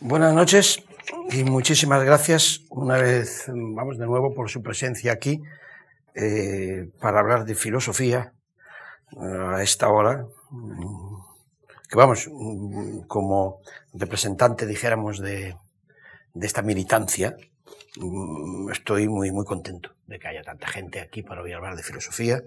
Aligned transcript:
Buenas 0.00 0.32
noches 0.32 0.84
y 1.32 1.42
muchísimas 1.42 2.04
gracias 2.04 2.60
una 2.70 2.98
vez, 2.98 3.46
vamos 3.48 3.98
de 3.98 4.06
nuevo, 4.06 4.32
por 4.32 4.48
su 4.48 4.62
presencia 4.62 5.10
aquí 5.10 5.42
eh, 6.14 6.88
para 7.00 7.18
hablar 7.18 7.44
de 7.44 7.56
filosofía 7.56 8.32
eh, 9.12 9.54
a 9.56 9.62
esta 9.62 9.88
hora. 9.88 10.24
Que 11.88 11.96
vamos, 11.96 12.30
como 13.08 13.60
representante, 13.92 14.66
dijéramos, 14.66 15.18
de, 15.18 15.56
de 16.32 16.46
esta 16.46 16.62
militancia, 16.62 17.36
estoy 18.70 19.08
muy, 19.08 19.32
muy 19.32 19.44
contento 19.44 19.90
de 20.06 20.20
que 20.20 20.28
haya 20.28 20.42
tanta 20.42 20.68
gente 20.68 21.00
aquí 21.00 21.24
para 21.24 21.42
oír 21.42 21.54
hablar 21.54 21.74
de 21.74 21.82
filosofía. 21.82 22.40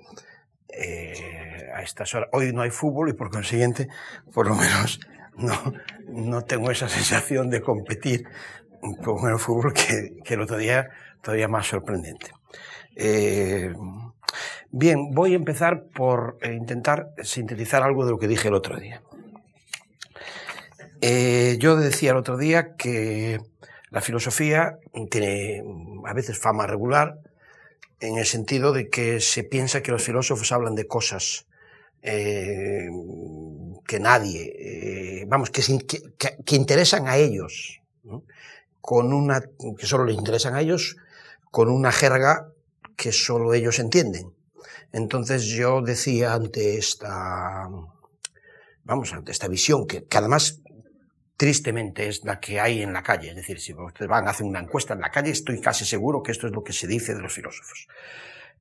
Eh, 0.70 1.70
a 1.76 1.82
estas 1.82 2.14
horas. 2.16 2.30
Hoy 2.32 2.54
no 2.54 2.62
hay 2.62 2.70
fútbol 2.70 3.10
y 3.10 3.14
por 3.14 3.30
consiguiente, 3.30 3.90
por 4.34 4.48
lo 4.48 4.56
menos 4.56 5.02
no, 5.38 5.73
no 6.07 6.41
tengo 6.43 6.71
esa 6.71 6.89
sensación 6.89 7.50
de 7.50 7.61
competir 7.61 8.25
con 9.04 9.30
el 9.30 9.38
fútbol 9.38 9.73
que, 9.73 10.22
que 10.23 10.34
el 10.34 10.41
otro 10.41 10.58
día 10.58 10.89
todavía 11.22 11.48
más 11.48 11.67
sorprendente. 11.67 12.31
Eh, 12.95 13.73
bien, 14.72 15.12
voy 15.12 15.34
a 15.34 15.36
empezar 15.36 15.84
por 15.94 16.38
intentar 16.44 17.09
sintetizar 17.23 17.84
algo 17.84 18.05
de 18.05 18.12
lo 18.12 18.17
que 18.17 18.27
dije 18.27 18.48
el 18.48 18.55
otro 18.55 18.77
día. 18.77 19.02
Eh, 21.02 21.58
yo 21.59 21.75
decía 21.75 22.11
el 22.11 22.17
otro 22.17 22.38
día 22.38 22.75
que 22.75 23.39
la 23.89 24.02
filosofía 24.02 24.77
tiene 25.09 25.63
a 26.05 26.13
veces 26.13 26.39
fama 26.39 26.67
regular 26.67 27.17
en 28.00 28.17
el 28.17 28.25
sentido 28.25 28.72
de 28.72 28.89
que 28.89 29.20
se 29.20 29.44
piensa 29.44 29.81
que 29.81 29.91
los 29.91 30.03
filósofos 30.03 30.52
hablan 30.52 30.75
de 30.75 30.88
cosas 30.88 31.48
eh, 32.03 32.88
que 33.91 34.00
nadie, 34.00 34.55
eh, 34.58 35.26
vamos, 35.27 35.50
que, 35.50 36.55
interesan 36.55 37.09
a 37.09 37.18
ellos, 37.18 37.81
con 38.80 39.12
una, 39.12 39.44
que 39.77 39.86
solo 39.86 40.05
les 40.05 40.16
interesan 40.16 40.55
a 40.55 40.62
ellos, 40.62 40.95
con 41.52 41.67
una 41.70 41.92
jerga 41.92 42.47
que 42.95 43.12
solo 43.12 43.53
ellos 43.53 43.80
entienden. 43.80 44.34
Entonces 44.94 45.44
yo 45.44 45.81
decía 45.81 46.31
ante 46.31 46.78
esta, 46.78 47.67
vamos, 48.86 49.12
ante 49.12 49.34
esta 49.34 49.50
visión, 49.50 49.86
que, 49.86 50.06
que 50.06 50.17
además 50.17 50.62
tristemente 51.36 52.08
es 52.08 52.23
la 52.23 52.39
que 52.39 52.62
hay 52.62 52.84
en 52.84 52.94
la 52.94 53.03
calle. 53.03 53.31
Es 53.31 53.36
decir, 53.36 53.59
si 53.59 53.73
ustedes 53.73 54.08
van 54.08 54.25
a 54.25 54.31
hacer 54.31 54.47
una 54.47 54.62
encuesta 54.62 54.94
en 54.94 55.02
la 55.02 55.12
calle, 55.12 55.31
estoy 55.31 55.59
casi 55.59 55.84
seguro 55.84 56.23
que 56.23 56.31
esto 56.31 56.47
es 56.47 56.53
lo 56.53 56.64
que 56.64 56.72
se 56.72 56.88
dice 56.88 57.14
de 57.14 57.19
los 57.19 57.34
filósofos. 57.34 57.89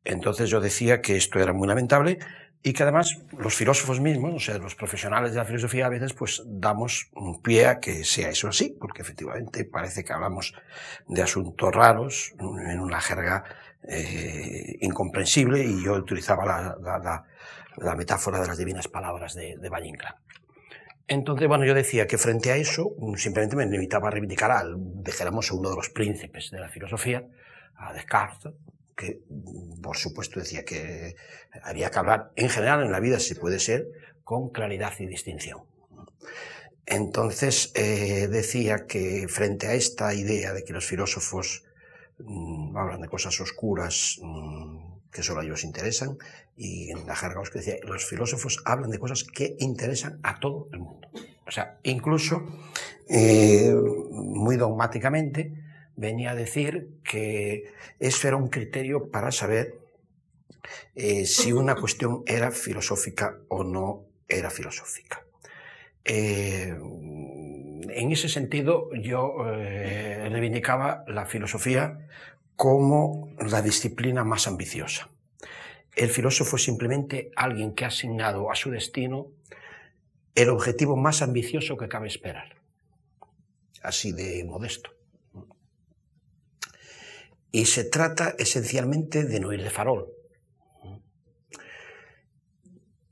Entonces 0.03 0.51
yo 0.51 0.61
decía 0.61 1.01
que 1.01 1.17
esto 1.17 1.39
era 1.39 1.53
muy 1.53 1.69
lamentable 1.69 2.19
y 2.63 2.73
que 2.75 2.83
además 2.83 3.19
los 3.39 3.55
filósofos 3.55 4.01
mismos, 4.01 4.35
o 4.35 4.39
sea, 4.39 4.59
los 4.59 4.75
profesionales 4.75 5.33
de 5.33 5.39
la 5.39 5.45
filosofía 5.47 5.87
a 5.87 5.89
veces 5.89 6.13
pues 6.13 6.43
damos 6.47 7.09
un 7.15 7.41
pie 7.41 7.67
a 7.67 7.81
que 7.81 8.05
sea 8.05 8.29
eso 8.29 8.49
así, 8.49 8.77
porque 8.79 9.01
efectivamente 9.01 9.65
parece 9.65 10.05
que 10.05 10.13
hablamos 10.13 10.55
de 11.09 11.23
asuntos 11.23 11.75
raros 11.75 12.35
en 12.39 12.81
una 12.81 13.01
jerga 13.01 13.45
eh, 13.83 14.77
incomprensible 14.83 15.65
y 15.65 15.83
yo 15.83 15.95
utilizaba 15.95 16.45
la, 16.45 17.25
la, 17.79 17.95
metáfora 17.95 18.39
de 18.41 18.47
las 18.47 18.59
divinas 18.59 18.89
palabras 18.89 19.35
de, 19.35 19.57
de 19.57 19.69
Valle 19.71 19.93
Entonces, 21.09 21.49
bueno, 21.49 21.65
yo 21.65 21.73
decía 21.73 22.07
que 22.07 22.19
frente 22.19 22.53
a 22.53 22.57
eso 22.57 22.95
simplemente 23.17 23.57
me 23.57 23.65
limitaba 23.65 24.09
a 24.09 24.11
reivindicar 24.11 24.51
al, 24.51 24.77
dijéramos, 25.03 25.51
uno 25.51 25.71
de 25.71 25.77
los 25.77 25.89
príncipes 25.89 26.51
de 26.51 26.61
la 26.61 26.69
filosofía, 26.69 27.25
a 27.77 27.95
Descartes, 27.95 28.53
que 29.01 29.21
por 29.83 29.97
supuesto 29.97 30.41
decía 30.41 30.63
que 30.65 31.17
había 31.63 31.91
que 31.91 31.99
hablar, 31.99 32.33
en 32.37 32.51
general 32.51 32.83
en 32.83 32.93
la 32.93 33.01
vida 33.01 33.19
si 33.19 33.35
puede 33.35 33.59
ser, 33.59 33.89
con 34.25 34.51
claridad 34.51 34.93
y 34.99 35.07
distinción. 35.07 35.61
Entonces 36.85 37.73
eh, 37.75 38.29
decía 38.29 38.87
que 38.87 39.27
frente 39.29 39.69
a 39.69 39.75
esta 39.75 40.13
idea 40.13 40.53
de 40.53 40.65
que 40.65 40.75
los 40.75 40.85
filósofos 40.85 41.65
mmm, 42.19 42.77
hablan 42.77 43.01
de 43.01 43.09
cosas 43.09 43.41
oscuras 43.41 44.19
mmm, 44.21 45.01
que 45.11 45.23
solo 45.23 45.41
a 45.41 45.45
ellos 45.45 45.65
interesan, 45.65 46.19
y 46.57 46.91
en 46.91 47.07
la 47.07 47.17
jerga 47.17 47.43
que 47.51 47.59
decía, 47.61 47.77
los 47.85 48.05
filósofos 48.05 48.63
hablan 48.67 48.91
de 48.91 48.99
cosas 48.99 49.25
que 49.25 49.57
interesan 49.61 50.21
a 50.23 50.39
todo 50.41 50.69
el 50.73 50.81
mundo. 50.81 51.09
O 51.47 51.51
sea, 51.51 51.81
incluso 51.83 52.43
eh, 53.09 53.75
muy 54.11 54.57
dogmáticamente, 54.57 55.53
venía 56.01 56.31
a 56.31 56.35
decir 56.35 56.89
que 57.05 57.73
eso 57.99 58.27
era 58.27 58.37
un 58.37 58.49
criterio 58.49 59.11
para 59.11 59.31
saber 59.31 59.75
eh, 60.95 61.27
si 61.27 61.53
una 61.53 61.75
cuestión 61.75 62.23
era 62.27 62.51
filosófica 62.51 63.39
o 63.49 63.65
no 63.65 64.07
era 64.27 64.51
filosófica. 64.51 65.23
Eh, 66.05 66.75
en 67.93 68.13
ese 68.13 68.31
sentido, 68.31 68.89
yo 68.95 69.45
eh, 69.47 70.27
reivindicaba 70.31 71.05
la 71.07 71.27
filosofía 71.27 72.09
como 72.57 73.29
la 73.39 73.61
disciplina 73.61 74.25
más 74.25 74.47
ambiciosa. 74.47 75.11
El 75.95 76.09
filósofo 76.09 76.57
es 76.57 76.65
simplemente 76.65 77.31
alguien 77.37 77.75
que 77.75 77.85
ha 77.85 77.89
asignado 77.89 78.51
a 78.51 78.55
su 78.55 78.71
destino 78.71 79.27
el 80.35 80.49
objetivo 80.49 80.97
más 80.97 81.21
ambicioso 81.21 81.77
que 81.77 81.89
cabe 81.89 82.09
esperar. 82.09 82.57
Así 83.83 84.13
de 84.13 84.45
modesto. 84.45 85.00
Y 87.53 87.67
se 87.67 87.85
trata 87.85 88.35
esencialmente 88.39 89.25
de 89.25 89.41
no 89.41 89.53
ir 89.53 89.63
de 89.63 89.71
farol. 89.71 90.09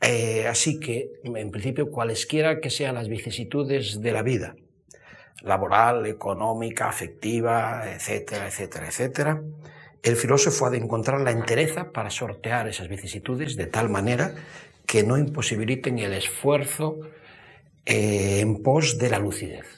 Eh, 0.01 0.47
así 0.47 0.79
que, 0.79 1.11
en 1.25 1.51
principio, 1.51 1.91
cualesquiera 1.91 2.61
que 2.61 2.71
sean 2.71 2.95
las 2.95 3.09
vicisitudes 3.09 4.01
de 4.01 4.13
la 4.13 4.23
vida, 4.23 4.55
laboral, 5.43 6.07
económica, 6.07 6.89
afectiva, 6.89 7.83
etcétera, 7.93 8.47
etcétera, 8.47 8.87
etcétera, 8.87 9.43
el 10.03 10.17
filósofo 10.17 10.67
ha 10.67 10.71
de 10.71 10.79
encontrar 10.79 11.21
la 11.21 11.33
entereza 11.33 11.91
para 11.91 12.11
sortear 12.11 12.69
esas 12.69 12.89
vicisitudes 12.89 13.57
de 13.57 13.67
tal 13.67 13.91
manera 13.91 14.35
que 14.87 15.03
no 15.03 15.19
imposibiliten 15.19 15.99
el 15.99 16.15
esfuerzo 16.15 17.01
eh, 17.85 18.41
en 18.41 18.63
pos 18.63 18.99
de 18.99 19.11
la 19.11 19.19
lucidez. 19.19 19.78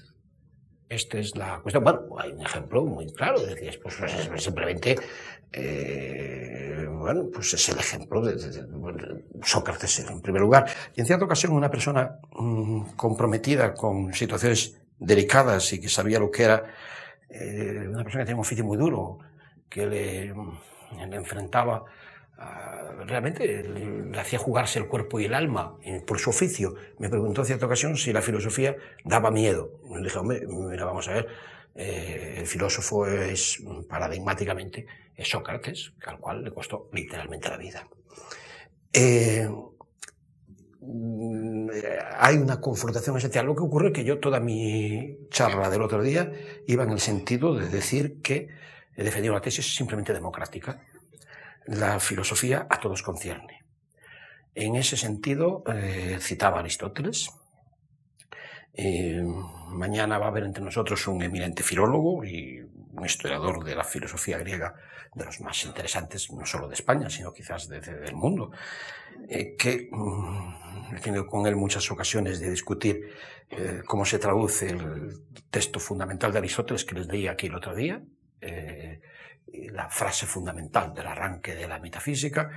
Esta 0.90 1.18
es 1.18 1.36
la 1.36 1.60
cuestión. 1.60 1.84
Bueno, 1.84 2.00
hay 2.18 2.32
un 2.32 2.40
ejemplo 2.40 2.84
muy 2.84 3.06
claro. 3.12 3.40
Decías, 3.40 3.76
pues, 3.76 3.94
pues 4.28 4.42
simplemente, 4.42 4.96
eh, 5.52 6.84
bueno, 6.90 7.28
pues 7.32 7.54
es 7.54 7.68
el 7.68 7.78
ejemplo 7.78 8.20
de, 8.20 9.24
Sócrates 9.40 10.00
en 10.00 10.20
primer 10.20 10.42
lugar. 10.42 10.68
Y 10.96 11.00
en 11.00 11.06
cierta 11.06 11.26
ocasión 11.26 11.52
una 11.52 11.70
persona 11.70 12.18
mmm, 12.32 12.96
comprometida 12.96 13.72
con 13.72 14.12
situaciones 14.12 14.80
delicadas 14.98 15.72
y 15.72 15.80
que 15.80 15.88
sabía 15.88 16.18
lo 16.18 16.28
que 16.28 16.42
era, 16.42 16.64
eh, 17.28 17.84
una 17.88 18.02
persona 18.02 18.24
que 18.24 18.26
tenía 18.26 18.34
un 18.34 18.40
oficio 18.40 18.64
muy 18.64 18.76
duro, 18.76 19.20
que 19.68 19.86
le, 19.86 20.34
le 21.06 21.16
enfrentaba 21.16 21.84
realmente 23.06 23.62
le 23.62 24.20
hacía 24.20 24.38
jugarse 24.38 24.78
el 24.78 24.86
cuerpo 24.86 25.20
y 25.20 25.24
el 25.24 25.34
alma 25.34 25.76
por 26.06 26.18
su 26.18 26.30
oficio. 26.30 26.74
Me 26.98 27.08
preguntó 27.08 27.42
en 27.42 27.46
cierta 27.46 27.66
ocasión 27.66 27.96
si 27.96 28.12
la 28.12 28.22
filosofía 28.22 28.76
daba 29.04 29.30
miedo. 29.30 29.80
Le 29.94 30.02
dije, 30.02 30.18
hombre, 30.18 30.46
mira, 30.46 30.84
vamos 30.84 31.08
a 31.08 31.14
ver, 31.14 31.28
eh, 31.74 32.36
el 32.38 32.46
filósofo 32.46 33.06
es 33.06 33.62
paradigmáticamente 33.88 34.86
es 35.16 35.28
Sócrates, 35.28 35.92
al 36.06 36.18
cual 36.18 36.42
le 36.44 36.50
costó 36.50 36.88
literalmente 36.92 37.48
la 37.48 37.56
vida. 37.58 37.86
Eh, 38.92 39.48
hay 42.18 42.36
una 42.36 42.60
confrontación 42.60 43.16
esencial. 43.18 43.46
Lo 43.46 43.54
que 43.54 43.62
ocurre 43.62 43.88
es 43.88 43.92
que 43.92 44.04
yo 44.04 44.18
toda 44.18 44.40
mi 44.40 45.18
charla 45.28 45.68
del 45.68 45.82
otro 45.82 46.02
día 46.02 46.32
iba 46.66 46.84
en 46.84 46.90
el 46.90 47.00
sentido 47.00 47.54
de 47.54 47.68
decir 47.68 48.22
que 48.22 48.48
defendía 48.96 49.30
una 49.30 49.40
tesis 49.40 49.74
simplemente 49.74 50.12
democrática 50.12 50.82
la 51.66 52.00
filosofía 52.00 52.66
a 52.68 52.80
todos 52.80 53.02
concierne. 53.02 53.64
En 54.54 54.76
ese 54.76 54.96
sentido, 54.96 55.62
eh, 55.72 56.18
citaba 56.20 56.60
Aristóteles. 56.60 57.30
Eh, 58.74 59.22
mañana 59.68 60.18
va 60.18 60.26
a 60.26 60.28
haber 60.28 60.44
entre 60.44 60.64
nosotros 60.64 61.06
un 61.06 61.22
eminente 61.22 61.62
filólogo 61.62 62.24
y 62.24 62.60
un 62.60 63.04
historiador 63.04 63.64
de 63.64 63.74
la 63.74 63.84
filosofía 63.84 64.38
griega 64.38 64.74
de 65.14 65.24
los 65.24 65.40
más 65.40 65.64
interesantes, 65.64 66.30
no 66.32 66.46
solo 66.46 66.68
de 66.68 66.74
España, 66.74 67.10
sino 67.10 67.32
quizás 67.32 67.68
de, 67.68 67.80
de, 67.80 67.94
del 67.94 68.14
mundo, 68.14 68.52
eh, 69.28 69.56
que 69.56 69.88
mm, 69.90 70.96
he 70.96 71.00
tenido 71.00 71.26
con 71.26 71.46
él 71.46 71.56
muchas 71.56 71.90
ocasiones 71.90 72.40
de 72.40 72.50
discutir 72.50 73.10
eh, 73.50 73.82
cómo 73.86 74.04
se 74.04 74.18
traduce 74.18 74.68
el 74.68 75.24
texto 75.50 75.80
fundamental 75.80 76.32
de 76.32 76.38
Aristóteles 76.38 76.84
que 76.84 76.94
les 76.94 77.06
leí 77.06 77.26
aquí 77.26 77.46
el 77.46 77.54
otro 77.54 77.74
día, 77.74 78.02
la 79.72 79.88
frase 79.88 80.26
fundamental 80.26 80.94
del 80.94 81.06
arranque 81.06 81.54
de 81.54 81.68
la 81.68 81.78
metafísica, 81.78 82.50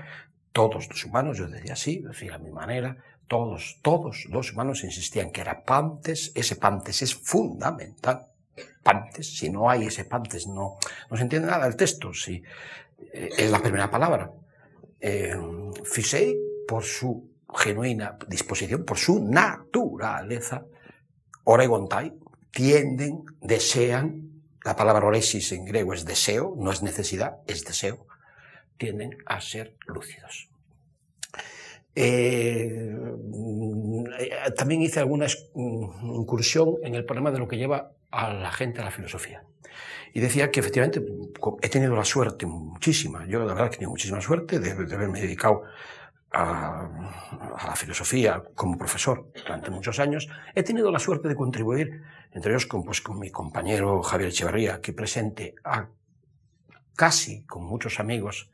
todos 0.52 0.88
los 0.88 1.04
humanos, 1.06 1.38
yo 1.38 1.48
decía 1.48 1.74
así, 1.74 2.00
decía 2.00 2.36
a 2.36 2.38
mi 2.38 2.52
manera, 2.52 2.98
todos, 3.28 3.80
todos 3.82 4.26
los 4.30 4.52
humanos 4.52 4.84
insistían 4.84 5.32
que 5.32 5.42
era 5.42 5.64
Pantes, 5.64 6.32
ese 6.36 6.56
Pantes 6.56 7.02
es 7.02 7.16
fundamental. 7.16 8.28
Pantes, 8.84 9.36
si 9.38 9.50
no 9.50 9.70
hay 9.70 9.88
ese 9.88 10.06
Pantes, 10.06 10.46
no, 10.48 10.78
no 11.10 11.18
se 11.18 11.24
entiende 11.24 11.48
nada 11.48 11.66
del 11.66 11.76
texto, 11.76 12.14
si 12.14 12.44
eh, 13.14 13.30
es 13.38 13.50
la 13.50 13.60
primera 13.60 13.90
palabra. 13.90 14.32
Eh, 15.00 15.36
Fisei, 15.84 16.38
por 16.68 16.84
su 16.84 17.32
genuina 17.56 18.18
disposición, 18.28 18.86
por 18.86 18.98
su 18.98 19.24
naturaleza, 19.24 20.66
Oregontai, 21.46 22.14
tienden, 22.52 23.24
desean, 23.42 24.33
la 24.64 24.76
palabra 24.76 25.06
oresis 25.06 25.52
en 25.52 25.66
griego 25.66 25.94
es 25.94 26.06
deseo, 26.06 26.56
no 26.58 26.72
es 26.72 26.82
necesidad, 26.82 27.38
es 27.48 27.66
deseo, 27.66 28.08
tienden 28.78 29.18
a 29.26 29.42
ser 29.42 29.76
lúcidos. 29.86 30.50
Eh, 31.96 32.96
también 34.58 34.82
hice 34.82 35.00
alguna 35.00 35.28
incursión 35.54 36.76
en 36.84 36.96
el 36.96 37.06
problema 37.06 37.32
de 37.32 37.40
lo 37.40 37.48
que 37.48 37.58
lleva 37.58 37.92
a 38.10 38.34
la 38.34 38.52
gente 38.52 38.82
a 38.82 38.86
la 38.86 38.92
filosofía. 38.92 39.44
Y 40.14 40.20
decía 40.20 40.52
que 40.52 40.60
efectivamente 40.60 41.04
he 41.62 41.70
tenido 41.70 41.96
la 41.96 42.06
suerte, 42.06 42.46
muchísima, 42.46 43.26
yo 43.28 43.40
la 43.40 43.54
verdad 43.54 43.70
que 43.70 43.76
he 43.76 43.78
tenido 43.80 43.92
muchísima 43.92 44.22
suerte 44.22 44.60
de, 44.60 44.76
de 44.76 44.96
haberme 44.96 45.20
dedicado 45.22 45.64
a, 46.34 46.90
a, 47.58 47.68
la 47.68 47.76
filosofía 47.76 48.44
como 48.56 48.78
profesor 48.78 49.32
durante 49.34 49.70
muchos 49.70 50.00
años. 50.00 50.28
He 50.56 50.64
tenido 50.64 50.92
la 50.92 51.00
suerte 51.00 51.28
de 51.28 51.36
contribuir, 51.36 52.04
entre 52.32 52.52
ellos 52.52 52.66
con, 52.66 52.84
pues, 52.84 53.02
con 53.02 53.20
mi 53.20 53.30
compañero 53.30 54.02
Javier 54.02 54.30
Echeverría, 54.30 54.76
aquí 54.76 54.92
presente, 54.92 55.56
a 55.64 55.88
casi 56.96 57.44
con 57.46 57.64
muchos 57.64 58.00
amigos, 58.00 58.52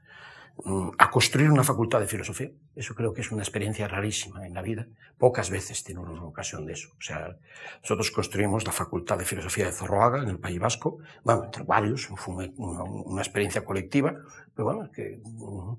Mm, 0.66 0.90
a 0.98 1.10
construir 1.10 1.50
una 1.50 1.64
facultad 1.64 2.02
de 2.02 2.08
filosofía. 2.08 2.52
Eso 2.76 2.94
creo 2.94 3.14
que 3.14 3.22
es 3.22 3.32
una 3.32 3.42
experiencia 3.42 3.88
rarísima 3.88 4.46
en 4.46 4.54
la 4.54 4.62
vida. 4.62 4.88
Pocas 5.18 5.50
veces 5.50 5.84
tiene 5.86 6.02
una 6.02 6.24
ocasión 6.24 6.66
de 6.66 6.74
eso. 6.74 6.90
O 6.98 7.02
sea, 7.02 7.38
nosotros 7.82 8.12
construimos 8.12 8.66
la 8.66 8.74
facultad 8.74 9.18
de 9.18 9.24
filosofía 9.24 9.68
de 9.68 9.72
Zorroaga 9.72 10.22
en 10.22 10.30
el 10.30 10.38
País 10.38 10.60
Vasco. 10.60 10.98
Bueno, 11.24 11.46
entre 11.46 11.64
varios, 11.64 12.08
fue 12.08 12.52
una, 12.58 12.84
una 12.84 13.22
experiencia 13.22 13.64
colectiva, 13.64 14.14
pero 14.54 14.66
bueno, 14.66 14.92
que 14.92 15.22
uh, 15.24 15.78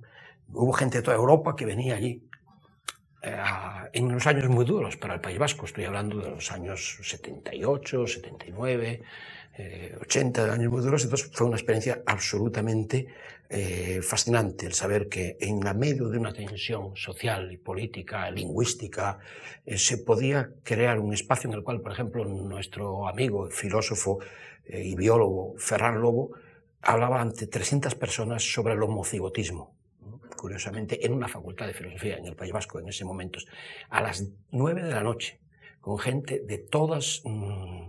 hubo 0.52 0.72
gente 0.72 0.98
de 0.98 1.02
toda 1.02 1.16
Europa 1.16 1.56
que 1.56 1.66
venía 1.66 1.96
allí. 1.96 2.22
Eh, 3.22 3.36
en 3.92 4.04
unos 4.06 4.26
años 4.26 4.48
muy 4.48 4.64
duros 4.64 4.96
para 4.96 5.14
el 5.14 5.20
País 5.20 5.38
Vasco, 5.38 5.66
estoy 5.66 5.84
hablando 5.84 6.18
de 6.18 6.30
los 6.30 6.50
años 6.52 6.98
78, 7.02 8.06
79, 8.06 9.02
eh, 9.58 9.96
80 10.00 10.52
años 10.52 10.72
muy 10.72 10.82
duros, 10.82 11.04
entonces 11.04 11.30
fue 11.32 11.46
una 11.46 11.56
experiencia 11.56 12.02
absolutamente 12.06 13.08
eh, 13.52 14.00
fascinante 14.00 14.64
el 14.64 14.74
saber 14.74 15.08
que 15.08 15.36
en 15.40 15.58
la 15.64 15.74
medio 15.74 16.08
de 16.08 16.18
una 16.18 16.32
tensión 16.32 16.94
social 16.94 17.50
y 17.50 17.56
política, 17.56 18.30
lingüística, 18.30 19.18
eh, 19.66 19.76
se 19.76 19.98
podía 19.98 20.50
crear 20.62 21.00
un 21.00 21.12
espacio 21.12 21.50
en 21.50 21.56
el 21.56 21.64
cual, 21.64 21.80
por 21.80 21.90
ejemplo, 21.90 22.24
nuestro 22.24 23.08
amigo, 23.08 23.50
filósofo 23.50 24.20
eh, 24.66 24.84
y 24.84 24.94
biólogo 24.94 25.54
Ferran 25.58 26.00
Lobo 26.00 26.30
hablaba 26.80 27.20
ante 27.20 27.48
300 27.48 27.96
personas 27.96 28.44
sobre 28.44 28.74
el 28.74 28.82
homocigotismo. 28.84 29.74
Curiosamente, 30.40 31.04
en 31.04 31.12
una 31.12 31.28
facultad 31.28 31.66
de 31.66 31.74
filosofía 31.74 32.16
en 32.16 32.24
el 32.24 32.34
País 32.34 32.50
Vasco 32.50 32.78
en 32.78 32.88
ese 32.88 33.04
momento, 33.04 33.40
a 33.90 34.00
las 34.00 34.26
9 34.52 34.82
de 34.82 34.90
la 34.90 35.02
noche, 35.02 35.38
con 35.82 35.98
gente 35.98 36.40
de 36.40 36.56
todas 36.56 37.20
mmm, 37.26 37.86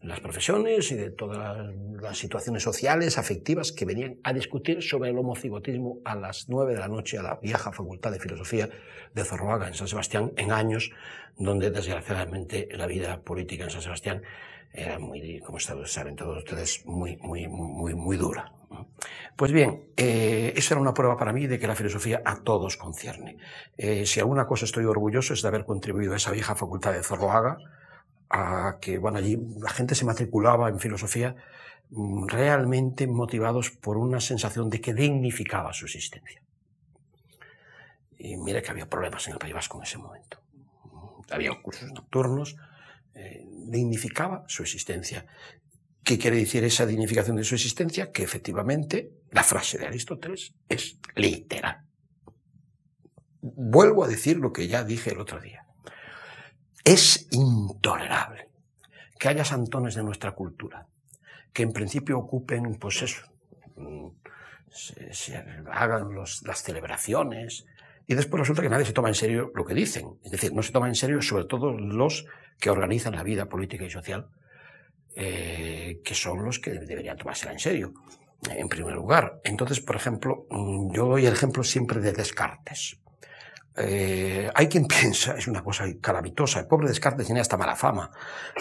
las 0.00 0.20
profesiones 0.20 0.90
y 0.92 0.94
de 0.94 1.10
todas 1.10 1.74
las 2.00 2.16
situaciones 2.16 2.62
sociales, 2.62 3.18
afectivas, 3.18 3.70
que 3.70 3.84
venían 3.84 4.18
a 4.22 4.32
discutir 4.32 4.82
sobre 4.82 5.10
el 5.10 5.18
homocigotismo 5.18 5.98
a 6.06 6.14
las 6.14 6.48
nueve 6.48 6.72
de 6.72 6.78
la 6.78 6.88
noche 6.88 7.18
a 7.18 7.22
la 7.22 7.34
vieja 7.34 7.70
Facultad 7.70 8.12
de 8.12 8.18
Filosofía 8.18 8.70
de 9.14 9.22
Zorroaga, 9.22 9.68
en 9.68 9.74
San 9.74 9.86
Sebastián, 9.86 10.32
en 10.38 10.52
años 10.52 10.92
donde, 11.36 11.70
desgraciadamente, 11.70 12.66
la 12.72 12.86
vida 12.86 13.20
política 13.20 13.64
en 13.64 13.70
San 13.70 13.82
Sebastián 13.82 14.22
era 14.72 14.98
muy, 14.98 15.40
como 15.40 15.58
saben 15.60 16.16
todos 16.16 16.38
ustedes, 16.38 16.86
muy, 16.86 17.18
muy, 17.18 17.46
muy, 17.46 17.94
muy 17.94 18.16
dura. 18.16 18.54
Pues 19.36 19.52
bien, 19.52 19.84
eh, 19.96 20.52
esa 20.56 20.74
era 20.74 20.80
una 20.80 20.94
prueba 20.94 21.16
para 21.16 21.32
mí 21.32 21.46
de 21.46 21.58
que 21.58 21.66
la 21.66 21.74
filosofía 21.74 22.22
a 22.24 22.42
todos 22.42 22.76
concierne. 22.76 23.38
Eh, 23.76 24.04
si 24.06 24.20
alguna 24.20 24.46
cosa 24.46 24.64
estoy 24.64 24.84
orgulloso 24.84 25.32
es 25.32 25.42
de 25.42 25.48
haber 25.48 25.64
contribuido 25.64 26.12
a 26.12 26.16
esa 26.16 26.30
vieja 26.30 26.54
facultad 26.54 26.92
de 26.92 27.02
Zorroaga, 27.02 27.58
a 28.28 28.78
que, 28.80 28.98
bueno, 28.98 29.18
allí 29.18 29.38
la 29.60 29.70
gente 29.70 29.94
se 29.94 30.04
matriculaba 30.04 30.68
en 30.68 30.78
filosofía 30.78 31.34
mm, 31.90 32.28
realmente 32.28 33.06
motivados 33.06 33.70
por 33.70 33.96
una 33.96 34.20
sensación 34.20 34.70
de 34.70 34.80
que 34.80 34.94
dignificaba 34.94 35.72
su 35.72 35.86
existencia. 35.86 36.42
Y 38.18 38.36
mire 38.36 38.62
que 38.62 38.70
había 38.70 38.88
problemas 38.88 39.26
en 39.26 39.32
el 39.32 39.38
País 39.38 39.54
Vasco 39.54 39.78
en 39.78 39.84
ese 39.84 39.98
momento. 39.98 40.38
Había 41.30 41.50
cursos 41.62 41.90
nocturnos, 41.92 42.56
eh, 43.14 43.44
dignificaba 43.48 44.44
su 44.46 44.62
existencia. 44.62 45.26
¿Qué 46.04 46.18
quiere 46.18 46.38
decir 46.38 46.64
esa 46.64 46.86
dignificación 46.86 47.36
de 47.36 47.44
su 47.44 47.54
existencia? 47.54 48.10
Que 48.10 48.22
efectivamente 48.22 49.12
la 49.30 49.42
frase 49.42 49.78
de 49.78 49.86
Aristóteles 49.86 50.54
es 50.68 50.98
literal. 51.14 51.84
Vuelvo 53.42 54.04
a 54.04 54.08
decir 54.08 54.36
lo 54.36 54.52
que 54.52 54.68
ya 54.68 54.84
dije 54.84 55.10
el 55.10 55.20
otro 55.20 55.40
día. 55.40 55.64
Es 56.84 57.28
intolerable 57.30 58.48
que 59.18 59.28
haya 59.28 59.44
santones 59.44 59.94
de 59.94 60.02
nuestra 60.02 60.32
cultura 60.32 60.86
que 61.52 61.62
en 61.62 61.72
principio 61.72 62.18
ocupen, 62.18 62.76
pues 62.76 63.02
eso, 63.02 63.22
mm, 63.76 64.08
se, 64.70 65.12
se 65.12 65.36
hagan 65.70 66.14
las 66.14 66.62
celebraciones 66.62 67.66
y 68.06 68.14
después 68.14 68.40
resulta 68.40 68.62
que 68.62 68.68
nadie 68.68 68.84
se 68.84 68.92
toma 68.92 69.08
en 69.08 69.14
serio 69.14 69.52
lo 69.54 69.64
que 69.64 69.74
dicen. 69.74 70.18
Es 70.24 70.30
decir, 70.30 70.52
no 70.52 70.62
se 70.62 70.72
toma 70.72 70.88
en 70.88 70.94
serio 70.94 71.20
sobre 71.22 71.44
todo 71.44 71.72
los 71.72 72.26
que 72.58 72.70
organizan 72.70 73.14
la 73.14 73.22
vida 73.22 73.46
política 73.46 73.84
y 73.84 73.90
social, 73.90 74.28
eh, 75.16 76.00
que 76.04 76.14
son 76.14 76.44
los 76.44 76.58
que 76.58 76.70
deberían 76.70 77.16
tomársela 77.16 77.52
en 77.52 77.58
serio, 77.58 77.92
en 78.48 78.68
primer 78.68 78.94
lugar. 78.94 79.40
Entonces, 79.44 79.80
por 79.80 79.96
ejemplo, 79.96 80.46
mm, 80.50 80.92
yo 80.94 81.06
doy 81.06 81.26
el 81.26 81.32
ejemplo 81.32 81.62
siempre 81.62 82.00
de 82.00 82.12
Descartes. 82.12 82.98
Eh, 83.76 84.50
hay 84.54 84.68
quien 84.68 84.86
piensa, 84.88 85.34
es 85.36 85.46
una 85.48 85.62
cosa 85.62 85.84
calamitosa, 86.00 86.60
el 86.60 86.66
pobre 86.66 86.88
Descartes 86.88 87.26
tiene 87.26 87.40
hasta 87.40 87.56
mala 87.56 87.76
fama. 87.76 88.10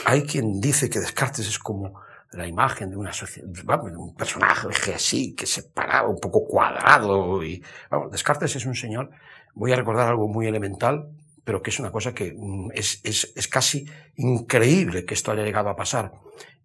Hay 0.05 0.23
quien 0.23 0.59
dice 0.59 0.89
que 0.89 0.99
Descartes 0.99 1.47
es 1.47 1.59
como 1.59 2.01
la 2.31 2.47
imagen 2.47 2.89
de 2.91 2.97
una 2.97 3.11
sociedad, 3.11 3.49
un 3.83 4.15
personaje 4.15 4.93
así, 4.93 5.35
que 5.35 5.45
se 5.45 5.63
paraba 5.63 6.09
un 6.09 6.19
poco 6.19 6.45
cuadrado. 6.45 7.43
Y, 7.43 7.63
vamos, 7.89 8.11
Descartes 8.11 8.55
es 8.55 8.65
un 8.65 8.75
señor, 8.75 9.09
voy 9.55 9.71
a 9.71 9.75
recordar 9.75 10.09
algo 10.09 10.27
muy 10.27 10.47
elemental, 10.47 11.09
pero 11.43 11.61
que 11.61 11.69
es 11.69 11.79
una 11.79 11.91
cosa 11.91 12.13
que 12.13 12.33
mm, 12.35 12.71
es, 12.73 13.01
es, 13.03 13.33
es 13.35 13.47
casi 13.47 13.85
increíble 14.15 15.05
que 15.05 15.13
esto 15.13 15.31
haya 15.31 15.43
llegado 15.43 15.69
a 15.69 15.75
pasar. 15.75 16.11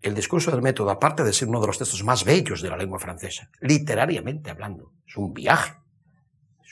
El 0.02 0.14
discurso 0.14 0.50
del 0.50 0.62
método, 0.62 0.90
aparte 0.90 1.24
de 1.24 1.32
ser 1.32 1.48
uno 1.48 1.60
de 1.60 1.66
los 1.66 1.78
textos 1.78 2.04
más 2.04 2.24
bellos 2.24 2.60
de 2.60 2.68
la 2.68 2.76
lengua 2.76 2.98
francesa, 2.98 3.50
literariamente 3.60 4.50
hablando, 4.50 4.92
es 5.06 5.16
un 5.16 5.32
viaje 5.32 5.72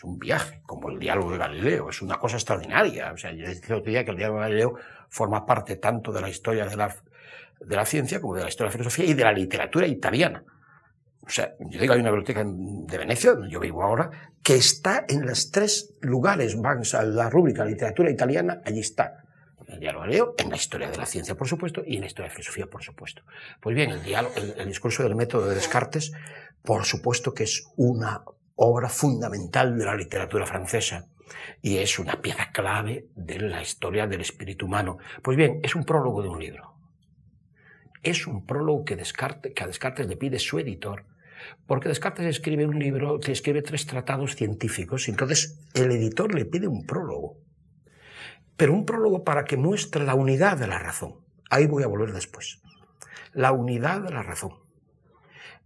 un 0.05 0.19
viaje, 0.19 0.61
como 0.67 0.91
el 0.91 0.99
diálogo 0.99 1.33
de 1.33 1.39
Galileo, 1.39 1.91
es 1.91 2.03
una 2.03 2.19
cosa 2.19 2.37
extraordinaria. 2.37 3.13
O 3.13 3.17
sea, 3.17 3.33
yo 3.33 3.47
decía 3.47 3.77
otro 3.77 3.91
día 3.91 4.05
que 4.05 4.11
el 4.11 4.17
diálogo 4.17 4.41
de 4.41 4.45
Galileo 4.45 4.75
forma 5.09 5.47
parte 5.47 5.77
tanto 5.77 6.13
de 6.13 6.21
la 6.21 6.29
historia 6.29 6.67
de 6.67 6.77
la, 6.77 6.95
de 7.61 7.77
la 7.77 7.85
ciencia 7.85 8.21
como 8.21 8.35
de 8.35 8.43
la 8.43 8.49
historia 8.49 8.71
de 8.71 8.79
la 8.79 8.79
filosofía 8.85 9.05
y 9.11 9.15
de 9.15 9.25
la 9.25 9.33
literatura 9.33 9.87
italiana. 9.87 10.45
O 11.25 11.31
sea, 11.31 11.55
yo 11.61 11.81
digo, 11.81 11.95
hay 11.95 12.01
una 12.01 12.11
biblioteca 12.11 12.45
de 12.45 12.99
Venecia, 12.99 13.33
donde 13.33 13.51
yo 13.51 13.61
vivo 13.61 13.83
ahora, 13.83 14.11
que 14.43 14.57
está 14.57 15.05
en 15.09 15.25
los 15.25 15.51
tres 15.51 15.95
lugares, 16.01 16.61
van 16.61 16.83
a 16.93 17.03
la 17.05 17.31
rúbrica 17.31 17.65
literatura 17.65 18.11
italiana, 18.11 18.61
allí 18.65 18.81
está. 18.81 19.19
El 19.69 19.79
diálogo 19.79 20.03
Galileo, 20.05 20.35
en 20.37 20.51
la 20.51 20.57
historia 20.57 20.91
de 20.91 20.97
la 20.99 21.07
ciencia, 21.07 21.35
por 21.35 21.49
supuesto, 21.49 21.83
y 21.87 21.95
en 21.95 22.01
la 22.03 22.07
historia 22.07 22.25
de 22.25 22.31
la 22.31 22.35
filosofía, 22.35 22.67
por 22.67 22.83
supuesto. 22.83 23.23
Pues 23.61 23.75
bien, 23.75 23.91
el, 23.91 24.55
el 24.59 24.69
discurso 24.69 25.03
del 25.05 25.15
método 25.15 25.47
de 25.47 25.55
Descartes, 25.55 26.13
por 26.63 26.85
supuesto 26.85 27.33
que 27.33 27.45
es 27.45 27.65
una 27.77 28.23
obra 28.57 28.89
fundamental 28.89 29.79
de 29.79 29.85
la 29.85 29.95
literatura 29.95 30.45
francesa 30.47 31.07
y 31.63 31.79
es 31.79 31.99
una 31.99 32.21
pieza 32.21 32.51
clave 32.53 33.07
de 33.15 33.39
la 33.39 33.63
historia 33.63 34.07
del 34.07 34.21
espíritu 34.21 34.67
humano. 34.67 34.99
Pues 35.23 35.37
bien, 35.37 35.61
es 35.63 35.75
un 35.75 35.85
prólogo 35.85 36.23
de 36.23 36.29
un 36.29 36.41
libro. 36.41 36.75
Es 38.03 38.27
un 38.27 38.45
prólogo 38.45 38.85
que, 38.85 38.97
Descartes, 38.97 39.53
que 39.55 39.63
a 39.63 39.67
Descartes 39.67 40.09
le 40.09 40.17
pide 40.17 40.39
su 40.39 40.59
editor, 40.59 41.05
porque 41.67 41.89
Descartes 41.89 42.27
escribe 42.27 42.67
un 42.67 42.79
libro, 42.79 43.19
que 43.21 43.33
escribe 43.33 43.63
tres 43.63 43.87
tratados 43.87 44.37
científicos, 44.37 45.09
y 45.09 45.11
entonces 45.11 45.61
el 45.75 45.91
editor 45.91 46.35
le 46.35 46.45
pide 46.45 46.67
un 46.67 46.85
prólogo. 46.85 47.39
Pero 48.57 48.73
un 48.73 48.85
prólogo 48.85 49.25
para 49.25 49.45
que 49.45 49.57
muestre 49.57 50.05
la 50.05 50.15
unidad 50.15 50.59
de 50.59 50.67
la 50.67 50.79
razón. 50.79 51.15
Ahí 51.51 51.67
voy 51.67 51.83
a 51.83 51.89
volver 51.89 52.13
después. 52.13 52.61
La 53.33 53.53
unidad 53.53 54.03
de 54.03 54.11
la 54.11 54.23
razón. 54.23 54.53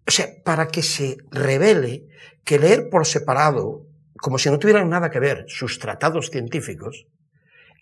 O 0.06 0.10
sea, 0.10 0.26
para 0.44 0.68
que 0.68 0.82
se 0.82 1.18
revele 1.30 2.06
que 2.44 2.58
leer 2.58 2.88
por 2.90 3.06
separado, 3.06 3.86
como 4.18 4.38
si 4.38 4.48
no 4.50 4.58
tuvieran 4.58 4.88
nada 4.88 5.10
que 5.10 5.18
ver, 5.18 5.44
sus 5.48 5.78
tratados 5.78 6.30
científicos, 6.30 7.06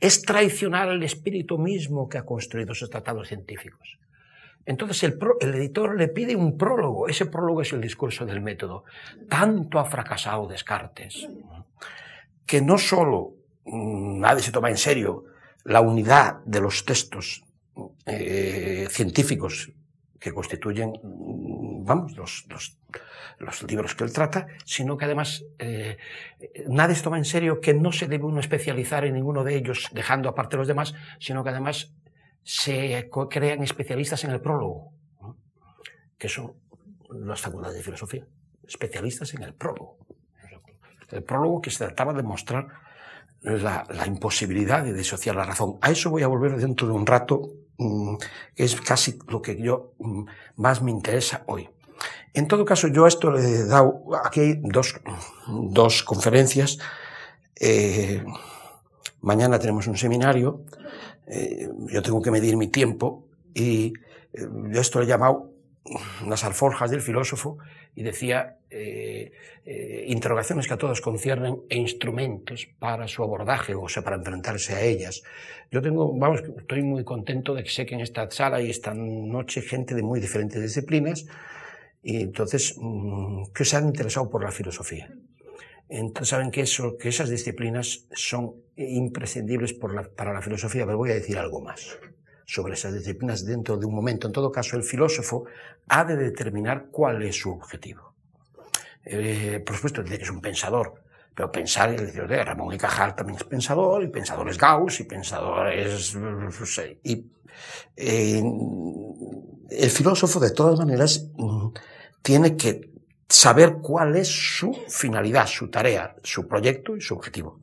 es 0.01 0.23
traicionar 0.23 0.89
el 0.89 1.03
espíritu 1.03 1.59
mismo 1.59 2.09
que 2.09 2.19
ha 2.19 2.25
construido 2.25 2.73
esos 2.73 2.91
tratados 2.91 3.29
científicos. 3.29 3.99
Entonces 4.67 5.03
el, 5.03 5.19
editor 5.55 5.97
le 5.97 6.09
pide 6.09 6.37
un 6.37 6.57
prólogo, 6.57 7.09
ese 7.09 7.27
prólogo 7.27 7.63
es 7.63 7.73
el 7.73 7.81
discurso 7.81 8.25
del 8.25 8.41
método. 8.41 8.85
Tanto 9.29 9.79
ha 9.79 9.85
fracasado 9.85 10.47
Descartes 10.47 11.29
que 12.47 12.61
no 12.61 12.79
solo 12.79 13.35
mmm, 13.65 14.21
nadie 14.21 14.43
se 14.43 14.53
toma 14.53 14.71
en 14.71 14.77
serio 14.77 15.25
la 15.65 15.81
unidad 15.81 16.43
de 16.45 16.61
los 16.61 16.85
textos 16.85 17.45
eh, 18.07 18.87
científicos 18.91 19.73
que 20.21 20.33
constituyen, 20.33 20.93
vamos, 21.03 22.17
los, 22.17 22.47
los, 22.49 22.79
los, 23.39 23.63
libros 23.65 23.95
que 23.95 24.05
él 24.05 24.13
trata, 24.13 24.47
sino 24.65 24.97
que 24.97 25.05
además 25.05 25.45
eh, 25.59 25.99
nadie 26.69 26.95
se 26.95 27.03
toma 27.03 27.19
en 27.19 27.25
serio 27.25 27.61
que 27.61 27.75
no 27.75 27.93
se 27.93 28.07
debe 28.07 28.25
uno 28.25 28.41
especializar 28.41 29.05
en 29.05 29.15
ninguno 29.15 29.45
de 29.45 29.57
ellos, 29.57 29.91
dejando 29.93 30.29
aparte 30.29 30.57
los 30.57 30.69
demás, 30.69 30.95
sino 31.19 31.45
que 31.45 31.51
además 31.51 31.93
se 32.45 33.11
crean 33.31 33.63
especialistas 33.63 34.23
en 34.25 34.31
el 34.31 34.41
prólogo, 34.41 34.93
que 36.19 36.29
son 36.29 36.53
las 37.11 37.41
facultades 37.41 37.79
de 37.79 37.83
filosofía, 37.83 38.27
especialistas 38.67 39.33
en 39.35 39.43
el 39.43 39.55
prólogo. 39.55 39.99
El 41.11 41.23
prólogo 41.23 41.61
que 41.61 41.71
se 41.71 41.85
trataba 41.85 42.13
de 42.13 42.23
mostrar 42.23 42.69
la, 43.41 43.87
imposibilidad 44.07 44.83
de 44.85 44.93
disociar 44.93 45.37
la 45.37 45.45
razón. 45.45 45.79
A 45.81 45.91
eso 45.91 46.11
voy 46.11 46.23
a 46.23 46.29
volver 46.29 46.57
dentro 46.57 46.87
de 46.87 46.93
un 46.93 47.07
rato, 47.07 47.51
mm, 47.79 48.17
que 48.55 48.65
es 48.65 48.81
casi 48.81 49.19
lo 49.29 49.41
que 49.43 49.61
yo 49.61 49.93
mm, 49.99 50.25
más 50.57 50.83
me 50.83 50.91
interesa 50.91 51.45
hoy. 51.47 51.69
En 52.33 52.49
todo 52.49 52.65
caso, 52.65 52.89
yo 52.89 53.05
a 53.05 53.09
esto 53.09 53.31
le 53.31 53.41
he 53.41 53.65
dado, 53.65 54.03
aquí 54.25 54.41
hay 54.41 54.61
dos, 54.63 55.01
dos 55.47 56.03
conferencias. 56.03 56.79
Eh, 57.61 58.25
mañana 59.21 59.59
tenemos 59.59 59.87
un 59.87 59.97
seminario, 59.97 60.65
eh, 61.27 61.69
yo 61.89 62.03
tengo 62.03 62.21
que 62.23 62.31
medir 62.31 62.57
mi 62.57 62.69
tiempo 62.69 63.27
y 63.55 63.93
eh, 64.33 64.47
esto 64.75 64.99
lo 64.99 65.05
he 65.05 65.09
llamado 65.09 65.51
las 66.27 66.45
alforjas 66.45 66.91
del 66.91 67.01
filósofo 67.01 67.59
y 67.95 68.03
decía 68.03 68.57
eh, 68.71 69.33
eh, 69.65 70.05
interrogaciones 70.09 70.67
que 70.67 70.75
a 70.75 70.79
todos 70.79 71.01
conciernen 71.01 71.61
e 71.69 71.77
instrumentos 71.77 72.67
para 72.79 73.07
su 73.07 73.23
abordaje, 73.23 73.75
o 73.75 73.89
sea, 73.89 74.03
para 74.03 74.17
enfrentarse 74.17 74.75
a 74.75 74.83
ellas. 74.83 75.23
Yo 75.71 75.81
tengo, 75.83 76.17
vamos, 76.17 76.43
estoy 76.59 76.83
muy 76.83 77.05
contento 77.05 77.55
de 77.55 77.63
que 77.63 77.71
sé 77.71 77.87
que 77.87 77.95
en 77.95 78.01
esta 78.01 78.31
sala 78.31 78.61
y 78.61 78.71
esta 78.71 78.95
noche 78.95 79.61
gente 79.61 79.95
de 79.95 80.03
muy 80.03 80.21
diferentes 80.21 80.61
disciplinas 80.61 81.27
y 82.03 82.23
entonces 82.23 82.77
mm, 82.79 83.53
que 83.55 83.65
se 83.65 83.77
han 83.77 83.87
interesado 83.87 84.29
por 84.29 84.43
la 84.43 84.51
filosofía. 84.51 85.09
Entonces 85.97 86.31
saben 86.31 86.51
que, 86.51 86.63
esas 86.63 87.29
disciplinas 87.29 88.07
son 88.13 88.57
imprescindibles 88.75 89.75
para 89.75 90.33
la 90.33 90.43
filosofía, 90.43 90.85
pero 90.85 90.99
voy 90.99 91.13
a 91.13 91.15
decir 91.15 91.39
algo 91.39 91.61
más 91.61 91.97
sobre 92.45 92.75
esas 92.75 92.95
disciplinas 92.95 93.47
dentro 93.47 93.77
de 93.77 93.87
un 93.87 93.95
momento. 93.95 94.27
En 94.27 94.33
todo 94.33 94.51
caso, 94.51 94.77
el 94.77 94.83
filósofo 94.83 95.45
ha 95.87 96.05
de 96.05 96.17
determinar 96.17 96.87
cuál 96.91 97.23
es 97.23 97.37
su 97.37 97.53
objetivo. 97.53 98.13
Eh, 99.05 99.63
por 99.65 99.77
supuesto, 99.77 100.03
es 100.03 100.31
un 100.31 100.41
pensador, 100.41 100.95
pero 101.33 101.53
pensar, 101.53 101.91
el 101.91 102.07
decir, 102.07 102.27
de 102.27 102.43
Ramón 102.43 102.75
y 102.75 102.79
Cajal 102.79 103.15
también 103.15 103.37
es 103.37 103.45
pensador, 103.45 104.03
y 104.03 104.09
pensador 104.09 104.49
es 104.49 104.59
Gauss, 104.59 104.99
y 104.99 105.05
pensador 105.05 105.73
es... 105.73 106.19
Y, 107.05 107.25
eh, 107.97 108.43
el 109.71 109.91
filósofo, 109.91 110.41
de 110.41 110.51
todas 110.51 110.77
maneras, 110.77 111.31
mm, 111.37 111.69
tiene 112.21 112.57
que 112.57 112.94
saber 113.29 113.77
cuál 113.83 114.17
es 114.17 114.29
su 114.29 114.73
finalidad, 114.89 115.47
su 115.47 115.71
tarea, 115.71 116.15
su 116.23 116.47
proyecto 116.47 116.97
y 116.97 117.01
su 117.01 117.15
objetivo. 117.15 117.61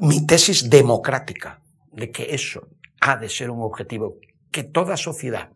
Mi 0.00 0.26
tesis 0.26 0.70
democrática 0.70 1.60
de 1.92 2.10
que 2.10 2.34
eso 2.34 2.68
ha 3.00 3.16
de 3.16 3.28
ser 3.28 3.50
un 3.50 3.62
objetivo 3.62 4.18
que 4.50 4.64
toda 4.64 4.96
sociedad 4.96 5.50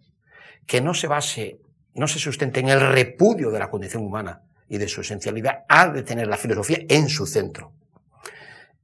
que 0.67 0.81
no 0.81 0.95
se 0.95 1.07
base, 1.07 1.61
no 1.95 2.07
se 2.07 2.19
sustente 2.19 2.61
en 2.61 2.69
el 2.69 2.81
repudio 2.81 3.51
de 3.51 3.59
la 3.59 3.71
condición 3.71 4.05
humana 4.05 4.43
y 4.69 4.79
de 4.79 4.89
su 4.89 5.01
esencialidad, 5.01 5.65
ha 5.69 5.89
de 5.89 6.03
tener 6.03 6.27
la 6.27 6.37
filosofía 6.37 6.79
en 6.89 7.09
su 7.09 7.27
centro. 7.27 7.73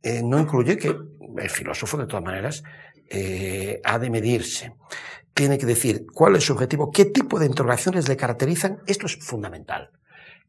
Eh, 0.03 0.23
no 0.23 0.39
incluye 0.39 0.77
que 0.77 0.89
el 0.89 1.51
filósofo, 1.51 1.97
de 1.97 2.07
todas 2.07 2.25
maneras, 2.25 2.63
eh, 3.09 3.81
ha 3.85 3.99
de 3.99 4.11
medirse. 4.11 4.73
Tiene 5.39 5.57
que 5.57 5.67
decir 5.67 6.05
cuál 6.13 6.35
es 6.35 6.47
su 6.47 6.53
objetivo, 6.53 6.91
qué 6.91 7.05
tipo 7.05 7.39
de 7.39 7.47
interrogaciones 7.47 8.09
le 8.09 8.17
caracterizan. 8.17 8.81
Esto 8.89 9.07
es 9.07 9.17
fundamental. 9.21 9.93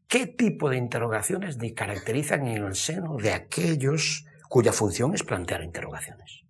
¿Qué 0.08 0.26
tipo 0.26 0.68
de 0.68 0.78
interrogaciones 0.78 1.60
le 1.60 1.76
caracterizan 1.76 2.48
en 2.48 2.66
el 2.66 2.74
seno 2.74 3.18
de 3.18 3.34
aquellos 3.34 4.26
cuya 4.48 4.74
función 4.74 5.14
es 5.14 5.22
plantear 5.22 5.62
interrogaciones? 5.62 6.44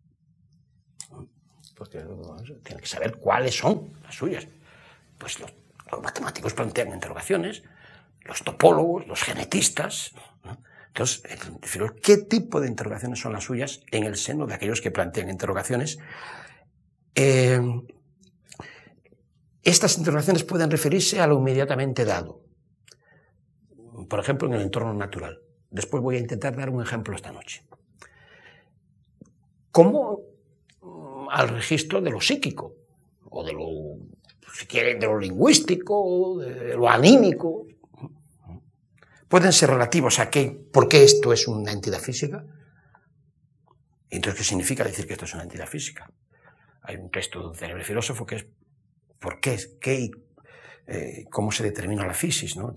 porque 1.75 2.05
tiene 2.63 2.81
que 2.81 2.87
saber 2.87 3.17
cuáles 3.17 3.57
son 3.57 3.93
las 4.03 4.15
suyas. 4.15 4.47
Pues 5.17 5.37
los, 5.41 5.53
matemáticos 6.01 6.53
plantean 6.53 6.93
interrogaciones, 6.93 7.63
los 8.21 8.41
topólogos, 8.41 9.05
los 9.05 9.21
genetistas. 9.21 10.13
Entonces, 10.87 11.23
¿qué 12.01 12.17
tipo 12.17 12.61
de 12.61 12.69
interrogaciones 12.69 13.19
son 13.19 13.33
las 13.33 13.43
suyas 13.43 13.81
en 13.91 14.05
el 14.05 14.15
seno 14.15 14.45
de 14.45 14.53
aquellos 14.53 14.79
que 14.79 14.91
plantean 14.91 15.29
interrogaciones? 15.29 15.99
Eh, 17.15 17.59
estas 19.69 19.97
interrogaciones 19.97 20.43
pueden 20.43 20.71
referirse 20.71 21.19
a 21.19 21.27
lo 21.27 21.37
inmediatamente 21.37 22.05
dado, 22.05 22.43
por 24.09 24.19
ejemplo, 24.19 24.47
en 24.47 24.55
el 24.55 24.61
entorno 24.61 24.93
natural. 24.93 25.39
Después 25.69 26.01
voy 26.01 26.15
a 26.15 26.19
intentar 26.19 26.55
dar 26.55 26.69
un 26.69 26.81
ejemplo 26.81 27.15
esta 27.15 27.31
noche. 27.31 27.63
¿Cómo 29.71 30.29
al 31.31 31.49
registro 31.49 32.01
de 32.01 32.11
lo 32.11 32.21
psíquico, 32.21 32.75
o 33.29 33.43
de 33.43 33.53
lo, 33.53 33.67
si 34.53 34.65
quieren, 34.65 34.99
de 34.99 35.07
lo 35.07 35.19
lingüístico, 35.19 36.39
de 36.39 36.75
lo 36.75 36.89
anímico. 36.89 37.67
Pueden 39.27 39.53
ser 39.53 39.69
relativos 39.69 40.19
a 40.19 40.29
qué, 40.29 40.59
por 40.73 40.89
qué 40.89 41.03
esto 41.03 41.31
es 41.31 41.47
una 41.47 41.71
entidad 41.71 41.99
física. 41.99 42.43
Entonces, 44.09 44.39
¿qué 44.39 44.43
significa 44.43 44.83
decir 44.83 45.05
que 45.05 45.13
esto 45.13 45.25
es 45.25 45.33
una 45.35 45.43
entidad 45.43 45.67
física? 45.67 46.11
Hay 46.81 46.95
un 46.95 47.11
texto 47.11 47.51
de 47.51 47.75
un 47.75 47.81
filósofo 47.83 48.25
que 48.25 48.35
es 48.37 48.47
¿por 49.19 49.39
qué? 49.39 49.57
¿Qué? 49.79 50.09
Eh, 50.87 51.25
¿Cómo 51.29 51.51
se 51.51 51.63
determina 51.63 52.05
la 52.05 52.13
fisis? 52.13 52.55
¿no? 52.57 52.73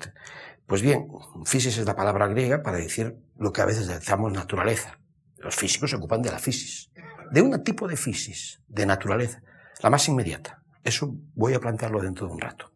Pues 0.66 0.82
bien, 0.82 1.08
fisis 1.44 1.78
es 1.78 1.86
la 1.86 1.96
palabra 1.96 2.28
griega 2.28 2.62
para 2.62 2.76
decir 2.76 3.16
lo 3.36 3.52
que 3.52 3.62
a 3.62 3.66
veces 3.66 3.88
llamamos 4.06 4.32
naturaleza. 4.32 4.98
Los 5.38 5.56
físicos 5.56 5.90
se 5.90 5.96
ocupan 5.96 6.22
de 6.22 6.30
la 6.30 6.38
fisis 6.38 6.92
de 7.32 7.40
un 7.40 7.64
tipo 7.64 7.88
de 7.88 7.96
fisis, 7.96 8.60
de 8.68 8.84
naturaleza, 8.84 9.42
la 9.82 9.88
más 9.88 10.06
inmediata. 10.06 10.62
Eso 10.84 11.14
voy 11.34 11.54
a 11.54 11.60
plantearlo 11.60 12.02
dentro 12.02 12.26
de 12.26 12.34
un 12.34 12.40
rato. 12.40 12.70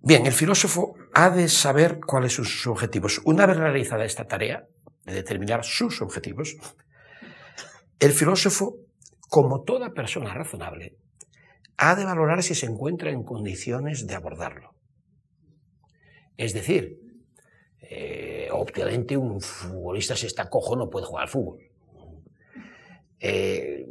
Bien, 0.00 0.24
el 0.24 0.32
filósofo 0.32 0.94
ha 1.12 1.28
de 1.28 1.48
saber 1.48 2.00
cuáles 2.00 2.32
son 2.32 2.46
sus 2.46 2.66
objetivos. 2.68 3.20
Una 3.24 3.44
vez 3.44 3.58
realizada 3.58 4.04
esta 4.04 4.26
tarea 4.26 4.66
de 5.04 5.12
determinar 5.12 5.62
sus 5.62 6.00
objetivos, 6.00 6.56
el 7.98 8.12
filósofo, 8.12 8.76
como 9.28 9.62
toda 9.62 9.90
persona 9.90 10.32
razonable, 10.32 10.96
ha 11.78 11.94
de 11.94 12.04
valorar 12.04 12.42
si 12.42 12.54
se 12.54 12.66
encuentra 12.66 13.10
en 13.10 13.22
condiciones 13.22 14.06
de 14.06 14.14
abordarlo. 14.14 14.74
Es 16.36 16.52
decir, 16.52 17.00
eh, 17.80 18.48
obviamente 18.52 19.16
un 19.16 19.40
futbolista 19.40 20.16
si 20.16 20.26
está 20.26 20.48
cojo 20.48 20.76
no 20.76 20.90
puede 20.90 21.06
jugar 21.06 21.24
al 21.24 21.28
fútbol. 21.28 21.60
Eh, 23.20 23.86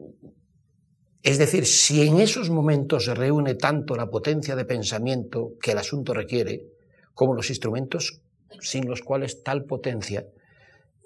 es 1.24 1.38
decir, 1.40 1.66
si 1.66 2.08
en 2.08 2.20
esos 2.20 2.50
momentos 2.52 3.06
se 3.06 3.16
reúne 3.16 3.56
tanto 3.56 3.96
la 3.96 4.12
potencia 4.12 4.56
de 4.56 4.66
pensamiento 4.66 5.54
que 5.60 5.72
el 5.72 5.80
asunto 5.80 6.14
requiere, 6.14 6.68
como 7.16 7.34
los 7.34 7.50
instrumentos 7.50 8.22
sin 8.60 8.88
los 8.88 9.02
cuales 9.02 9.42
tal 9.44 9.66
potencia 9.66 10.28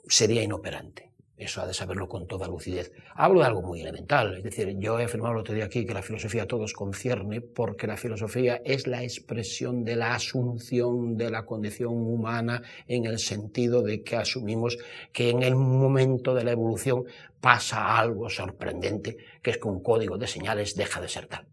sería 0.08 0.44
inoperante. 0.44 1.09
Eso 1.40 1.62
ha 1.62 1.66
de 1.66 1.74
saberlo 1.74 2.10
con 2.10 2.28
toda 2.28 2.50
lucidez. 2.50 2.92
Hablo 3.16 3.40
de 3.40 3.46
algo 3.46 3.62
muy 3.62 3.80
elemental, 3.82 4.36
es 4.38 4.44
decir, 4.44 4.76
yo 4.78 5.00
he 5.00 5.06
afirmado 5.06 5.36
el 5.36 5.40
otro 5.40 5.56
día 5.56 5.64
aquí 5.64 5.86
que 5.86 5.94
la 5.94 6.02
filosofía 6.02 6.44
a 6.44 6.48
todos 6.48 6.74
concierne 6.74 7.40
porque 7.40 7.88
la 7.88 7.96
filosofía 7.96 8.62
es 8.66 8.88
la 8.88 9.04
expresión 9.04 9.86
de 9.86 9.96
la 9.96 10.16
asunción 10.16 11.16
de 11.16 11.32
la 11.32 11.46
condición 11.46 11.94
humana 11.94 12.62
en 12.88 13.06
el 13.06 13.20
sentido 13.20 13.82
de 13.84 14.04
que 14.04 14.18
asumimos 14.18 14.78
que 15.14 15.30
en 15.30 15.42
el 15.42 15.56
momento 15.56 16.36
de 16.36 16.44
la 16.44 16.52
evolución 16.52 17.06
pasa 17.40 17.98
algo 17.98 18.30
sorprendente, 18.30 19.16
que 19.42 19.52
es 19.52 19.58
que 19.58 19.68
un 19.70 19.82
código 19.82 20.18
de 20.18 20.28
señales 20.28 20.76
deja 20.76 21.00
de 21.00 21.08
ser 21.08 21.28
tal. 21.28 21.48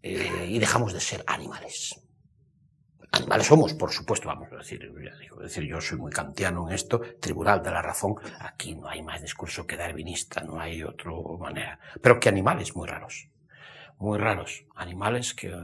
Eh, 0.00 0.46
y 0.48 0.60
dejamos 0.60 0.92
de 0.92 1.00
ser 1.00 1.24
animales. 1.26 2.07
Animales 3.10 3.46
somos, 3.46 3.74
por 3.74 3.90
supuesto, 3.90 4.28
vamos 4.28 4.48
a 4.52 4.56
decir, 4.56 5.66
yo 5.66 5.80
soy 5.80 5.98
muy 5.98 6.12
kantiano 6.12 6.68
en 6.68 6.74
esto, 6.74 7.00
tribunal 7.20 7.62
de 7.62 7.70
la 7.70 7.80
razón, 7.80 8.16
aquí 8.38 8.74
no 8.74 8.88
hay 8.88 9.02
más 9.02 9.22
discurso 9.22 9.66
que 9.66 9.76
darwinista, 9.76 10.42
no 10.42 10.60
hay 10.60 10.82
otra 10.82 11.12
manera. 11.38 11.80
Pero 12.02 12.20
que 12.20 12.28
animales 12.28 12.76
muy 12.76 12.86
raros, 12.86 13.28
muy 13.98 14.18
raros, 14.18 14.64
animales 14.76 15.34
que 15.34 15.54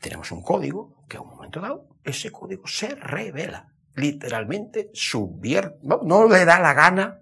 tenemos 0.00 0.32
un 0.32 0.42
código 0.42 1.04
que 1.08 1.16
a 1.16 1.20
un 1.20 1.28
momento 1.28 1.60
dado 1.60 1.86
ese 2.02 2.32
código 2.32 2.66
se 2.66 2.94
revela, 2.96 3.68
literalmente 3.94 4.90
subvierte, 4.92 5.78
no 5.82 6.28
le 6.28 6.44
da 6.44 6.58
la 6.58 6.74
gana 6.74 7.20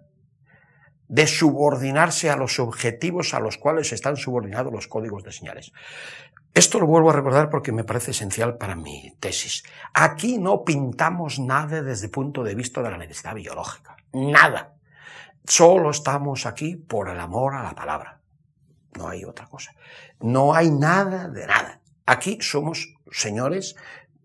de 1.08 1.26
subordinarse 1.26 2.30
a 2.30 2.36
los 2.36 2.58
objetivos 2.58 3.34
a 3.34 3.40
los 3.40 3.56
cuales 3.56 3.92
están 3.92 4.16
subordinados 4.16 4.72
los 4.72 4.88
códigos 4.88 5.24
de 5.24 5.32
señales. 5.32 5.72
Esto 6.54 6.80
lo 6.80 6.86
vuelvo 6.86 7.10
a 7.10 7.12
recordar 7.12 7.50
porque 7.50 7.72
me 7.72 7.84
parece 7.84 8.10
esencial 8.10 8.56
para 8.56 8.74
mi 8.74 9.14
tesis. 9.20 9.62
Aquí 9.94 10.38
no 10.38 10.64
pintamos 10.64 11.38
nada 11.38 11.82
desde 11.82 12.06
el 12.06 12.10
punto 12.10 12.42
de 12.42 12.54
vista 12.54 12.82
de 12.82 12.90
la 12.90 12.98
necesidad 12.98 13.34
biológica. 13.34 13.96
Nada. 14.12 14.74
Solo 15.44 15.90
estamos 15.90 16.46
aquí 16.46 16.76
por 16.76 17.08
el 17.08 17.20
amor 17.20 17.54
a 17.54 17.62
la 17.62 17.74
palabra. 17.74 18.20
No 18.96 19.08
hay 19.08 19.24
otra 19.24 19.46
cosa. 19.46 19.72
No 20.20 20.54
hay 20.54 20.70
nada 20.70 21.28
de 21.28 21.46
nada. 21.46 21.80
Aquí 22.06 22.38
somos 22.40 22.94
señores, 23.10 23.76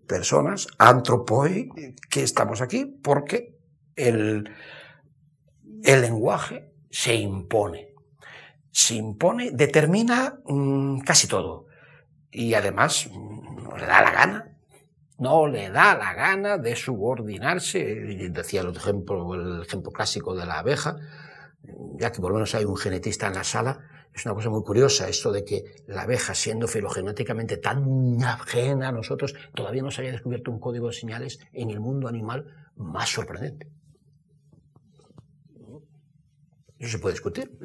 personas, 0.07 0.67
antropoi, 0.77 1.69
que 2.09 2.23
estamos 2.23 2.61
aquí 2.61 2.85
porque 2.85 3.55
el, 3.95 4.49
el 5.83 6.01
lenguaje 6.01 6.71
se 6.89 7.15
impone. 7.15 7.93
se 8.73 8.95
impone, 8.95 9.51
determina 9.51 10.39
mmm, 10.45 10.99
casi 11.01 11.27
todo. 11.27 11.67
Y 12.33 12.55
además 12.55 13.09
mm, 13.11 13.63
no 13.63 13.77
le 13.77 13.85
da 13.85 14.01
la 14.01 14.11
gana. 14.11 14.49
No 15.19 15.47
le 15.47 15.69
da 15.69 15.95
la 15.95 16.13
gana 16.13 16.57
de 16.57 16.75
subordinarse. 16.75 17.79
Decía 18.31 18.61
el 18.61 18.75
ejemplo, 18.75 19.35
el 19.35 19.61
ejemplo 19.61 19.91
clásico 19.91 20.35
de 20.35 20.45
la 20.45 20.59
abeja, 20.59 20.97
ya 21.95 22.11
que 22.11 22.19
por 22.19 22.31
lo 22.31 22.35
menos 22.35 22.55
hay 22.55 22.65
un 22.65 22.75
genetista 22.75 23.27
en 23.27 23.35
la 23.35 23.43
sala, 23.43 23.79
es 24.13 24.25
una 24.25 24.35
cosa 24.35 24.49
muy 24.49 24.63
curiosa 24.63 25.07
esto 25.07 25.31
de 25.31 25.43
que 25.43 25.63
la 25.87 26.03
abeja, 26.03 26.35
siendo 26.35 26.67
filogenéticamente 26.67 27.57
tan 27.57 28.23
ajena 28.23 28.89
a 28.89 28.91
nosotros, 28.91 29.33
todavía 29.55 29.81
no 29.81 29.91
se 29.91 30.01
haya 30.01 30.11
descubierto 30.11 30.51
un 30.51 30.59
código 30.59 30.87
de 30.87 30.93
señales 30.93 31.39
en 31.51 31.69
el 31.71 31.79
mundo 31.79 32.07
animal 32.07 32.45
más 32.75 33.09
sorprendente. 33.09 33.71
Eso 36.77 36.91
se 36.91 36.99
puede 36.99 37.13
discutir. 37.13 37.57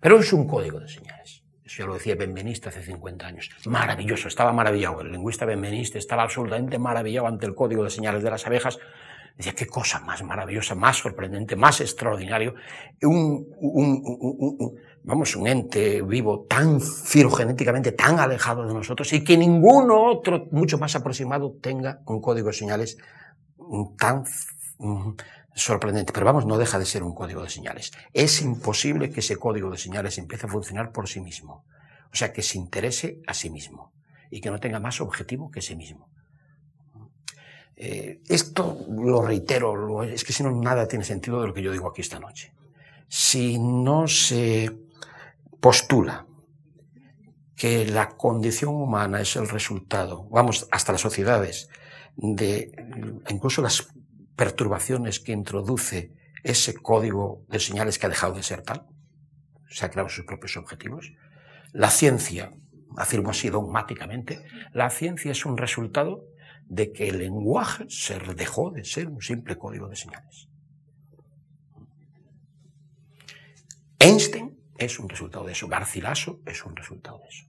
Pero 0.00 0.18
es 0.18 0.32
un 0.32 0.46
código 0.46 0.78
de 0.78 0.88
señales. 0.88 1.41
Eso 1.64 1.82
ya 1.82 1.86
lo 1.86 1.94
decía 1.94 2.16
Benveniste 2.16 2.68
hace 2.68 2.82
50 2.82 3.26
años. 3.26 3.50
Maravilloso, 3.66 4.28
estaba 4.28 4.52
maravillado. 4.52 5.00
El 5.00 5.12
lingüista 5.12 5.44
Benveniste 5.44 5.98
estaba 5.98 6.24
absolutamente 6.24 6.78
maravillado 6.78 7.26
ante 7.26 7.46
el 7.46 7.54
código 7.54 7.84
de 7.84 7.90
señales 7.90 8.22
de 8.22 8.30
las 8.30 8.46
abejas 8.46 8.78
Decía, 9.36 9.54
qué 9.54 9.66
cosa 9.66 10.00
más 10.00 10.22
maravillosa, 10.22 10.74
más 10.74 10.98
sorprendente, 10.98 11.56
más 11.56 11.80
extraordinario. 11.80 12.54
Un, 13.02 13.46
un, 13.60 14.02
un, 14.04 14.74
vamos, 15.04 15.34
un 15.36 15.46
ente 15.46 16.02
vivo 16.02 16.44
tan 16.48 16.80
filogenéticamente, 16.80 17.92
tan 17.92 18.18
alejado 18.18 18.66
de 18.66 18.74
nosotros 18.74 19.10
y 19.12 19.24
que 19.24 19.38
ninguno 19.38 20.04
otro 20.04 20.48
mucho 20.50 20.78
más 20.78 20.94
aproximado 20.96 21.56
tenga 21.60 22.00
un 22.06 22.20
código 22.20 22.48
de 22.48 22.52
señales 22.52 22.98
tan 23.96 24.24
sorprendente. 25.54 26.12
Pero 26.12 26.26
vamos, 26.26 26.46
no 26.46 26.58
deja 26.58 26.78
de 26.78 26.86
ser 26.86 27.02
un 27.02 27.14
código 27.14 27.42
de 27.42 27.50
señales. 27.50 27.92
Es 28.12 28.40
imposible 28.42 29.10
que 29.10 29.20
ese 29.20 29.36
código 29.36 29.70
de 29.70 29.78
señales 29.78 30.18
empiece 30.18 30.46
a 30.46 30.48
funcionar 30.48 30.92
por 30.92 31.08
sí 31.08 31.20
mismo. 31.20 31.64
O 32.12 32.16
sea, 32.16 32.32
que 32.32 32.42
se 32.42 32.58
interese 32.58 33.20
a 33.26 33.34
sí 33.34 33.50
mismo 33.50 33.92
y 34.30 34.40
que 34.40 34.50
no 34.50 34.60
tenga 34.60 34.80
más 34.80 35.00
objetivo 35.00 35.50
que 35.50 35.62
sí 35.62 35.76
mismo. 35.76 36.08
Eh, 37.76 38.20
esto 38.28 38.86
lo 38.88 39.22
reitero, 39.22 40.02
es 40.04 40.24
que 40.24 40.32
si 40.32 40.42
no 40.42 40.52
nada 40.52 40.86
tiene 40.86 41.04
sentido 41.04 41.40
de 41.40 41.48
lo 41.48 41.54
que 41.54 41.62
yo 41.62 41.72
digo 41.72 41.88
aquí 41.88 42.00
esta 42.00 42.18
noche. 42.18 42.52
Si 43.08 43.58
no 43.58 44.08
se 44.08 44.70
postula 45.60 46.26
que 47.56 47.86
la 47.86 48.10
condición 48.10 48.74
humana 48.74 49.20
es 49.20 49.36
el 49.36 49.48
resultado, 49.48 50.24
vamos, 50.30 50.66
hasta 50.70 50.92
las 50.92 51.00
sociedades, 51.00 51.68
de 52.16 52.72
incluso 53.28 53.62
las 53.62 53.88
perturbaciones 54.36 55.20
que 55.20 55.32
introduce 55.32 56.12
ese 56.42 56.74
código 56.74 57.44
de 57.48 57.60
señales 57.60 57.98
que 57.98 58.06
ha 58.06 58.08
dejado 58.08 58.34
de 58.34 58.42
ser 58.42 58.62
tal, 58.62 58.86
se 59.68 59.84
ha 59.84 59.90
creado 59.90 60.08
sus 60.08 60.24
propios 60.24 60.56
objetivos. 60.56 61.12
La 61.72 61.90
ciencia, 61.90 62.52
afirmo 62.96 63.30
así 63.30 63.48
dogmáticamente, 63.48 64.44
la 64.72 64.90
ciencia 64.90 65.32
es 65.32 65.46
un 65.46 65.56
resultado 65.56 66.24
de 66.66 66.92
que 66.92 67.08
el 67.08 67.18
lenguaje 67.18 67.86
se 67.88 68.18
dejó 68.18 68.70
de 68.70 68.84
ser 68.84 69.08
un 69.08 69.20
simple 69.20 69.56
código 69.56 69.88
de 69.88 69.96
señales. 69.96 70.48
Einstein 73.98 74.58
es 74.78 74.98
un 74.98 75.08
resultado 75.08 75.46
de 75.46 75.52
eso, 75.52 75.68
Garcilaso 75.68 76.40
es 76.44 76.64
un 76.64 76.74
resultado 76.74 77.18
de 77.18 77.28
eso. 77.28 77.44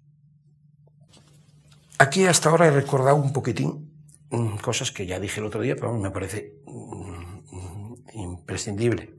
Aquí 1.97 2.25
hasta 2.25 2.49
ahora 2.49 2.67
he 2.67 2.71
recordado 2.71 3.15
un 3.15 3.33
poquitín 3.33 3.92
cosas 4.61 4.91
que 4.91 5.05
ya 5.05 5.19
dije 5.19 5.39
el 5.39 5.45
otro 5.45 5.61
día, 5.61 5.75
pero 5.75 5.93
me 5.93 6.11
parece 6.11 6.53
mm, 6.65 7.93
imprescindible. 8.13 9.09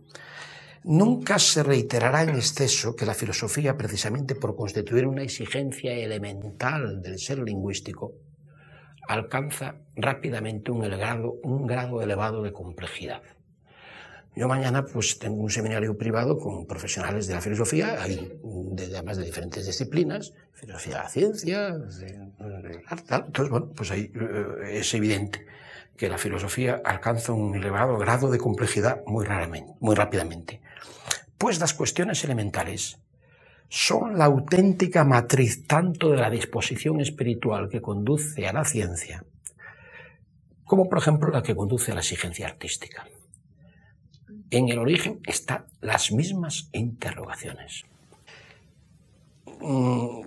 Nunca 0.84 1.38
se 1.38 1.62
reiterará 1.62 2.22
en 2.24 2.30
exceso 2.30 2.94
que 2.94 3.06
la 3.06 3.14
filosofía, 3.14 3.76
precisamente 3.76 4.34
por 4.34 4.54
constituir 4.54 5.06
una 5.06 5.22
exigencia 5.22 5.94
elemental 5.94 7.00
del 7.00 7.18
ser 7.18 7.38
lingüístico, 7.38 8.12
alcanza 9.08 9.76
rápidamente 9.96 10.70
un 10.70 10.80
grado, 10.80 11.36
un 11.42 11.66
grado 11.66 12.02
elevado 12.02 12.42
de 12.42 12.52
complejidad. 12.52 13.22
Yo 14.36 14.48
mañana 14.48 14.84
pues 14.84 15.18
tengo 15.18 15.42
un 15.42 15.50
seminario 15.50 15.96
privado 15.96 16.36
con 16.38 16.66
profesionales 16.66 17.28
de 17.28 17.34
la 17.34 17.40
filosofía, 17.40 17.96
de, 18.04 18.84
además 18.86 19.16
de 19.16 19.24
diferentes 19.24 19.64
disciplinas, 19.64 20.32
filosofía 20.52 20.96
de 20.96 21.02
la 21.02 21.08
ciencia, 21.08 21.68
arte, 22.88 23.14
Entonces, 23.14 23.48
bueno, 23.50 23.70
pues 23.76 23.92
ahí 23.92 24.10
eh, 24.12 24.78
es 24.80 24.92
evidente 24.94 25.46
que 25.96 26.08
la 26.08 26.18
filosofía 26.18 26.82
alcanza 26.84 27.32
un 27.32 27.54
elevado 27.54 27.96
grado 27.96 28.28
de 28.28 28.38
complejidad 28.38 29.02
muy, 29.06 29.24
raramente, 29.24 29.74
muy 29.78 29.94
rápidamente. 29.94 30.60
Pues 31.38 31.60
las 31.60 31.72
cuestiones 31.72 32.24
elementales 32.24 32.98
son 33.68 34.18
la 34.18 34.24
auténtica 34.24 35.04
matriz 35.04 35.66
tanto 35.66 36.10
de 36.10 36.16
la 36.16 36.30
disposición 36.30 37.00
espiritual 37.00 37.68
que 37.68 37.80
conduce 37.80 38.48
a 38.48 38.52
la 38.52 38.64
ciencia, 38.64 39.24
como 40.64 40.88
por 40.88 40.98
ejemplo 40.98 41.30
la 41.30 41.42
que 41.42 41.54
conduce 41.54 41.92
a 41.92 41.94
la 41.94 42.00
exigencia 42.00 42.48
artística. 42.48 43.06
En 44.50 44.68
el 44.68 44.78
origen 44.78 45.20
están 45.26 45.66
las 45.80 46.12
mismas 46.12 46.68
interrogaciones. 46.72 47.84
Mm, 49.60 50.20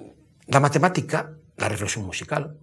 la 0.48 0.60
matemática, 0.60 1.38
la 1.58 1.70
reflexión 1.70 2.06
musical, 2.06 2.58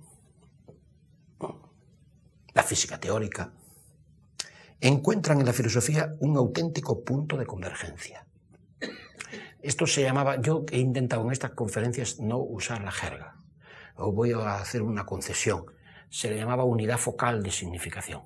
la 2.52 2.62
física 2.62 2.98
teórica, 2.98 3.52
encuentran 4.80 5.40
en 5.40 5.46
la 5.46 5.52
filosofía 5.52 6.14
un 6.20 6.36
auténtico 6.36 7.04
punto 7.04 7.36
de 7.36 7.46
convergencia. 7.46 8.26
Esto 9.62 9.86
se 9.86 10.02
llamaba, 10.02 10.40
yo 10.40 10.64
he 10.70 10.78
intentado 10.78 11.24
en 11.24 11.32
estas 11.32 11.52
conferencias 11.52 12.20
no 12.20 12.38
usar 12.38 12.82
la 12.82 12.92
jerga, 12.92 13.36
o 13.96 14.12
voy 14.12 14.32
a 14.32 14.56
hacer 14.56 14.82
una 14.82 15.06
concesión, 15.06 15.64
se 16.10 16.28
le 16.30 16.36
llamaba 16.36 16.64
unidad 16.64 16.98
focal 16.98 17.42
de 17.42 17.50
significación. 17.50 18.22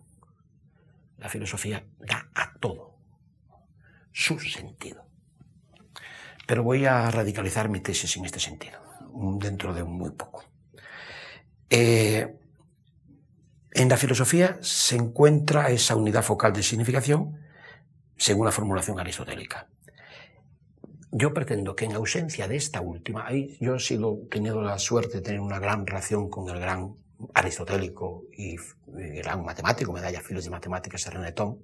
La 1.19 1.29
filosofía 1.29 1.85
da 2.01 2.29
a 2.35 2.55
todo 2.59 2.88
su 4.19 4.37
sentido. 4.41 5.05
Pero 6.45 6.65
voy 6.65 6.87
a 6.87 7.09
radicalizar 7.09 7.69
mi 7.69 7.81
tesis 7.81 8.17
en 8.17 8.25
este 8.25 8.41
sentido, 8.41 8.81
dentro 9.39 9.73
de 9.73 9.85
muy 9.85 10.11
poco. 10.11 10.45
Eh, 11.71 12.35
en 13.71 13.89
la 13.89 13.97
filosofía 13.97 14.59
se 14.61 14.97
encuentra 14.97 15.71
esa 15.71 15.95
unidad 15.95 16.25
focal 16.25 16.53
de 16.53 16.65
significación 16.65 17.39
según 18.17 18.47
la 18.47 18.51
formulación 18.51 18.99
aristotélica. 18.99 19.69
Yo 21.13 21.33
pretendo 21.33 21.77
que 21.77 21.85
en 21.85 21.93
ausencia 21.93 22.49
de 22.49 22.57
esta 22.57 22.81
última, 22.81 23.25
ahí 23.25 23.57
yo 23.61 23.77
he 23.77 23.81
sido, 23.81 24.19
tenido 24.29 24.61
la 24.63 24.81
suerte 24.81 25.19
de 25.19 25.23
tener 25.23 25.41
una 25.41 25.61
gran 25.61 25.87
relación 25.87 26.29
con 26.29 26.49
el 26.49 26.59
gran 26.59 26.97
aristotélico 27.35 28.25
y, 28.37 28.57
gran 29.23 29.45
matemático, 29.45 29.93
medalla 29.93 30.21
filos 30.21 30.43
de 30.43 30.51
matemáticas 30.51 31.07
René 31.07 31.31
Tom, 31.31 31.59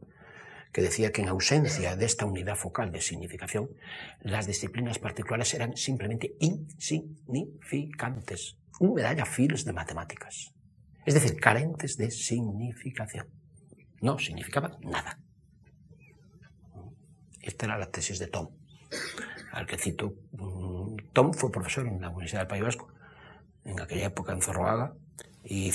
que 0.75 0.83
decía 0.83 1.11
que 1.13 1.23
en 1.23 1.29
ausencia 1.29 1.95
de 1.95 2.05
esta 2.05 2.27
unidad 2.27 2.57
focal 2.57 2.91
de 2.91 3.01
significación, 3.01 3.71
las 4.21 4.49
disciplinas 4.49 4.99
particulares 4.99 5.55
eran 5.55 5.77
simplemente 5.77 6.35
insignificantes, 6.41 8.59
un 8.81 8.95
medalla 8.95 9.25
filos 9.25 9.65
de 9.65 9.73
matemáticas, 9.73 10.53
es 11.07 11.15
decir, 11.15 11.39
carentes 11.39 11.97
de 11.97 12.11
significación. 12.11 13.29
No 14.01 14.19
significaban 14.19 14.73
nada. 14.83 15.21
Esta 17.41 17.67
era 17.67 17.79
la 17.79 17.93
tesis 17.93 18.19
de 18.19 18.27
Tom 18.27 18.49
al 19.53 19.67
que 19.67 19.79
cito. 19.79 20.17
Tom 21.13 21.33
fue 21.33 21.53
profesor 21.53 21.87
en 21.87 22.01
la 22.01 22.09
Universidad 22.09 22.41
del 22.41 22.49
País 22.49 22.65
Vasco, 22.65 22.89
en 23.65 23.81
aquella 23.81 24.07
época 24.07 24.33
en 24.33 24.43
Zorroaga, 24.43 24.93
y 25.45 25.71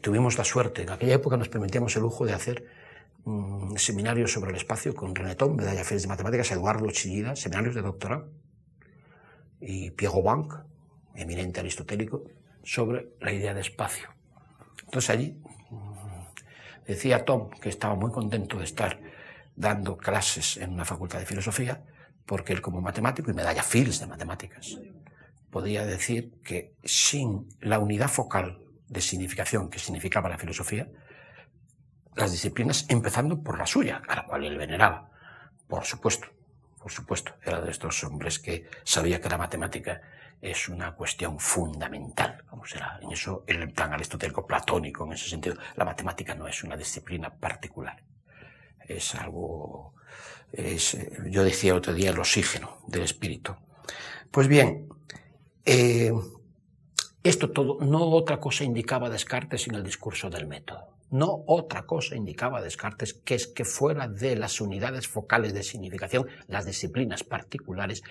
tuvimos 0.00 0.36
la 0.36 0.42
suerte, 0.42 0.82
en 0.82 0.90
aquella 0.90 1.14
época 1.14 1.36
nos 1.36 1.48
permitíamos 1.48 1.94
el 1.94 2.02
lujo 2.02 2.26
de 2.26 2.32
hacer 2.32 2.66
un 3.24 3.74
mm, 3.74 3.76
seminarios 3.76 4.32
sobre 4.32 4.50
el 4.50 4.56
espacio 4.56 4.94
con 4.94 5.14
René 5.14 5.34
Tom, 5.34 5.56
medalla 5.56 5.84
Félix 5.84 6.02
de 6.02 6.08
Matemáticas, 6.08 6.50
Eduardo 6.52 6.90
Chillida, 6.90 7.36
seminarios 7.36 7.74
de 7.74 7.82
doctorado, 7.82 8.30
y 9.60 9.90
Piego 9.90 10.22
Bank, 10.22 10.54
eminente 11.14 11.60
aristotélico, 11.60 12.24
sobre 12.62 13.10
la 13.20 13.32
idea 13.32 13.54
de 13.54 13.60
espacio. 13.60 14.08
Entonces 14.84 15.10
allí 15.10 15.40
mm, 15.70 16.86
decía 16.86 17.24
Tom 17.24 17.50
que 17.50 17.68
estaba 17.68 17.94
muy 17.94 18.10
contento 18.10 18.58
de 18.58 18.64
estar 18.64 19.00
dando 19.56 19.96
clases 19.96 20.56
en 20.56 20.72
una 20.72 20.84
facultad 20.84 21.18
de 21.18 21.26
filosofía, 21.26 21.82
porque 22.24 22.52
él 22.52 22.60
como 22.60 22.80
matemático 22.80 23.30
y 23.30 23.34
medalla 23.34 23.62
Fields 23.62 24.00
de 24.00 24.06
matemáticas, 24.06 24.78
podía 25.50 25.84
decir 25.84 26.32
que 26.44 26.74
sin 26.84 27.48
la 27.60 27.78
unidad 27.78 28.08
focal 28.08 28.60
de 28.88 29.00
significación 29.00 29.68
que 29.68 29.78
significaba 29.78 30.28
la 30.28 30.38
filosofía, 30.38 30.88
las 32.14 32.32
disciplinas, 32.32 32.86
empezando 32.88 33.42
por 33.42 33.58
la 33.58 33.66
suya, 33.66 34.02
a 34.08 34.16
la 34.16 34.26
cual 34.26 34.44
él 34.44 34.56
veneraba, 34.56 35.10
por 35.68 35.84
supuesto, 35.84 36.26
por 36.80 36.90
supuesto, 36.90 37.34
era 37.44 37.60
de 37.60 37.70
estos 37.70 38.02
hombres 38.04 38.38
que 38.38 38.68
sabía 38.84 39.20
que 39.20 39.28
la 39.28 39.38
matemática 39.38 40.00
es 40.40 40.68
una 40.68 40.94
cuestión 40.94 41.38
fundamental, 41.38 42.42
como 42.48 42.64
será 42.64 42.98
en 43.02 43.12
eso 43.12 43.44
el 43.46 43.70
plan 43.72 43.92
aristotélico 43.92 44.46
platónico 44.46 45.04
en 45.04 45.12
ese 45.12 45.28
sentido. 45.28 45.56
La 45.76 45.84
matemática 45.84 46.34
no 46.34 46.48
es 46.48 46.64
una 46.64 46.76
disciplina 46.76 47.30
particular, 47.30 48.02
es 48.88 49.14
algo, 49.14 49.94
es, 50.52 50.96
yo 51.26 51.44
decía 51.44 51.74
otro 51.74 51.92
día, 51.92 52.10
el 52.10 52.18
oxígeno 52.18 52.78
del 52.86 53.02
espíritu. 53.02 53.54
Pues 54.30 54.48
bien, 54.48 54.88
eh, 55.66 56.12
esto 57.22 57.50
todo, 57.50 57.78
no 57.80 58.08
otra 58.10 58.40
cosa 58.40 58.64
indicaba 58.64 59.10
Descartes 59.10 59.68
en 59.68 59.74
el 59.74 59.84
discurso 59.84 60.30
del 60.30 60.46
método. 60.46 60.99
No 61.10 61.42
otra 61.46 61.86
cosa 61.86 62.14
indicaba 62.14 62.62
Descartes 62.62 63.14
que 63.14 63.34
es 63.34 63.48
que 63.48 63.64
fuera 63.64 64.06
de 64.06 64.36
las 64.36 64.60
unidades 64.60 65.08
focales 65.08 65.52
de 65.52 65.62
significación, 65.62 66.28
las 66.46 66.66
disciplinas 66.66 67.24
particulares, 67.24 68.02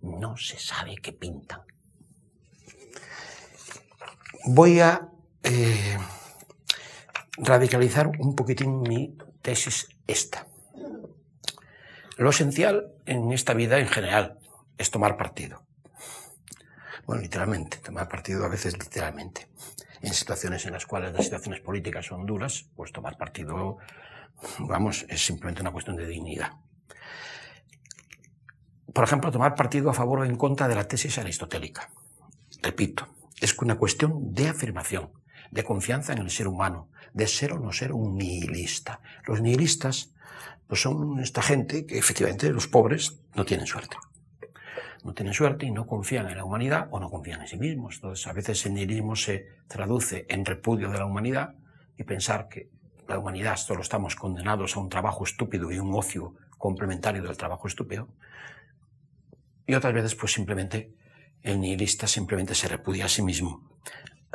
no 0.00 0.36
se 0.36 0.58
sabe 0.58 0.96
qué 0.96 1.12
pintan. 1.12 1.62
Voy 4.46 4.80
a 4.80 5.08
eh, 5.42 5.98
radicalizar 7.36 8.08
un 8.18 8.34
poquitín 8.34 8.80
mi 8.80 9.16
tesis 9.42 9.88
esta. 10.06 10.46
Lo 12.16 12.30
esencial 12.30 12.92
en 13.06 13.32
esta 13.32 13.54
vida 13.54 13.78
en 13.78 13.86
general 13.86 14.38
es 14.76 14.90
tomar 14.90 15.16
partido. 15.16 15.62
Bueno, 17.06 17.22
literalmente, 17.22 17.78
tomar 17.78 18.08
partido 18.08 18.44
a 18.44 18.48
veces 18.48 18.76
literalmente. 18.78 19.48
En 20.00 20.14
situaciones 20.14 20.64
en 20.66 20.72
las 20.72 20.86
cuales 20.86 21.12
las 21.12 21.24
situaciones 21.24 21.60
políticas 21.60 22.06
son 22.06 22.26
duras, 22.26 22.66
pues 22.76 22.92
tomar 22.92 23.16
partido, 23.16 23.78
vamos, 24.60 25.06
es 25.08 25.24
simplemente 25.24 25.62
una 25.62 25.72
cuestión 25.72 25.96
de 25.96 26.06
dignidad. 26.06 26.52
Por 28.92 29.04
ejemplo, 29.04 29.30
tomar 29.30 29.54
partido 29.54 29.90
a 29.90 29.94
favor 29.94 30.20
o 30.20 30.24
en 30.24 30.36
contra 30.36 30.68
de 30.68 30.74
la 30.74 30.88
tesis 30.88 31.18
aristotélica. 31.18 31.90
Repito, 32.62 33.08
es 33.40 33.56
una 33.58 33.76
cuestión 33.76 34.32
de 34.34 34.48
afirmación, 34.48 35.10
de 35.50 35.64
confianza 35.64 36.12
en 36.12 36.18
el 36.18 36.30
ser 36.30 36.48
humano, 36.48 36.88
de 37.12 37.26
ser 37.26 37.52
o 37.52 37.58
no 37.58 37.72
ser 37.72 37.92
un 37.92 38.16
nihilista. 38.16 39.00
Los 39.24 39.40
nihilistas 39.40 40.14
pues 40.66 40.82
son 40.82 41.20
esta 41.20 41.42
gente 41.42 41.86
que 41.86 41.98
efectivamente 41.98 42.50
los 42.50 42.68
pobres 42.68 43.20
no 43.34 43.44
tienen 43.44 43.66
suerte 43.66 43.96
no 45.04 45.14
tienen 45.14 45.34
suerte 45.34 45.66
y 45.66 45.70
no 45.70 45.86
confían 45.86 46.28
en 46.28 46.36
la 46.36 46.44
humanidad 46.44 46.88
o 46.90 47.00
no 47.00 47.10
confían 47.10 47.42
en 47.42 47.48
sí 47.48 47.56
mismos. 47.56 47.96
Entonces, 47.96 48.26
a 48.26 48.32
veces 48.32 48.64
el 48.66 48.74
nihilismo 48.74 49.16
se 49.16 49.48
traduce 49.66 50.26
en 50.28 50.44
repudio 50.44 50.90
de 50.90 50.98
la 50.98 51.06
humanidad 51.06 51.54
y 51.96 52.04
pensar 52.04 52.48
que 52.48 52.68
la 53.06 53.18
humanidad 53.18 53.56
solo 53.56 53.82
estamos 53.82 54.16
condenados 54.16 54.76
a 54.76 54.80
un 54.80 54.88
trabajo 54.88 55.24
estúpido 55.24 55.72
y 55.72 55.78
un 55.78 55.94
ocio 55.94 56.34
complementario 56.58 57.22
del 57.22 57.36
trabajo 57.36 57.66
estúpido. 57.66 58.08
Y 59.66 59.74
otras 59.74 59.94
veces, 59.94 60.14
pues 60.14 60.32
simplemente 60.32 60.92
el 61.42 61.60
nihilista 61.60 62.06
simplemente 62.06 62.54
se 62.54 62.68
repudia 62.68 63.06
a 63.06 63.08
sí 63.08 63.22
mismo. 63.22 63.68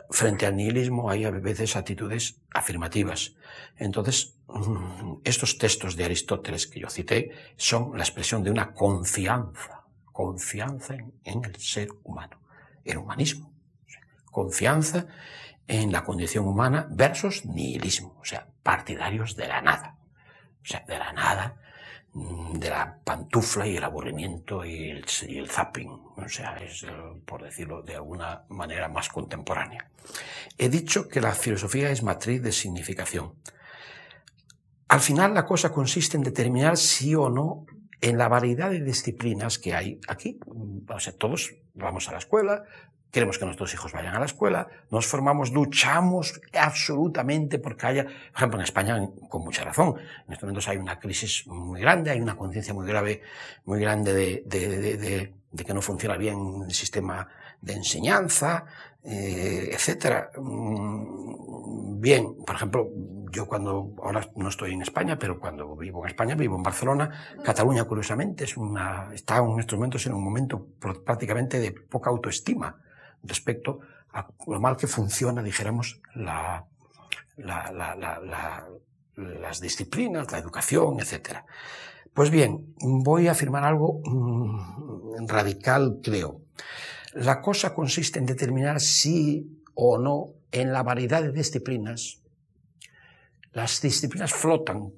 Frente 0.10 0.46
al 0.46 0.56
nihilismo 0.56 1.10
hay 1.10 1.26
a 1.26 1.32
veces 1.32 1.76
actitudes 1.76 2.40
afirmativas. 2.54 3.36
Entonces, 3.78 4.36
estos 5.24 5.58
textos 5.58 5.96
de 5.96 6.06
Aristóteles 6.06 6.68
que 6.68 6.80
yo 6.80 6.90
cité 6.90 7.32
son 7.58 7.98
la 7.98 8.04
expresión 8.04 8.44
de 8.44 8.52
una 8.52 8.74
confianza 8.74 9.83
confianza 10.14 10.96
en, 11.24 11.44
el 11.44 11.56
ser 11.58 11.90
humano, 12.04 12.40
el 12.86 12.98
humanismo. 12.98 13.52
Confianza 14.32 15.08
en 15.68 15.92
la 15.92 16.04
condición 16.04 16.48
humana 16.48 16.88
versus 16.90 17.46
nihilismo, 17.46 18.18
o 18.22 18.26
sea, 18.26 18.48
partidarios 18.62 19.36
de 19.36 19.48
la 19.48 19.62
nada. 19.62 19.98
O 20.62 20.66
sea, 20.66 20.84
de 20.88 20.98
la 20.98 21.12
nada, 21.12 21.58
mm, 22.14 22.54
de 22.54 22.70
la 22.70 22.98
pantufla 23.04 23.68
y 23.68 23.76
el 23.76 23.84
aburrimiento 23.84 24.64
y 24.64 24.92
el, 24.92 25.50
zapping. 25.50 25.90
O 25.90 26.30
sea, 26.30 26.56
es, 26.58 26.84
eh, 26.84 26.88
por 27.26 27.44
decirlo 27.44 27.82
de 27.82 27.96
alguna 27.96 28.44
manera 28.50 28.88
más 28.88 29.10
contemporánea. 29.10 29.90
He 30.58 30.70
dicho 30.70 31.10
que 31.10 31.22
la 31.22 31.34
filosofía 31.34 31.90
es 31.90 32.04
matriz 32.04 32.42
de 32.42 32.52
significación. 32.52 33.34
Al 34.88 35.00
final 35.00 35.34
la 35.34 35.46
cosa 35.46 35.72
consiste 35.72 36.18
en 36.18 36.24
determinar 36.24 36.78
si 36.78 37.16
o 37.16 37.30
no 37.30 37.66
en 38.04 38.18
la 38.18 38.28
variedad 38.28 38.70
de 38.70 38.82
disciplinas 38.82 39.58
que 39.58 39.74
hay 39.74 40.00
aquí. 40.10 40.38
O 40.88 41.00
sea, 41.00 41.14
todos 41.14 41.56
vamos 41.74 42.10
a 42.10 42.12
la 42.12 42.18
escuela, 42.18 42.66
queremos 43.10 43.38
que 43.38 43.46
nuestros 43.46 43.74
hijos 43.74 43.94
vayan 43.94 44.14
a 44.14 44.20
la 44.20 44.26
escuela, 44.26 44.68
nos 44.92 45.08
formamos, 45.08 45.52
luchamos 45.52 46.42
absolutamente 46.52 47.60
porque 47.60 47.86
haya, 47.86 48.04
por 48.04 48.36
ejemplo, 48.36 48.60
en 48.60 48.64
España, 48.66 49.10
con 49.30 49.44
mucha 49.44 49.64
razón, 49.64 49.96
en 50.28 50.34
estos 50.34 50.44
momentos 50.44 50.68
hay 50.68 50.78
una 50.78 51.00
crisis 51.00 51.48
muy 51.48 51.80
grande, 51.80 52.12
hay 52.12 52.20
una 52.20 52.36
conciencia 52.36 52.74
muy 52.74 52.86
grave, 52.86 53.22
muy 53.64 53.80
grande 53.80 54.14
de, 54.14 55.34
que 55.66 55.74
no 55.74 55.82
funciona 55.82 56.18
bien 56.18 56.64
el 56.68 56.74
sistema 56.74 57.30
de 57.62 57.74
enseñanza, 57.74 58.66
eh, 59.04 59.70
etcétera. 59.72 60.32
Mm, 60.38 62.00
bien, 62.00 62.36
por 62.46 62.56
ejemplo, 62.56 62.90
yo 63.32 63.48
cuando, 63.48 63.94
ahora 64.02 64.28
no 64.36 64.50
estoy 64.50 64.74
en 64.74 64.82
España, 64.82 65.18
pero 65.18 65.40
cuando 65.40 65.76
vivo 65.76 66.04
en 66.04 66.10
España, 66.10 66.36
vivo 66.36 66.56
en 66.56 66.64
Barcelona, 66.64 67.10
Cataluña, 67.44 67.84
curiosamente, 67.86 68.44
es 68.44 68.56
una, 68.58 69.10
está 69.14 69.38
en 69.38 69.60
estos 69.60 69.78
momentos 69.78 70.06
en 70.06 70.14
un 70.14 70.24
momento 70.24 70.68
prácticamente 70.80 71.60
de 71.60 71.72
poca 71.72 72.10
autoestima 72.10 72.80
respecto 73.24 73.80
a 74.12 74.28
lo 74.48 74.60
mal 74.60 74.78
que 74.78 74.88
funciona, 74.88 75.42
dijéramos, 75.42 76.02
la, 76.16 76.66
la, 77.38 77.72
la, 77.72 78.68
las 79.16 79.60
disciplinas, 79.60 80.32
la 80.32 80.38
educación, 80.38 81.00
etcétera. 81.00 81.46
Pues 82.14 82.30
bien, 82.30 82.76
voy 82.80 83.28
a 83.28 83.32
afirmar 83.32 83.64
algo 83.64 84.02
mm, 84.06 85.28
radical, 85.28 86.00
creo. 86.04 86.42
La 87.14 87.42
cosa 87.42 87.74
consiste 87.74 88.20
en 88.20 88.26
determinar 88.26 88.80
si 88.80 89.64
o 89.76 89.98
no 89.98 90.34
en 90.52 90.72
la 90.72 90.84
variedad 90.84 91.22
de 91.22 91.32
disciplinas, 91.32 92.22
las 93.52 93.82
disciplinas 93.82 94.34
flotan, 94.34 94.94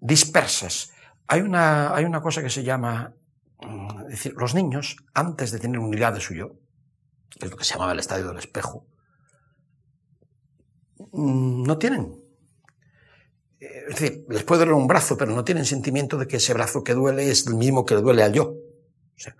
dispersas. 0.00 0.92
Hay 1.26 1.40
una, 1.40 1.94
hay 1.94 2.04
una 2.04 2.20
cosa 2.20 2.42
que 2.42 2.50
se 2.50 2.64
llama, 2.64 3.14
mm, 3.60 4.00
es 4.02 4.08
decir, 4.08 4.34
los 4.36 4.54
niños, 4.54 4.96
antes 5.14 5.52
de 5.52 5.58
tener 5.58 5.78
unidad 5.78 6.12
de 6.12 6.20
suyo, 6.20 6.56
que 7.30 7.46
es 7.46 7.50
lo 7.50 7.56
que 7.56 7.64
se 7.64 7.74
llamaba 7.74 7.92
el 7.92 8.00
estadio 8.00 8.28
del 8.28 8.38
espejo, 8.38 8.86
mm, 11.12 11.62
no 11.62 11.78
tienen. 11.78 12.22
Eh, 13.60 13.84
es 13.88 14.00
decir, 14.00 14.26
les 14.28 14.42
puede 14.42 14.60
doler 14.60 14.74
un 14.74 14.86
brazo, 14.86 15.16
pero 15.16 15.34
no 15.34 15.44
tienen 15.44 15.64
sentimiento 15.64 16.18
de 16.18 16.26
que 16.26 16.36
ese 16.36 16.52
brazo 16.52 16.82
que 16.82 16.94
duele 16.94 17.30
es 17.30 17.46
el 17.46 17.54
mismo 17.54 17.86
que 17.86 17.94
le 17.94 18.02
duele 18.02 18.22
al 18.22 18.32
yo. 18.32 18.44
O 18.44 19.18
sea, 19.18 19.36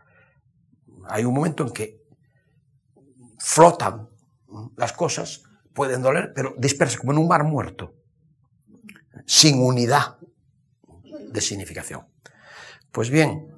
hay 1.13 1.25
un 1.25 1.35
momento 1.35 1.65
en 1.65 1.73
que 1.73 2.03
flotan 3.39 4.09
las 4.77 4.93
cosas, 4.93 5.43
pueden 5.75 6.03
doler, 6.03 6.33
pero 6.35 6.55
dispersas 6.57 6.99
como 6.99 7.13
en 7.13 7.19
un 7.19 7.29
mar 7.29 7.45
muerto, 7.45 7.95
sin 9.27 9.63
unidad 9.63 10.17
de 11.29 11.41
significación. 11.41 12.07
Pues 12.91 13.11
bien, 13.11 13.55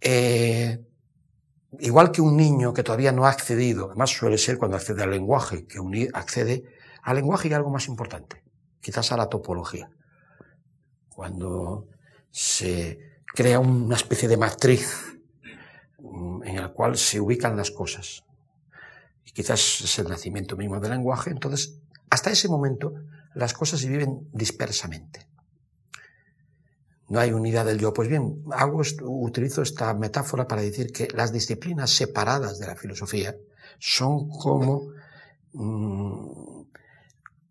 eh, 0.00 0.84
igual 1.80 2.12
que 2.12 2.22
un 2.22 2.36
niño 2.36 2.72
que 2.72 2.82
todavía 2.82 3.12
no 3.12 3.26
ha 3.26 3.30
accedido, 3.30 3.86
además 3.86 4.10
suele 4.10 4.38
ser 4.38 4.56
cuando 4.56 4.76
accede 4.76 5.02
al 5.02 5.10
lenguaje, 5.10 5.66
que 5.66 5.78
accede 6.14 6.64
al 7.02 7.16
lenguaje 7.16 7.48
y 7.48 7.52
algo 7.52 7.70
más 7.70 7.88
importante, 7.88 8.42
quizás 8.80 9.12
a 9.12 9.18
la 9.18 9.28
topología. 9.28 9.90
Cuando 11.10 11.88
se 12.30 12.98
crea 13.26 13.58
una 13.58 13.96
especie 13.96 14.28
de 14.28 14.36
matriz 14.36 15.05
en 16.44 16.56
el 16.56 16.72
cual 16.72 16.96
se 16.96 17.20
ubican 17.20 17.56
las 17.56 17.70
cosas. 17.70 18.24
Y 19.24 19.32
quizás 19.32 19.80
es 19.82 19.98
el 19.98 20.08
nacimiento 20.08 20.56
mismo 20.56 20.80
del 20.80 20.92
lenguaje. 20.92 21.30
Entonces, 21.30 21.78
hasta 22.10 22.30
ese 22.30 22.48
momento, 22.48 22.94
las 23.34 23.52
cosas 23.52 23.80
se 23.80 23.88
viven 23.88 24.28
dispersamente. 24.32 25.26
No 27.08 27.20
hay 27.20 27.32
unidad 27.32 27.66
del 27.66 27.78
yo. 27.78 27.92
Pues 27.92 28.08
bien, 28.08 28.42
hago, 28.52 28.82
utilizo 29.02 29.62
esta 29.62 29.94
metáfora 29.94 30.48
para 30.48 30.62
decir 30.62 30.92
que 30.92 31.08
las 31.14 31.32
disciplinas 31.32 31.90
separadas 31.90 32.58
de 32.58 32.66
la 32.66 32.76
filosofía 32.76 33.36
son 33.78 34.28
como, 34.28 34.88
mm, 35.52 36.62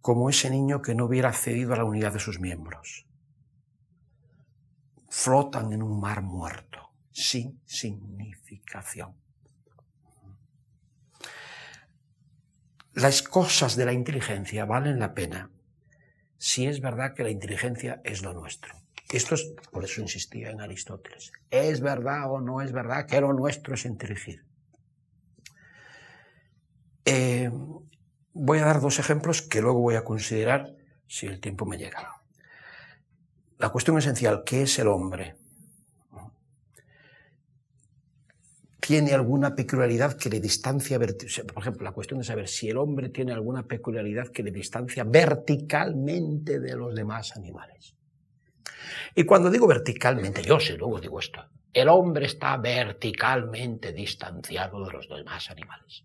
como 0.01 0.29
ese 0.29 0.49
niño 0.49 0.81
que 0.81 0.95
no 0.95 1.05
hubiera 1.05 1.29
accedido 1.29 1.73
a 1.73 1.77
la 1.77 1.85
unidad 1.85 2.13
de 2.13 2.19
sus 2.19 2.39
miembros. 2.39 3.05
Flotan 5.09 5.71
en 5.71 5.83
un 5.83 5.99
mar 5.99 6.21
muerto 6.21 6.84
sin 7.15 7.61
significación. 7.65 9.15
Las 12.93 13.21
cosas 13.23 13.77
de 13.77 13.85
la 13.85 13.93
inteligencia 13.93 14.65
valen 14.65 14.99
la 14.99 15.13
pena 15.13 15.49
si 16.37 16.67
es 16.67 16.81
verdad 16.81 17.13
que 17.13 17.23
la 17.23 17.29
inteligencia 17.29 18.01
es 18.03 18.21
lo 18.21 18.33
nuestro. 18.33 18.73
Esto 19.13 19.35
es, 19.35 19.53
por 19.71 19.85
eso 19.85 20.01
insistía 20.01 20.49
en 20.49 20.59
Aristóteles, 20.59 21.31
¿es 21.49 21.79
verdad 21.79 22.29
o 22.29 22.41
no 22.41 22.61
es 22.61 22.73
verdad 22.73 23.05
que 23.05 23.21
lo 23.21 23.31
nuestro 23.31 23.75
es 23.75 23.85
inteligir? 23.85 24.43
Eh, 27.05 27.49
voy 28.33 28.59
a 28.59 28.65
dar 28.65 28.81
dos 28.81 28.99
ejemplos 28.99 29.41
que 29.41 29.61
luego 29.61 29.79
voy 29.79 29.95
a 29.95 30.03
considerar 30.03 30.75
si 31.07 31.27
el 31.27 31.39
tiempo 31.39 31.65
me 31.65 31.77
llega. 31.77 32.21
La 33.57 33.69
cuestión 33.69 33.97
esencial, 33.97 34.43
¿qué 34.45 34.63
es 34.63 34.77
el 34.79 34.89
hombre? 34.89 35.44
Tiene 38.85 39.13
alguna 39.13 39.55
peculiaridad 39.55 40.15
que 40.15 40.29
le 40.29 40.39
distancia, 40.39 40.99
por 40.99 41.61
ejemplo, 41.61 41.83
la 41.83 41.91
cuestión 41.91 42.19
de 42.19 42.25
saber 42.25 42.47
si 42.47 42.69
el 42.69 42.77
hombre 42.77 43.09
tiene 43.09 43.33
alguna 43.33 43.63
peculiaridad 43.63 44.27
que 44.27 44.43
le 44.43 44.51
distancia 44.51 45.03
verticalmente 45.03 46.59
de 46.59 46.75
los 46.75 46.93
demás 46.93 47.35
animales. 47.35 47.95
Y 49.15 49.23
cuando 49.23 49.49
digo 49.49 49.65
verticalmente, 49.65 50.43
yo 50.43 50.59
sí 50.59 50.77
luego 50.77 50.99
digo 51.01 51.19
esto, 51.19 51.43
el 51.73 51.89
hombre 51.89 52.27
está 52.27 52.57
verticalmente 52.57 53.91
distanciado 53.91 54.85
de 54.85 54.91
los 54.91 55.09
demás 55.09 55.49
animales. 55.49 56.03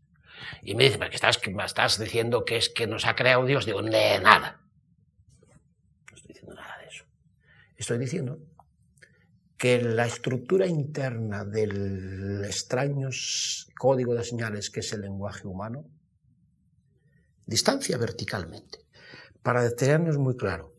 Y 0.63 0.75
me 0.75 0.85
dice, 0.85 0.97
¿pero 0.97 1.11
que 1.11 1.17
estás, 1.17 1.39
estás 1.67 1.99
diciendo 1.99 2.47
que 2.47 2.57
es 2.57 2.71
que 2.71 2.87
nos 2.87 3.05
ha 3.07 3.15
creado 3.15 3.45
Dios? 3.45 3.67
Digo, 3.67 3.83
de 3.83 4.21
nada. 4.21 4.63
No 6.11 6.17
estoy 6.17 6.29
diciendo 6.29 6.55
nada 6.55 6.79
de 6.79 6.89
eso. 6.89 7.05
Estoy 7.77 7.99
diciendo 7.99 8.39
que 9.61 9.79
la 9.83 10.07
estructura 10.07 10.67
interna 10.67 11.45
del 11.45 12.43
extraño 12.47 13.11
código 13.79 14.15
de 14.15 14.25
señales 14.25 14.71
que 14.71 14.81
es 14.81 14.91
el 14.95 15.03
lenguaje 15.03 15.47
humano 15.47 15.85
distancia 17.45 17.99
verticalmente. 17.99 18.79
Para 19.43 19.71
tenernos 19.77 20.17
muy 20.17 20.35
claro, 20.39 20.73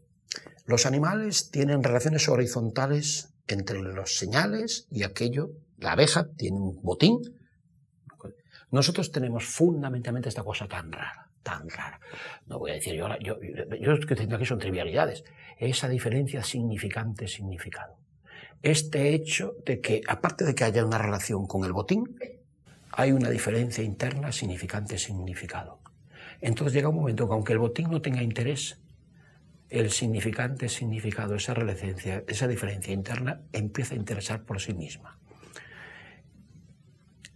los 0.65 0.87
animales 0.87 1.51
tienen 1.51 1.83
relaciones 1.83 2.27
horizontales 2.27 3.35
entre 3.47 3.83
los 3.83 4.17
señales 4.17 4.87
y 4.89 5.03
aquello. 5.03 5.51
La 5.77 5.91
abeja 5.91 6.29
tiene 6.35 6.57
un 6.57 6.81
botín. 6.81 7.19
Nosotros 8.71 9.11
tenemos 9.11 9.45
fundamentalmente 9.45 10.29
esta 10.29 10.43
cosa 10.43 10.67
tan 10.67 10.91
rara, 10.91 11.29
tan 11.43 11.69
rara. 11.69 11.99
No 12.47 12.57
voy 12.57 12.71
a 12.71 12.75
decir 12.75 12.95
yo, 12.95 13.07
yo, 13.19 13.37
yo, 13.39 13.99
que 14.07 14.15
tengo 14.15 14.37
aquí 14.37 14.45
son 14.45 14.57
trivialidades. 14.57 15.23
Esa 15.59 15.87
diferencia 15.87 16.41
significante-significado 16.41 18.00
este 18.63 19.13
hecho 19.13 19.56
de 19.65 19.82
que, 19.82 20.02
aparte 20.08 20.45
de 20.45 20.56
que 20.56 20.63
haya 20.63 20.86
una 20.86 20.97
relación 20.97 21.47
con 21.47 21.65
el 21.65 21.74
botín, 21.74 22.17
hay 22.91 23.12
una 23.12 23.30
diferencia 23.30 23.84
interna 23.84 24.32
significante-significado. 24.32 25.80
Entonces 26.41 26.74
llega 26.74 26.89
un 26.89 26.95
momento 26.95 27.28
que 27.28 27.34
aunque 27.34 27.54
el 27.54 27.60
botín 27.60 27.89
no 27.89 28.02
tenga 28.02 28.21
interés, 28.21 28.80
el 29.69 29.91
significante 29.91 30.67
significado, 30.67 31.36
esa 31.36 31.54
relevancia, 31.54 32.24
esa 32.28 32.47
diferencia 32.47 32.93
interna 32.93 33.41
empieza 33.54 33.93
a 33.93 33.97
interesar 33.97 34.43
por 34.43 34.60
sí 34.60 34.74
misma. 34.74 35.17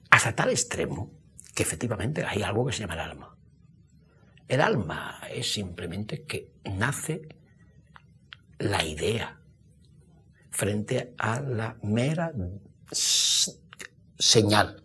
Hasta 0.10 0.36
tal 0.36 0.50
extremo 0.50 1.12
que 1.54 1.64
efectivamente 1.64 2.26
hay 2.26 2.44
algo 2.44 2.66
que 2.66 2.74
se 2.74 2.80
llama 2.82 2.96
el 2.96 3.00
alma. 3.00 3.38
El 4.48 4.62
alma 4.62 5.22
es 5.32 5.54
simplemente 5.54 6.24
que 6.24 6.52
nace 6.66 7.22
la 8.60 8.84
idea, 8.84 9.40
frente 10.56 11.14
a 11.18 11.42
la 11.42 11.76
mera 11.84 12.32
señal. 14.18 14.82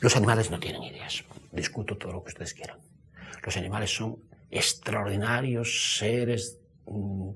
Los 0.00 0.16
animales 0.16 0.50
no 0.50 0.58
tienen 0.58 0.82
ideas. 0.82 1.24
Discuto 1.52 1.98
todo 1.98 2.12
lo 2.12 2.22
que 2.24 2.28
ustedes 2.28 2.54
quieran. 2.54 2.78
Los 3.44 3.54
animales 3.58 3.94
son 3.94 4.16
extraordinarios 4.50 5.98
seres 5.98 6.58
mm, 6.86 7.30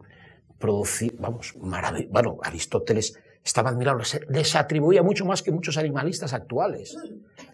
producidos, 0.58 1.20
vamos, 1.20 1.56
maravillosos. 1.56 2.10
Bueno, 2.10 2.38
Aristóteles 2.42 3.18
estaba 3.44 3.68
admirable, 3.68 4.04
les 4.30 4.56
atribuía 4.56 5.02
mucho 5.02 5.26
más 5.26 5.42
que 5.42 5.52
muchos 5.52 5.76
animalistas 5.76 6.32
actuales. 6.32 6.96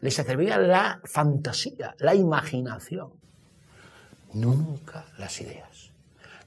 Les 0.01 0.17
atribuía 0.21 0.59
la 0.59 1.01
fantasía, 1.03 1.97
la 1.99 2.15
imaginación. 2.15 3.15
Nunca 4.33 5.07
las 5.19 5.41
ideas, 5.41 5.91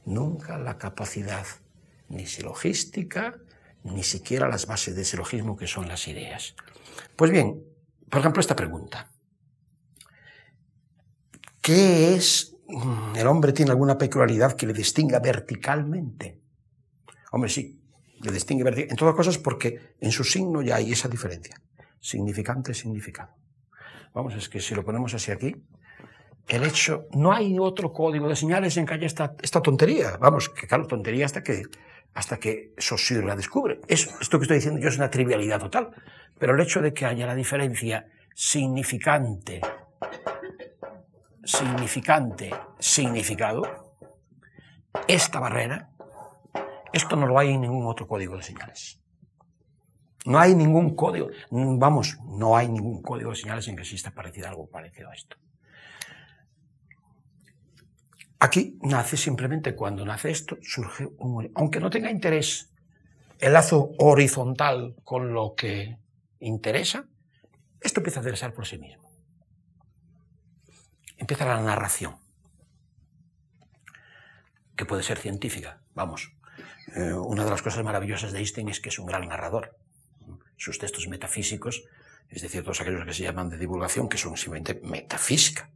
nunca 0.06 0.58
la 0.58 0.78
capacidad 0.78 1.46
ni 2.12 2.28
silogística, 2.28 3.40
ni 3.84 4.04
siquiera 4.04 4.48
las 4.48 4.68
bases 4.68 4.96
de 4.96 5.06
silogismo 5.06 5.58
que 5.58 5.68
son 5.68 5.88
las 5.88 6.08
ideas. 6.08 6.56
Pues 7.16 7.32
bien, 7.32 7.64
por 8.10 8.20
ejemplo, 8.20 8.40
esta 8.40 8.56
pregunta. 8.56 9.10
¿Qué 11.62 12.16
es? 12.16 12.56
Mm, 12.68 13.16
¿El 13.16 13.28
hombre 13.28 13.54
tiene 13.54 13.72
alguna 13.72 13.98
peculiaridad 13.98 14.54
que 14.54 14.68
le 14.68 14.74
distinga 14.74 15.20
verticalmente? 15.20 16.40
Hombre, 17.32 17.50
sí, 17.50 17.82
le 18.22 18.32
distingue 18.32 18.64
verticalmente. 18.64 18.94
En 18.94 18.98
todas 18.98 19.16
cosas 19.16 19.38
porque 19.38 19.96
en 20.00 20.12
su 20.12 20.24
signo 20.24 20.62
ya 20.62 20.76
hay 20.76 20.92
esa 20.92 21.08
diferencia. 21.08 21.56
Significante, 22.00 22.74
significado. 22.74 23.36
Vamos, 24.14 24.36
es 24.36 24.50
que 24.50 24.60
si 24.60 24.76
lo 24.76 24.84
ponemos 24.84 25.14
así 25.14 25.32
aquí, 25.32 25.56
el 26.48 26.64
hecho, 26.64 27.08
no 27.14 27.32
hay 27.32 27.58
otro 27.60 27.94
código 27.94 28.28
de 28.28 28.36
señales 28.36 28.76
en 28.76 28.86
que 28.86 28.96
haya 28.96 29.08
esta, 29.08 29.36
esta 29.42 29.62
tontería. 29.62 30.18
Vamos, 30.18 30.50
que 30.50 30.68
claro, 30.68 30.86
tontería 30.86 31.26
hasta 31.26 31.44
que 31.44 31.64
hasta 32.14 32.38
que 32.38 32.74
Saussure 32.78 33.26
la 33.26 33.36
descubre. 33.36 33.80
esto 33.88 34.38
que 34.38 34.44
estoy 34.44 34.58
diciendo 34.58 34.80
yo 34.80 34.90
es 34.90 34.98
una 34.98 35.10
trivialidad 35.10 35.60
total, 35.60 35.92
pero 36.38 36.56
el 36.56 36.62
hecho 36.62 36.82
de 36.82 36.94
que 36.94 37.06
haya 37.06 37.26
la 37.26 37.36
diferencia 37.36 38.08
significante, 38.34 39.62
significante, 41.44 42.52
significado, 42.80 43.64
esta 45.08 45.40
barrera, 45.40 45.90
esto 46.92 47.16
no 47.16 47.28
lo 47.28 47.40
hay 47.40 47.52
en 47.52 47.62
ningún 47.62 47.86
otro 47.88 48.08
código 48.08 48.36
de 48.36 48.44
señales. 48.44 49.00
No 50.26 50.40
hay 50.40 50.54
ningún 50.54 50.96
código, 50.96 51.30
vamos, 51.50 52.18
no 52.26 52.56
hay 52.56 52.68
ningún 52.68 53.02
código 53.02 53.32
de 53.32 53.38
señales 53.38 53.68
en 53.68 53.76
que 53.76 53.82
exista 53.82 54.12
parecido 54.12 54.48
algo 54.48 54.70
parecido 54.70 55.10
a 55.10 55.14
esto. 55.14 55.38
Aquí 58.44 58.80
nace 58.82 59.18
simplemente 59.18 59.76
cuando 59.76 60.04
nace 60.04 60.32
esto, 60.32 60.58
surge 60.64 61.08
un... 61.20 61.52
Aunque 61.54 61.80
no 61.80 61.92
tenga 61.92 62.10
interés 62.10 62.72
el 63.38 63.54
lazo 63.54 63.92
horizontal 64.00 64.96
con 65.04 65.32
lo 65.32 65.54
que 65.54 66.00
interesa, 66.40 67.06
esto 67.80 68.00
empieza 68.00 68.20
a 68.20 68.24
interesar 68.24 68.52
por 68.56 68.66
sí 68.66 68.80
mismo. 68.80 69.12
Empieza 71.18 71.46
la 71.46 71.62
narración, 71.62 72.16
que 74.76 74.86
puede 74.86 75.04
ser 75.04 75.20
científica. 75.20 75.84
Vamos, 75.94 76.34
eh, 76.96 77.14
una 77.14 77.44
de 77.44 77.52
las 77.52 77.62
cosas 77.62 77.84
maravillosas 77.84 78.32
de 78.32 78.40
Einstein 78.40 78.70
es 78.70 78.80
que 78.80 78.90
es 78.90 78.98
un 78.98 79.06
gran 79.06 79.28
narrador. 79.28 79.78
Sus 80.58 80.80
textos 80.80 81.08
metafísicos, 81.08 81.84
es 82.28 82.42
decir, 82.42 82.64
todos 82.64 82.82
aquellos 82.82 83.06
que 83.06 83.14
se 83.14 83.22
llaman 83.22 83.50
de 83.50 83.60
divulgación, 83.60 84.10
que 84.10 84.18
son 84.18 84.36
simplemente 84.36 84.82
metafísica, 84.84 85.70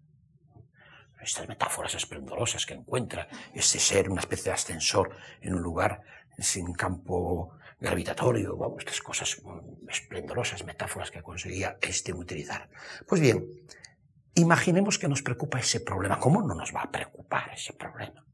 estas 1.25 1.47
metáforas 1.47 1.93
esplendorosas 1.95 2.65
que 2.65 2.73
encuentra, 2.73 3.27
ese 3.53 3.79
ser, 3.79 4.09
una 4.09 4.21
especie 4.21 4.45
de 4.45 4.55
ascensor 4.55 5.15
en 5.41 5.55
un 5.55 5.61
lugar 5.61 6.01
sin 6.37 6.73
campo 6.73 7.57
gravitatorio, 7.79 8.55
vamos, 8.57 8.79
estas 8.79 9.01
cosas 9.01 9.41
esplendorosas, 9.89 10.63
metáforas 10.63 11.11
que 11.11 11.21
conseguía 11.21 11.77
este 11.81 12.13
utilizar. 12.13 12.69
Pues 13.07 13.21
bien, 13.21 13.45
imaginemos 14.35 14.97
que 14.97 15.07
nos 15.07 15.21
preocupa 15.21 15.59
ese 15.59 15.81
problema. 15.81 16.19
¿Cómo 16.19 16.41
no 16.41 16.55
nos 16.55 16.73
va 16.73 16.81
a 16.81 16.91
preocupar 16.91 17.51
ese 17.53 17.73
problema? 17.73 18.25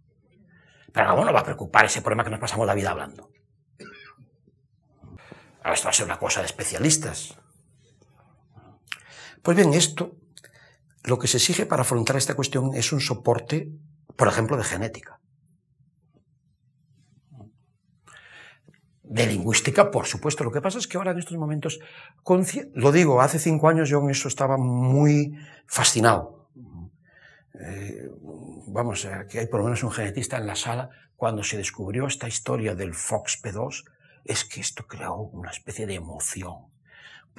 Pero 0.93 1.09
¿cómo 1.09 1.25
no 1.25 1.33
va 1.33 1.39
a 1.39 1.45
preocupar 1.45 1.85
ese 1.85 2.01
problema 2.01 2.23
que 2.23 2.29
nos 2.29 2.39
pasamos 2.39 2.67
la 2.67 2.75
vida 2.75 2.91
hablando? 2.91 3.31
Ahora 5.63 5.73
esto 5.73 5.85
va 5.85 5.91
a 5.91 5.93
ser 5.93 6.05
una 6.05 6.19
cosa 6.19 6.41
de 6.41 6.47
especialistas. 6.47 7.37
Pues 9.41 9.57
bien, 9.57 9.73
esto 9.73 10.20
lo 11.03 11.17
que 11.17 11.27
se 11.27 11.37
exige 11.37 11.65
para 11.65 11.81
afrontar 11.81 12.15
esta 12.15 12.35
cuestión 12.35 12.75
es 12.75 12.93
un 12.93 12.99
soporte, 12.99 13.69
por 14.15 14.27
ejemplo, 14.27 14.57
de 14.57 14.63
genética. 14.63 15.19
De 19.03 19.25
lingüística, 19.27 19.91
por 19.91 20.05
supuesto. 20.05 20.43
Lo 20.43 20.51
que 20.51 20.61
pasa 20.61 20.77
es 20.77 20.87
que 20.87 20.97
ahora 20.97 21.11
en 21.11 21.19
estos 21.19 21.37
momentos, 21.37 21.79
lo 22.73 22.91
digo, 22.91 23.21
hace 23.21 23.39
cinco 23.39 23.67
años 23.67 23.89
yo 23.89 23.99
en 23.99 24.11
eso 24.11 24.27
estaba 24.27 24.57
muy 24.57 25.33
fascinado. 25.67 26.49
Eh, 27.59 28.09
vamos, 28.67 29.07
que 29.29 29.39
hay 29.39 29.47
por 29.47 29.59
lo 29.59 29.65
menos 29.65 29.83
un 29.83 29.91
genetista 29.91 30.37
en 30.37 30.47
la 30.47 30.55
sala, 30.55 30.89
cuando 31.15 31.43
se 31.43 31.57
descubrió 31.57 32.07
esta 32.07 32.27
historia 32.27 32.73
del 32.73 32.93
FOXP2, 32.93 33.83
es 34.23 34.45
que 34.45 34.61
esto 34.61 34.87
creó 34.87 35.17
una 35.17 35.51
especie 35.51 35.85
de 35.85 35.95
emoción 35.95 36.70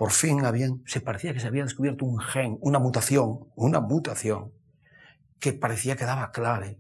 por 0.03 0.11
fin 0.11 0.43
se 0.85 1.01
parecía 1.01 1.33
que 1.33 1.39
se 1.39 1.47
había 1.47 1.63
descubierto 1.63 2.05
un 2.05 2.19
gen, 2.19 2.59
una 2.61 2.81
mutación, 2.81 3.47
una 3.55 3.79
mutación, 3.79 4.53
que 5.39 5.53
parecía 5.53 5.95
que 5.95 6.05
daba 6.05 6.33
clave 6.33 6.77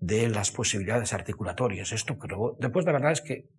de 0.00 0.30
las 0.30 0.50
posibilidades 0.52 1.12
articulatorias. 1.12 1.92
Esto, 1.92 2.16
pero 2.18 2.56
después 2.58 2.86
la 2.86 2.92
verdad 2.92 3.12
es 3.12 3.20
que 3.20 3.50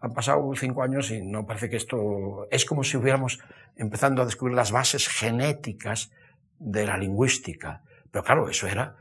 han 0.00 0.12
pasado 0.12 0.52
cinco 0.54 0.82
años 0.82 1.10
y 1.10 1.22
no 1.22 1.46
parece 1.46 1.70
que 1.70 1.76
esto 1.76 2.46
es 2.50 2.66
como 2.66 2.84
si 2.84 2.98
hubiéramos 2.98 3.38
empezando 3.74 4.20
a 4.20 4.26
descubrir 4.26 4.54
las 4.54 4.70
bases 4.70 5.08
genéticas 5.08 6.10
de 6.58 6.84
la 6.84 6.98
lingüística. 6.98 7.80
Pero 8.10 8.22
claro, 8.22 8.50
eso 8.50 8.66
era 8.66 8.96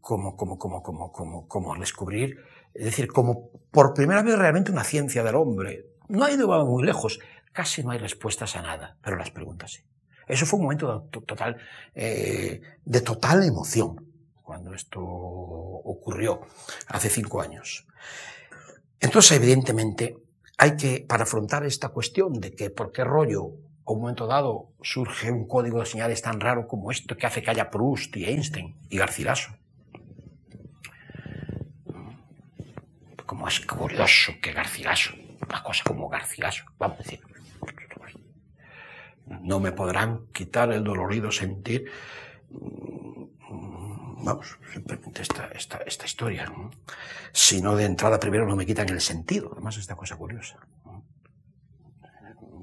como, 0.00 0.34
como, 0.34 0.56
como, 0.56 0.82
como, 0.82 1.12
como, 1.12 1.46
como 1.46 1.76
descubrir, 1.76 2.38
es 2.72 2.86
decir, 2.86 3.08
como 3.08 3.50
por 3.70 3.92
primera 3.92 4.22
vez 4.22 4.38
realmente 4.38 4.72
una 4.72 4.82
ciencia 4.82 5.22
del 5.22 5.34
hombre. 5.34 5.90
No 6.08 6.24
ha 6.24 6.30
ido 6.30 6.48
muy 6.64 6.84
lejos 6.84 7.18
casi 7.54 7.82
no 7.82 7.92
hay 7.92 7.98
respuestas 7.98 8.54
a 8.56 8.62
nada, 8.62 8.98
pero 9.02 9.16
las 9.16 9.30
preguntas 9.30 9.72
sí. 9.72 9.82
Eso 10.26 10.44
fue 10.44 10.58
un 10.58 10.64
momento 10.64 11.08
total, 11.26 11.56
eh, 11.94 12.60
de 12.84 13.00
total 13.00 13.44
emoción 13.44 14.04
cuando 14.42 14.74
esto 14.74 15.00
ocurrió 15.00 16.42
hace 16.88 17.08
cinco 17.08 17.40
años. 17.40 17.86
Entonces, 19.00 19.32
evidentemente, 19.32 20.16
hay 20.58 20.76
que, 20.76 21.04
para 21.06 21.24
afrontar 21.24 21.64
esta 21.64 21.90
cuestión 21.90 22.40
de 22.40 22.54
que 22.54 22.70
por 22.70 22.90
qué 22.90 23.04
rollo 23.04 23.52
a 23.86 23.92
un 23.92 24.00
momento 24.00 24.26
dado 24.26 24.70
surge 24.82 25.30
un 25.30 25.46
código 25.46 25.80
de 25.80 25.86
señales 25.86 26.22
tan 26.22 26.40
raro 26.40 26.66
como 26.66 26.90
esto 26.90 27.16
que 27.16 27.26
hace 27.26 27.42
que 27.42 27.50
haya 27.50 27.70
Proust 27.70 28.16
y 28.16 28.24
Einstein 28.24 28.76
y 28.88 28.98
Garcilaso. 28.98 29.50
como 33.34 33.48
es 33.48 33.60
curioso 33.60 34.32
que 34.40 34.52
Garcilaso, 34.52 35.14
una 35.48 35.62
cosa 35.62 35.82
como 35.84 36.08
Garcilaso, 36.08 36.64
vamos 36.78 37.00
a 37.00 37.02
decir, 37.02 37.20
no 39.26 39.60
me 39.60 39.72
podrán 39.72 40.26
quitar 40.32 40.72
el 40.72 40.84
dolorido 40.84 41.30
sentir, 41.30 41.86
mm, 42.50 44.24
vamos, 44.24 44.58
simplemente 44.72 45.22
esta, 45.22 45.46
esta, 45.48 45.78
esta 45.78 46.06
historia, 46.06 46.52
sino 47.32 47.76
de 47.76 47.84
entrada 47.84 48.18
primero 48.18 48.46
no 48.46 48.56
me 48.56 48.66
quitan 48.66 48.88
el 48.88 49.00
sentido, 49.00 49.50
además 49.52 49.76
esta 49.76 49.94
cosa 49.94 50.16
curiosa. 50.16 50.56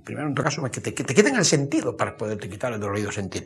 Primero, 0.04 0.28
en 0.28 0.34
todo 0.34 0.44
caso, 0.44 0.64
que 0.72 0.82
te, 0.82 0.94
que 0.94 1.04
te 1.04 1.14
quiten 1.14 1.36
el 1.36 1.46
sentido 1.46 1.96
para 1.96 2.18
poderte 2.18 2.50
quitar 2.50 2.74
el 2.74 2.80
dolorido 2.80 3.12
sentir. 3.12 3.46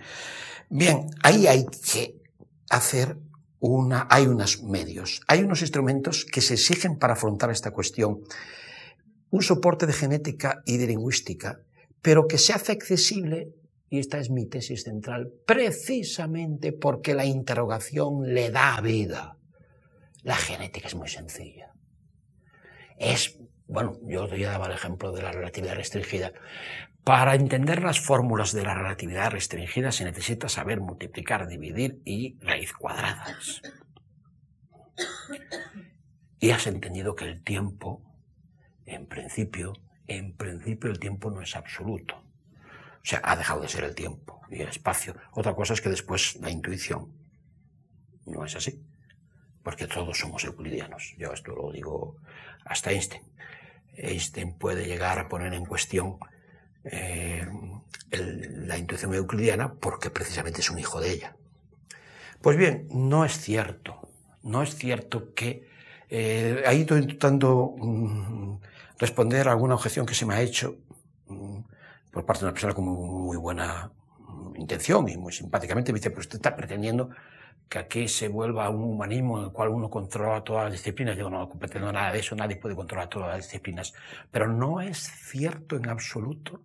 Bien, 0.69 1.07
ahí 1.21 1.47
hay 1.47 1.65
que 1.65 2.21
hacer 2.69 3.17
una, 3.59 4.07
hay 4.09 4.27
unos 4.27 4.63
medios, 4.63 5.21
hay 5.27 5.41
unos 5.41 5.61
instrumentos 5.61 6.25
que 6.25 6.41
se 6.41 6.53
exigen 6.53 6.97
para 6.97 7.13
afrontar 7.13 7.51
esta 7.51 7.71
cuestión. 7.71 8.21
Un 9.31 9.41
soporte 9.41 9.85
de 9.85 9.93
genética 9.93 10.61
y 10.65 10.77
de 10.77 10.87
lingüística, 10.87 11.59
pero 12.05 12.27
que 12.27 12.37
se 12.37 12.53
hace 12.53 12.71
accesible, 12.71 13.55
y 13.89 13.97
esta 13.97 14.19
es 14.19 14.29
mi 14.29 14.45
tesis 14.45 14.83
central, 14.83 15.33
precisamente 15.47 16.71
porque 16.71 17.15
la 17.15 17.25
interrogación 17.25 18.31
le 18.31 18.51
da 18.51 18.79
vida. 18.79 19.39
La 20.21 20.35
genética 20.35 20.87
es 20.87 20.93
muy 20.93 21.09
sencilla. 21.09 21.73
Es, 22.99 23.39
bueno, 23.65 23.97
yo 24.03 24.27
ya 24.35 24.51
daba 24.51 24.67
el 24.67 24.73
ejemplo 24.73 25.13
de 25.13 25.23
la 25.23 25.31
relatividad 25.31 25.73
restringida. 25.73 26.31
Para 27.03 27.33
entender 27.33 27.81
las 27.81 27.99
fórmulas 27.99 28.53
de 28.53 28.61
la 28.61 28.75
relatividad 28.75 29.31
restringida 29.31 29.91
se 29.91 30.05
necesita 30.05 30.47
saber 30.47 30.81
multiplicar, 30.81 31.47
dividir 31.47 32.03
y 32.05 32.37
raíz 32.39 32.71
cuadradas. 32.73 33.63
Y 36.39 36.51
has 36.51 36.67
entendido 36.67 37.15
que 37.15 37.25
el 37.25 37.43
tiempo, 37.43 38.03
en 38.85 39.07
principio, 39.07 39.73
en 40.07 40.33
principio 40.33 40.89
el 40.89 40.99
tiempo 40.99 41.29
no 41.31 41.41
es 41.41 41.55
absoluto. 41.55 42.15
O 42.15 43.07
sea, 43.07 43.21
ha 43.23 43.35
dejado 43.35 43.61
de 43.61 43.67
ser 43.67 43.83
el 43.83 43.95
tiempo 43.95 44.41
y 44.49 44.61
el 44.61 44.69
espacio. 44.69 45.15
Otra 45.31 45.53
cosa 45.53 45.73
es 45.73 45.81
que 45.81 45.89
después 45.89 46.37
la 46.37 46.49
intuición 46.49 47.11
no 48.25 48.43
es 48.43 48.55
así, 48.55 48.83
porque 49.63 49.87
todos 49.87 50.17
somos 50.17 50.43
euclidianos. 50.43 51.13
Yo 51.17 51.31
esto 51.31 51.55
lo 51.55 51.71
digo 51.71 52.17
hasta 52.65 52.91
Einstein. 52.91 53.21
Einstein 53.95 54.57
puede 54.57 54.85
llegar 54.85 55.19
a 55.19 55.29
poner 55.29 55.53
en 55.53 55.65
cuestión 55.65 56.17
eh, 56.83 57.47
la 58.11 58.77
intuición 58.77 59.13
euclidiana 59.13 59.73
porque 59.73 60.09
precisamente 60.09 60.61
es 60.61 60.69
un 60.69 60.79
hijo 60.79 60.99
de 60.99 61.11
ella. 61.11 61.35
Pues 62.41 62.57
bien, 62.57 62.87
no 62.91 63.25
es 63.25 63.39
cierto, 63.39 64.09
no 64.43 64.61
es 64.61 64.75
cierto 64.75 65.33
que 65.33 65.67
eh, 66.09 66.63
ahí 66.65 66.81
estoy 66.81 67.01
intentando 67.01 67.73
mm, 67.77 68.57
responder 68.97 69.47
a 69.47 69.51
alguna 69.51 69.75
objeción 69.75 70.05
que 70.05 70.15
se 70.15 70.25
me 70.25 70.35
ha 70.35 70.41
hecho 70.41 70.77
mm, 71.27 71.59
por 72.11 72.25
parte 72.25 72.41
de 72.41 72.45
una 72.45 72.53
persona 72.53 72.73
con 72.73 72.85
muy, 72.85 73.37
buena 73.37 73.91
intención 74.55 75.07
y 75.09 75.17
muy 75.17 75.33
simpáticamente 75.33 75.91
me 75.91 75.99
dice, 75.99 76.09
pero 76.09 76.21
usted 76.21 76.37
está 76.37 76.55
pretendiendo 76.55 77.09
que 77.67 77.79
aquí 77.79 78.07
se 78.07 78.27
vuelva 78.27 78.69
un 78.69 78.83
humanismo 78.83 79.39
en 79.39 79.45
el 79.45 79.51
cual 79.51 79.69
uno 79.69 79.89
controla 79.89 80.43
todas 80.43 80.65
las 80.65 80.73
disciplinas. 80.73 81.17
Yo 81.17 81.29
no 81.29 81.49
pretendo 81.49 81.91
nada 81.91 82.11
de 82.13 82.19
eso, 82.19 82.35
nadie 82.35 82.57
puede 82.57 82.75
controlar 82.75 83.09
todas 83.09 83.29
las 83.29 83.45
disciplinas. 83.45 83.93
Pero 84.31 84.47
no 84.47 84.81
es 84.81 84.99
cierto 84.99 85.75
en 85.75 85.89
absoluto 85.89 86.61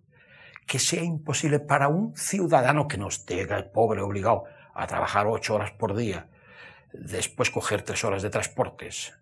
que 0.67 0.79
sea 0.79 1.03
imposible 1.03 1.59
para 1.59 1.89
un 1.89 2.15
ciudadano 2.15 2.87
que 2.87 2.97
no 2.97 3.07
esté 3.07 3.45
pobre 3.73 4.01
obligado 4.01 4.43
a 4.73 4.87
trabajar 4.87 5.27
ocho 5.27 5.55
horas 5.55 5.71
por 5.71 5.97
día, 5.97 6.29
después 6.93 7.49
coger 7.49 7.81
tres 7.81 8.03
horas 8.05 8.21
de 8.21 8.29
transportes 8.29 9.13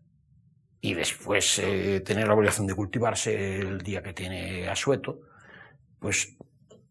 y 0.82 0.94
después 0.94 1.60
eh, 1.60 2.02
tener 2.02 2.28
la 2.28 2.34
obligación 2.34 2.68
de 2.68 2.76
cultivarse 2.76 3.60
el 3.60 3.80
día 3.80 4.02
que 4.02 4.14
tiene 4.14 4.70
asueto, 4.70 5.20
pues 6.00 6.38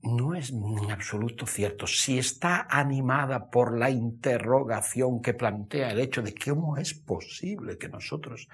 no 0.02 0.34
es 0.34 0.50
en 0.50 0.90
absoluto 0.90 1.46
cierto. 1.46 1.86
Si 1.86 2.18
está 2.18 2.66
animada 2.70 3.50
por 3.50 3.76
la 3.76 3.90
interrogación 3.90 5.22
que 5.22 5.34
plantea 5.34 5.90
el 5.90 6.00
hecho 6.00 6.22
de 6.22 6.34
cómo 6.34 6.76
es 6.76 6.94
posible 6.94 7.78
que 7.78 7.88
nosotros, 7.88 8.48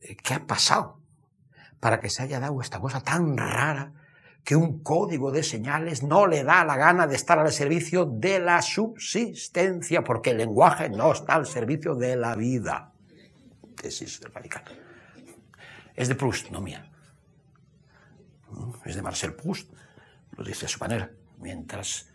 eh, 0.00 0.16
¿qué 0.16 0.34
ha 0.34 0.46
pasado 0.46 1.00
para 1.80 2.00
que 2.00 2.10
se 2.10 2.22
haya 2.22 2.40
dado 2.40 2.60
esta 2.60 2.80
cosa 2.80 3.00
tan 3.00 3.36
rara 3.36 3.92
que 4.42 4.56
un 4.56 4.82
código 4.82 5.32
de 5.32 5.42
señales 5.42 6.02
no 6.02 6.26
le 6.26 6.44
da 6.44 6.64
la 6.64 6.76
gana 6.76 7.06
de 7.06 7.16
estar 7.16 7.38
al 7.38 7.50
servicio 7.50 8.04
de 8.04 8.38
la 8.38 8.62
subsistencia, 8.62 10.04
porque 10.04 10.30
el 10.30 10.38
lenguaje 10.38 10.88
no 10.88 11.12
está 11.12 11.34
al 11.34 11.46
servicio 11.46 11.96
de 11.96 12.14
la 12.14 12.36
vida. 12.36 12.92
Tesis 13.76 14.20
Vaticano. 14.32 14.70
Es 15.94 16.08
de 16.08 16.14
Proust, 16.14 16.50
no 16.50 16.60
mía. 16.60 16.90
Es 18.84 18.96
de 18.96 19.02
Marcel 19.02 19.34
Proust, 19.34 19.70
lo 20.36 20.44
dice 20.44 20.66
a 20.66 20.68
su 20.68 20.78
manera. 20.78 21.10
Mientras, 21.38 22.10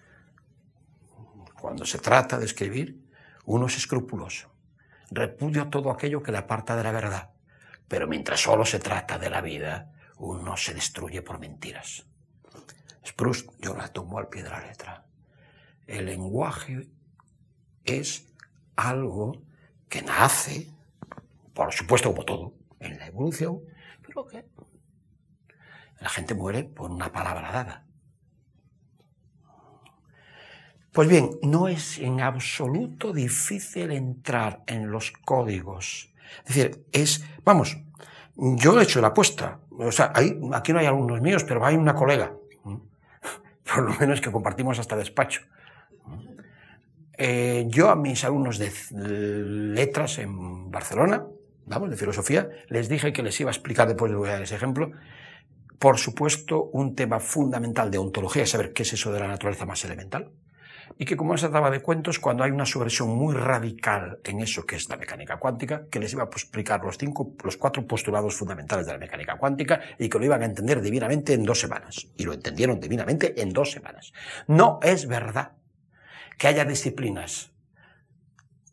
cuando 1.59 1.85
se 1.85 1.99
trata 1.99 2.37
de 2.37 2.45
escribir, 2.45 3.01
uno 3.45 3.67
es 3.67 3.77
escrupuloso. 3.77 4.51
Repudia 5.09 5.69
todo 5.69 5.91
aquello 5.91 6.23
que 6.23 6.31
le 6.31 6.37
aparta 6.39 6.75
de 6.75 6.83
la 6.83 6.91
verdad. 6.91 7.31
Pero 7.87 8.07
mientras 8.07 8.39
solo 8.39 8.65
se 8.65 8.79
trata 8.79 9.17
de 9.17 9.29
la 9.29 9.41
vida, 9.41 9.91
uno 10.17 10.55
se 10.57 10.73
destruye 10.73 11.21
por 11.21 11.39
mentiras. 11.39 12.05
Proust, 13.21 13.51
yo 13.59 13.75
la 13.75 13.87
tomo 13.87 14.17
al 14.17 14.29
pie 14.29 14.41
de 14.41 14.49
la 14.49 14.65
letra. 14.65 15.05
El 15.85 16.05
lenguaje 16.07 16.87
es 17.83 18.25
algo 18.75 19.43
que 19.89 20.01
nace, 20.01 20.71
por 21.65 21.73
supuesto 21.73 22.09
como 22.09 22.25
todo, 22.25 22.53
en 22.79 22.97
la 22.97 23.05
evolución, 23.05 23.59
pero 24.05 24.25
que 24.25 24.43
la 25.99 26.09
gente 26.09 26.33
muere 26.33 26.63
por 26.63 26.89
una 26.89 27.11
palabra 27.11 27.51
dada. 27.51 27.85
Pues 30.91 31.07
bien, 31.07 31.29
no 31.43 31.67
es 31.67 31.99
en 31.99 32.19
absoluto 32.19 33.13
difícil 33.13 33.91
entrar 33.91 34.63
en 34.65 34.89
los 34.89 35.11
códigos. 35.11 36.11
Es 36.47 36.55
decir, 36.55 36.85
es, 36.91 37.23
vamos, 37.43 37.77
yo 38.35 38.79
he 38.79 38.83
hecho 38.83 38.99
la 38.99 39.09
apuesta. 39.09 39.59
O 39.69 39.91
sea, 39.91 40.11
aquí 40.53 40.73
no 40.73 40.79
hay 40.79 40.87
alumnos 40.87 41.21
míos, 41.21 41.43
pero 41.43 41.63
hay 41.63 41.75
una 41.75 41.93
colega 41.93 42.33
por 43.63 43.83
lo 43.83 43.93
menos 43.99 44.19
que 44.19 44.31
compartimos 44.31 44.79
hasta 44.79 44.97
despacho. 44.97 45.41
Eh, 47.17 47.65
yo 47.67 47.91
a 47.91 47.95
mis 47.95 48.23
alumnos 48.25 48.57
de 48.57 48.71
letras 49.75 50.17
en 50.17 50.71
Barcelona, 50.71 51.23
vamos, 51.65 51.89
de 51.89 51.97
filosofía, 51.97 52.49
les 52.67 52.89
dije 52.89 53.13
que 53.13 53.23
les 53.23 53.39
iba 53.39 53.49
a 53.49 53.53
explicar, 53.53 53.87
después 53.87 54.11
de 54.11 54.17
dar 54.19 54.41
ese 54.41 54.55
ejemplo, 54.55 54.91
por 55.79 55.97
supuesto, 55.97 56.65
un 56.73 56.95
tema 56.95 57.19
fundamental 57.19 57.89
de 57.89 57.97
ontología, 57.97 58.45
saber 58.45 58.71
qué 58.73 58.83
es 58.83 58.93
eso 58.93 59.11
de 59.11 59.19
la 59.19 59.27
naturaleza 59.27 59.65
más 59.65 59.83
elemental, 59.83 60.29
y 60.97 61.05
que 61.05 61.17
como 61.17 61.37
se 61.37 61.47
trataba 61.47 61.71
de 61.71 61.81
cuentos, 61.81 62.19
cuando 62.19 62.43
hay 62.43 62.51
una 62.51 62.65
subversión 62.65 63.09
muy 63.09 63.33
radical 63.33 64.19
en 64.23 64.41
eso 64.41 64.65
que 64.65 64.75
es 64.75 64.89
la 64.89 64.97
mecánica 64.97 65.37
cuántica, 65.37 65.87
que 65.89 65.99
les 65.99 66.13
iba 66.13 66.23
a 66.23 66.25
explicar 66.27 66.83
los, 66.83 66.97
cinco, 66.97 67.33
los 67.43 67.57
cuatro 67.57 67.87
postulados 67.87 68.35
fundamentales 68.35 68.85
de 68.85 68.93
la 68.93 68.99
mecánica 68.99 69.37
cuántica 69.37 69.81
y 69.97 70.09
que 70.09 70.19
lo 70.19 70.25
iban 70.25 70.41
a 70.41 70.45
entender 70.45 70.81
divinamente 70.81 71.33
en 71.33 71.43
dos 71.43 71.59
semanas. 71.59 72.07
Y 72.17 72.25
lo 72.25 72.33
entendieron 72.33 72.79
divinamente 72.79 73.41
en 73.41 73.51
dos 73.51 73.71
semanas. 73.71 74.13
No 74.47 74.79
es 74.83 75.07
verdad 75.07 75.53
que 76.37 76.47
haya 76.47 76.65
disciplinas 76.65 77.50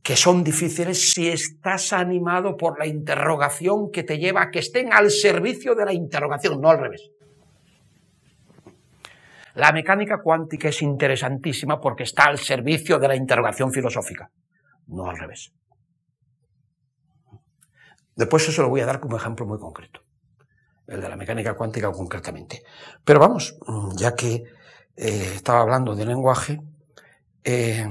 que 0.09 0.17
son 0.17 0.43
difíciles 0.43 1.13
si 1.13 1.29
estás 1.29 1.93
animado 1.93 2.57
por 2.57 2.79
la 2.79 2.87
interrogación 2.87 3.91
que 3.91 4.05
te 4.05 4.19
lleva 4.19 4.41
a 4.41 4.51
que 4.51 4.61
estén 4.61 4.91
al 4.91 5.11
servicio 5.11 5.75
de 5.75 5.85
la 5.85 5.93
interrogación, 5.93 6.63
no 6.63 6.71
al 6.71 6.79
revés. 6.79 7.11
La 9.53 9.71
mecánica 9.71 10.23
cuántica 10.23 10.71
es 10.71 10.81
interesantísima 10.81 11.79
porque 11.79 12.05
está 12.05 12.25
al 12.25 12.39
servicio 12.39 12.99
de 12.99 13.07
la 13.07 13.17
interrogación 13.17 13.71
filosófica, 13.71 14.31
no 14.87 15.11
al 15.11 15.19
revés. 15.19 15.53
Después 18.17 18.49
eso 18.49 18.63
lo 18.63 18.71
voy 18.71 18.81
a 18.81 18.87
dar 18.87 19.01
como 19.01 19.19
ejemplo 19.19 19.45
muy 19.45 19.59
concreto, 19.59 20.01
el 20.87 21.03
de 21.03 21.09
la 21.11 21.17
mecánica 21.17 21.53
cuántica 21.53 21.93
concretamente. 21.93 22.63
Pero 23.05 23.21
vamos, 23.21 23.59
ya 23.95 24.15
que 24.15 24.37
eh, 24.97 25.33
estaba 25.35 25.61
hablando 25.61 25.95
de 25.95 26.07
lenguaje, 26.07 26.63
eh, 27.45 27.87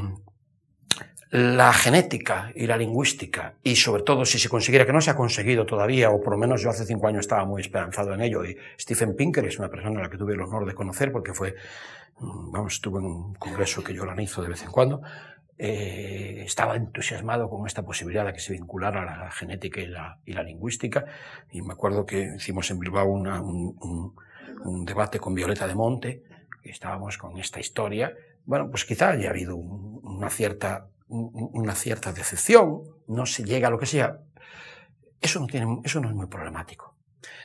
la 1.30 1.73
genética 1.73 2.51
y 2.55 2.67
la 2.67 2.78
lingüística, 2.78 3.55
y 3.61 3.75
sobre 3.75 4.03
todo 4.03 4.23
si 4.25 4.39
se 4.39 4.47
consiguiera, 4.47 4.86
que 4.86 4.93
no 4.93 5.01
se 5.01 5.11
ha 5.11 5.15
conseguido 5.15 5.65
todavía, 5.65 6.09
o 6.09 6.21
por 6.21 6.34
lo 6.34 6.38
menos 6.38 6.61
yo 6.61 6.69
hace 6.69 6.86
cinco 6.86 7.07
años 7.07 7.21
estaba 7.21 7.45
muy 7.45 7.61
esperanzado 7.61 8.13
en 8.13 8.21
ello, 8.21 8.45
y 8.45 8.57
Stephen 8.80 9.15
Pinker 9.15 9.45
es 9.45 9.59
una 9.59 9.69
persona 9.69 9.99
a 9.99 10.03
la 10.03 10.09
que 10.09 10.17
tuve 10.17 10.34
el 10.34 10.41
honor 10.41 10.65
de 10.65 10.73
conocer 10.73 11.11
porque 11.11 11.34
fue, 11.34 11.55
mm, 12.19 12.51
vamos, 12.51 12.75
estuvo 12.75 12.99
en 12.99 13.05
un 13.05 13.34
congreso 13.36 13.84
que 13.84 13.93
yo 13.93 14.03
organizo 14.03 14.41
de 14.41 14.49
vez 14.49 14.63
en 14.63 14.71
cuando, 14.71 15.01
eh, 15.57 16.43
estaba 16.45 16.75
entusiasmado 16.75 17.49
con 17.49 17.65
esta 17.67 17.84
posibilidad 17.84 18.25
de 18.25 18.32
que 18.32 18.39
se 18.39 18.53
vinculara 18.53 19.03
la 19.03 19.32
genética 19.32 19.82
y 19.82 19.88
la, 19.88 20.19
y 20.25 20.32
la 20.32 20.43
lingüística, 20.43 21.05
y 21.51 21.61
me 21.61 21.73
acuerdo 21.73 22.05
que 22.05 22.36
hicimos 22.38 22.71
en 22.71 22.80
Bilbao 22.80 23.07
un 23.07 24.86
debate 24.86 25.19
con 25.19 25.34
Violeta 25.34 25.67
de 25.67 25.75
Monte, 25.75 26.23
y 26.63 26.69
estábamos 26.69 27.17
con 27.17 27.38
esta 27.38 27.59
historia, 27.59 28.13
bueno, 28.45 28.69
pues 28.69 28.86
quizá 28.86 29.09
haya 29.09 29.30
habido 29.30 29.57
una 29.57 30.30
cierta 30.30 30.88
una 31.09 31.75
cierta 31.75 32.11
decepción, 32.11 32.83
no 33.07 33.25
se 33.25 33.43
llega 33.43 33.67
a 33.67 33.71
lo 33.71 33.79
que 33.79 33.85
sea. 33.85 34.19
eso 35.21 35.39
no, 35.39 35.47
tiene, 35.47 35.81
eso 35.83 35.99
no 35.99 36.09
es 36.09 36.15
muy 36.15 36.27
problemático. 36.27 36.95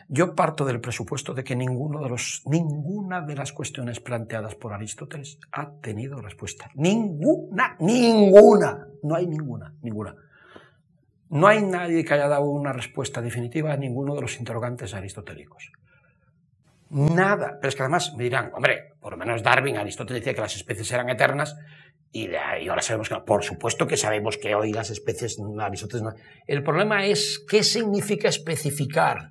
Yo 0.09 0.35
parto 0.35 0.65
del 0.65 0.81
presupuesto 0.81 1.33
de 1.33 1.45
que 1.45 1.57
ninguna 1.57 3.21
de 3.23 3.35
las 3.35 3.53
cuestiones 3.53 4.01
planteadas 4.01 4.55
por 4.55 4.73
Aristóteles 4.73 5.39
ha 5.53 5.71
tenido 5.81 6.21
respuesta. 6.21 6.71
Ninguna, 6.75 7.77
ninguna. 7.79 8.87
No 9.03 9.15
hay 9.15 9.27
ninguna, 9.27 9.75
ninguna. 9.83 10.17
No 11.31 11.47
hay 11.47 11.63
nadie 11.63 12.05
que 12.05 12.13
haya 12.13 12.29
dado 12.29 12.45
una 12.45 12.73
respuesta 12.73 13.23
definitiva 13.23 13.73
a 13.73 13.77
ninguno 13.77 14.15
de 14.15 14.21
los 14.21 14.39
interrogantes 14.39 14.93
aristotélicos. 14.93 15.73
Nada. 16.91 17.57
Pero 17.59 17.69
es 17.71 17.75
que 17.75 17.83
además 17.83 18.15
me 18.15 18.25
dirán, 18.25 18.51
hombre, 18.53 18.93
por 19.01 19.13
lo 19.13 19.19
menos 19.19 19.43
Darwin, 19.43 19.79
Aristóteles 19.79 20.21
decía 20.21 20.35
que 20.35 20.43
las 20.43 20.57
especies 20.57 20.93
eran 20.93 21.09
eternas 21.09 21.57
y, 22.13 22.29
ahora 22.35 22.83
sabemos 22.83 23.09
que. 23.09 23.17
Por 23.27 23.43
supuesto 23.43 23.87
que 23.87 23.97
sabemos 23.97 24.37
que 24.37 24.55
hoy 24.55 24.73
las 24.73 24.91
especies, 24.91 25.39
no. 25.39 25.55
El 26.47 26.63
problema 26.63 27.07
es 27.07 27.43
qué 27.49 27.63
significa 27.63 28.29
especificar. 28.29 29.31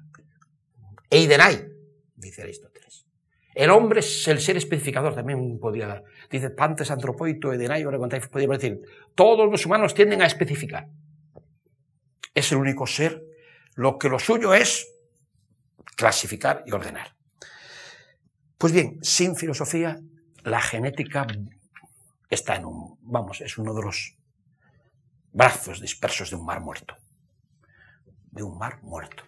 Eidenai, 1.09 1.67
dice 2.15 2.41
Aristóteles. 2.41 3.05
El 3.53 3.69
hombre 3.69 3.99
es 3.99 4.27
el 4.27 4.39
ser 4.39 4.57
especificador, 4.57 5.13
también 5.13 5.59
podría. 5.59 6.01
Dice 6.31 6.49
Pantes 6.49 6.89
antropoito, 6.89 7.53
Eidenai, 7.53 7.83
podría 7.83 8.47
decir, 8.47 8.79
todos 9.13 9.51
los 9.51 9.63
humanos 9.65 9.93
tienden 9.93 10.23
a 10.23 10.25
especificar. 10.25 10.87
Es 12.33 12.51
el 12.51 12.57
único 12.57 12.87
ser. 12.87 13.21
Lo 13.75 13.97
que 13.99 14.09
lo 14.09 14.17
suyo 14.17 14.53
es 14.53 14.87
clasificar 15.95 16.63
y 16.65 16.71
ordenar. 16.71 17.15
Pues 18.57 18.73
bien, 18.73 18.97
sin 19.01 19.35
filosofía, 19.35 19.99
la 20.43 20.61
genética 20.61 21.27
está 22.31 22.55
en 22.55 22.65
un, 22.65 22.97
vamos, 23.01 23.41
es 23.41 23.57
uno 23.57 23.73
de 23.73 23.83
los 23.83 24.17
brazos 25.31 25.79
dispersos 25.79 26.29
de 26.29 26.37
un 26.37 26.45
mar 26.45 26.61
muerto. 26.61 26.95
De 28.31 28.41
un 28.41 28.57
mar 28.57 28.81
muerto. 28.81 29.23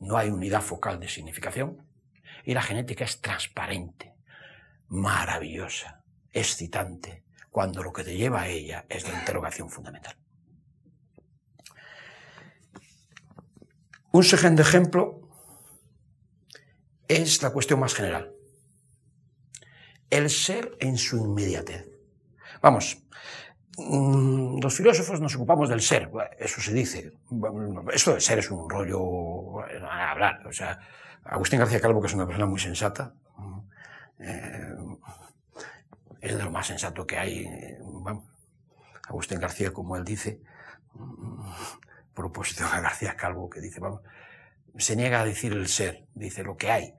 No 0.00 0.16
hay 0.16 0.30
unidad 0.30 0.62
focal 0.62 0.98
de 0.98 1.08
significación 1.08 1.86
y 2.44 2.54
la 2.54 2.62
genética 2.62 3.04
es 3.04 3.20
transparente, 3.20 4.14
maravillosa, 4.88 6.02
excitante, 6.32 7.22
cuando 7.50 7.82
lo 7.82 7.92
que 7.92 8.04
te 8.04 8.16
lleva 8.16 8.42
a 8.42 8.48
ella 8.48 8.84
es 8.88 9.08
la 9.08 9.18
interrogación 9.18 9.70
fundamental. 9.70 10.16
Un 14.10 14.24
segundo 14.24 14.62
ejemplo 14.62 15.28
es 17.06 17.42
la 17.42 17.50
cuestión 17.50 17.80
más 17.80 17.94
general. 17.94 18.33
El 20.14 20.30
ser 20.30 20.76
en 20.78 20.96
su 20.96 21.16
inmediatez. 21.16 21.90
Vamos, 22.62 23.02
mm, 23.76 24.60
los 24.62 24.76
filósofos 24.76 25.20
nos 25.20 25.34
ocupamos 25.34 25.68
del 25.68 25.80
ser, 25.80 26.08
eso 26.38 26.60
se 26.60 26.72
dice. 26.72 27.12
Esto 27.92 28.12
del 28.12 28.20
ser 28.20 28.38
es 28.38 28.48
un 28.48 28.70
rollo 28.70 29.60
a 29.60 30.12
hablar. 30.12 30.46
O 30.46 30.52
sea, 30.52 30.78
Agustín 31.24 31.58
García 31.58 31.80
Calvo, 31.80 32.00
que 32.00 32.06
es 32.06 32.14
una 32.14 32.26
persona 32.26 32.46
muy 32.46 32.60
sensata, 32.60 33.12
eh, 34.20 34.76
es 36.20 36.36
de 36.36 36.44
lo 36.44 36.52
más 36.52 36.68
sensato 36.68 37.04
que 37.04 37.18
hay. 37.18 37.48
Agustín 39.08 39.40
García, 39.40 39.72
como 39.72 39.96
él 39.96 40.04
dice, 40.04 40.40
mm, 40.92 41.40
propósito 42.14 42.62
a 42.66 42.80
García 42.80 43.16
Calvo, 43.16 43.50
que 43.50 43.60
dice, 43.60 43.80
vamos, 43.80 44.00
se 44.78 44.94
niega 44.94 45.22
a 45.22 45.24
decir 45.24 45.52
el 45.54 45.66
ser, 45.66 46.06
dice 46.14 46.44
lo 46.44 46.56
que 46.56 46.70
hay. 46.70 46.94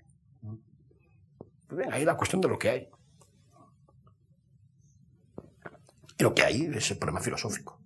Pues 1.69 1.87
ahí 1.93 2.03
la 2.03 2.17
cuestión 2.17 2.41
de 2.41 2.49
lo 2.49 2.59
que 2.59 2.69
hay. 2.69 2.89
Y 6.17 6.23
lo 6.23 6.33
que 6.33 6.43
hay 6.43 6.71
es 6.73 6.91
el 6.91 6.97
problema 6.97 7.21
filosófico. 7.21 7.79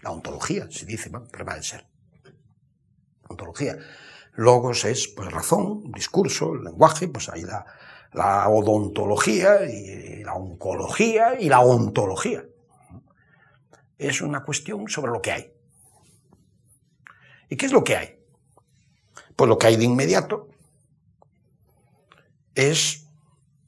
La 0.00 0.10
ontología, 0.10 0.68
se 0.70 0.86
dice, 0.86 1.08
el 1.08 1.22
problema 1.28 1.54
del 1.54 1.64
ser. 1.64 1.86
Ontología. 3.28 3.76
Logos 4.34 4.84
es 4.84 5.08
pues 5.08 5.30
razón, 5.30 5.90
discurso, 5.92 6.54
lenguaje, 6.54 7.08
pues 7.08 7.28
ahí 7.28 7.42
la, 7.42 7.66
la 8.12 8.48
odontología 8.48 9.64
y 9.64 10.22
la 10.22 10.34
oncología 10.34 11.38
y 11.38 11.48
la 11.48 11.60
ontología. 11.60 12.44
Es 13.98 14.20
una 14.22 14.44
cuestión 14.44 14.88
sobre 14.88 15.12
lo 15.12 15.20
que 15.20 15.32
hay. 15.32 15.52
¿Y 17.48 17.56
qué 17.56 17.66
es 17.66 17.72
lo 17.72 17.82
que 17.82 17.96
hay? 17.96 18.18
Pues 19.34 19.48
lo 19.48 19.58
que 19.58 19.66
hay 19.66 19.76
de 19.76 19.84
inmediato 19.84 20.48
es, 22.54 23.06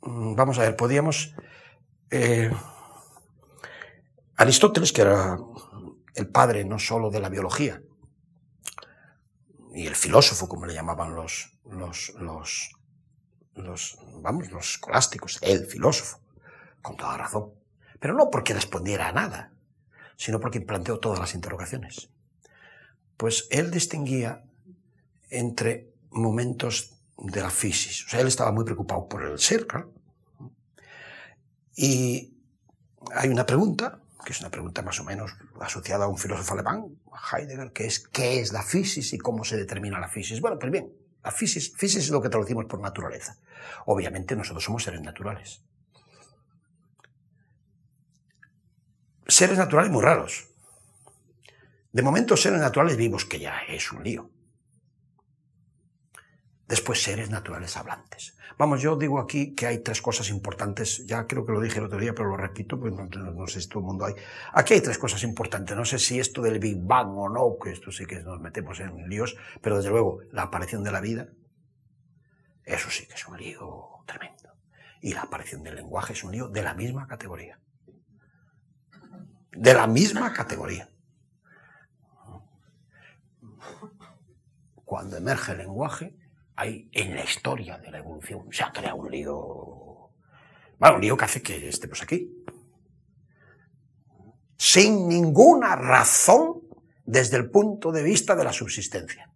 mm, 0.02 0.34
vamos 0.34 0.58
a 0.58 0.62
ver, 0.62 0.76
podíamos... 0.76 1.34
Eh, 2.10 2.50
Aristóteles, 4.40 4.94
que 4.94 5.02
era 5.02 5.38
el 6.14 6.28
padre 6.28 6.64
no 6.64 6.78
solo 6.78 7.10
de 7.10 7.20
la 7.20 7.28
biología, 7.28 7.82
y 9.74 9.86
el 9.86 9.94
filósofo, 9.94 10.48
como 10.48 10.64
le 10.64 10.72
llamaban 10.72 11.14
los, 11.14 11.58
los, 11.66 12.14
los, 13.54 13.98
vamos, 14.22 14.50
los 14.50 14.70
escolásticos, 14.70 15.38
el 15.42 15.66
filósofo, 15.66 16.20
con 16.80 16.96
toda 16.96 17.18
razón. 17.18 17.50
Pero 17.98 18.14
no 18.14 18.30
porque 18.30 18.54
respondiera 18.54 19.08
a 19.08 19.12
nada, 19.12 19.52
sino 20.16 20.40
porque 20.40 20.62
planteó 20.62 20.98
todas 20.98 21.18
las 21.18 21.34
interrogaciones. 21.34 22.08
Pues 23.18 23.46
él 23.50 23.70
distinguía 23.70 24.42
entre 25.28 25.92
momentos 26.08 26.94
de 27.18 27.42
la 27.42 27.50
fisis. 27.50 28.06
O 28.06 28.08
sea, 28.08 28.20
él 28.20 28.28
estaba 28.28 28.52
muy 28.52 28.64
preocupado 28.64 29.06
por 29.06 29.22
el 29.22 29.38
ser. 29.38 29.66
Y 31.76 32.38
hay 33.14 33.28
una 33.28 33.44
pregunta, 33.44 34.00
que 34.24 34.32
es 34.32 34.40
una 34.40 34.50
pregunta 34.50 34.82
más 34.82 35.00
o 35.00 35.04
menos 35.04 35.36
asociada 35.60 36.04
a 36.04 36.08
un 36.08 36.18
filósofo 36.18 36.54
alemán, 36.54 36.84
Heidegger, 37.32 37.72
que 37.72 37.86
es 37.86 38.00
¿qué 38.00 38.40
es 38.40 38.52
la 38.52 38.62
fisis 38.62 39.12
y 39.12 39.18
cómo 39.18 39.44
se 39.44 39.56
determina 39.56 39.98
la 39.98 40.08
fisis? 40.08 40.40
Bueno, 40.40 40.58
pues 40.58 40.70
bien, 40.72 40.92
la 41.22 41.30
fisis, 41.30 41.74
fisis 41.76 42.04
es 42.04 42.10
lo 42.10 42.22
que 42.22 42.28
traducimos 42.28 42.66
por 42.66 42.80
naturaleza. 42.80 43.36
Obviamente 43.86 44.36
nosotros 44.36 44.64
somos 44.64 44.82
seres 44.82 45.00
naturales. 45.00 45.62
Seres 49.26 49.58
naturales 49.58 49.90
muy 49.90 50.02
raros. 50.02 50.48
De 51.92 52.02
momento 52.02 52.36
seres 52.36 52.60
naturales 52.60 52.96
vivos, 52.96 53.24
que 53.24 53.38
ya 53.38 53.60
es 53.68 53.92
un 53.92 54.02
lío. 54.02 54.30
Después, 56.70 57.02
seres 57.02 57.30
naturales 57.30 57.76
hablantes. 57.76 58.36
Vamos, 58.56 58.80
yo 58.80 58.94
digo 58.94 59.18
aquí 59.18 59.56
que 59.56 59.66
hay 59.66 59.80
tres 59.80 60.00
cosas 60.00 60.30
importantes. 60.30 61.04
Ya 61.04 61.26
creo 61.26 61.44
que 61.44 61.50
lo 61.50 61.60
dije 61.60 61.80
el 61.80 61.86
otro 61.86 61.98
día, 61.98 62.14
pero 62.14 62.28
lo 62.28 62.36
repito, 62.36 62.78
pues 62.78 62.94
no, 62.94 63.46
sé 63.48 63.60
si 63.60 63.68
todo 63.68 63.80
el 63.80 63.86
mundo 63.86 64.04
hay. 64.04 64.14
Aquí 64.52 64.74
hay 64.74 64.80
tres 64.80 64.96
cosas 64.96 65.24
importantes. 65.24 65.76
No 65.76 65.84
sé 65.84 65.98
si 65.98 66.20
esto 66.20 66.40
del 66.40 66.60
Big 66.60 66.78
Bang 66.80 67.08
o 67.18 67.28
no, 67.28 67.56
que 67.60 67.72
esto 67.72 67.90
sí 67.90 68.06
que 68.06 68.20
nos 68.20 68.40
metemos 68.40 68.78
en 68.78 69.08
líos, 69.08 69.36
pero 69.60 69.78
desde 69.78 69.90
luego, 69.90 70.20
la 70.30 70.42
aparición 70.42 70.84
de 70.84 70.92
la 70.92 71.00
vida, 71.00 71.26
eso 72.62 72.88
sí 72.88 73.04
que 73.08 73.14
es 73.14 73.26
un 73.26 73.36
lío 73.36 74.04
tremendo. 74.06 74.50
Y 75.00 75.12
la 75.12 75.22
aparición 75.22 75.64
del 75.64 75.74
lenguaje 75.74 76.12
es 76.12 76.22
un 76.22 76.30
lío 76.30 76.46
de 76.46 76.62
la 76.62 76.74
misma 76.74 77.08
categoría. 77.08 77.58
De 79.50 79.74
la 79.74 79.88
misma 79.88 80.32
categoría. 80.32 80.88
Cuando 84.84 85.16
emerge 85.16 85.50
el 85.50 85.58
lenguaje, 85.58 86.19
hay 86.60 86.90
en 86.92 87.14
la 87.14 87.24
historia 87.24 87.78
de 87.78 87.90
la 87.90 87.98
evolución. 87.98 88.48
Se 88.50 88.62
ha 88.62 88.70
creado 88.70 88.96
un 88.96 89.10
lío. 89.10 90.10
Bueno, 90.78 90.96
un 90.96 91.00
lío 91.00 91.16
que 91.16 91.24
hace 91.24 91.42
que 91.42 91.68
estemos 91.68 92.02
aquí. 92.02 92.44
Sin 94.58 95.08
ninguna 95.08 95.74
razón 95.74 96.60
desde 97.06 97.38
el 97.38 97.50
punto 97.50 97.90
de 97.90 98.02
vista 98.02 98.36
de 98.36 98.44
la 98.44 98.52
subsistencia. 98.52 99.30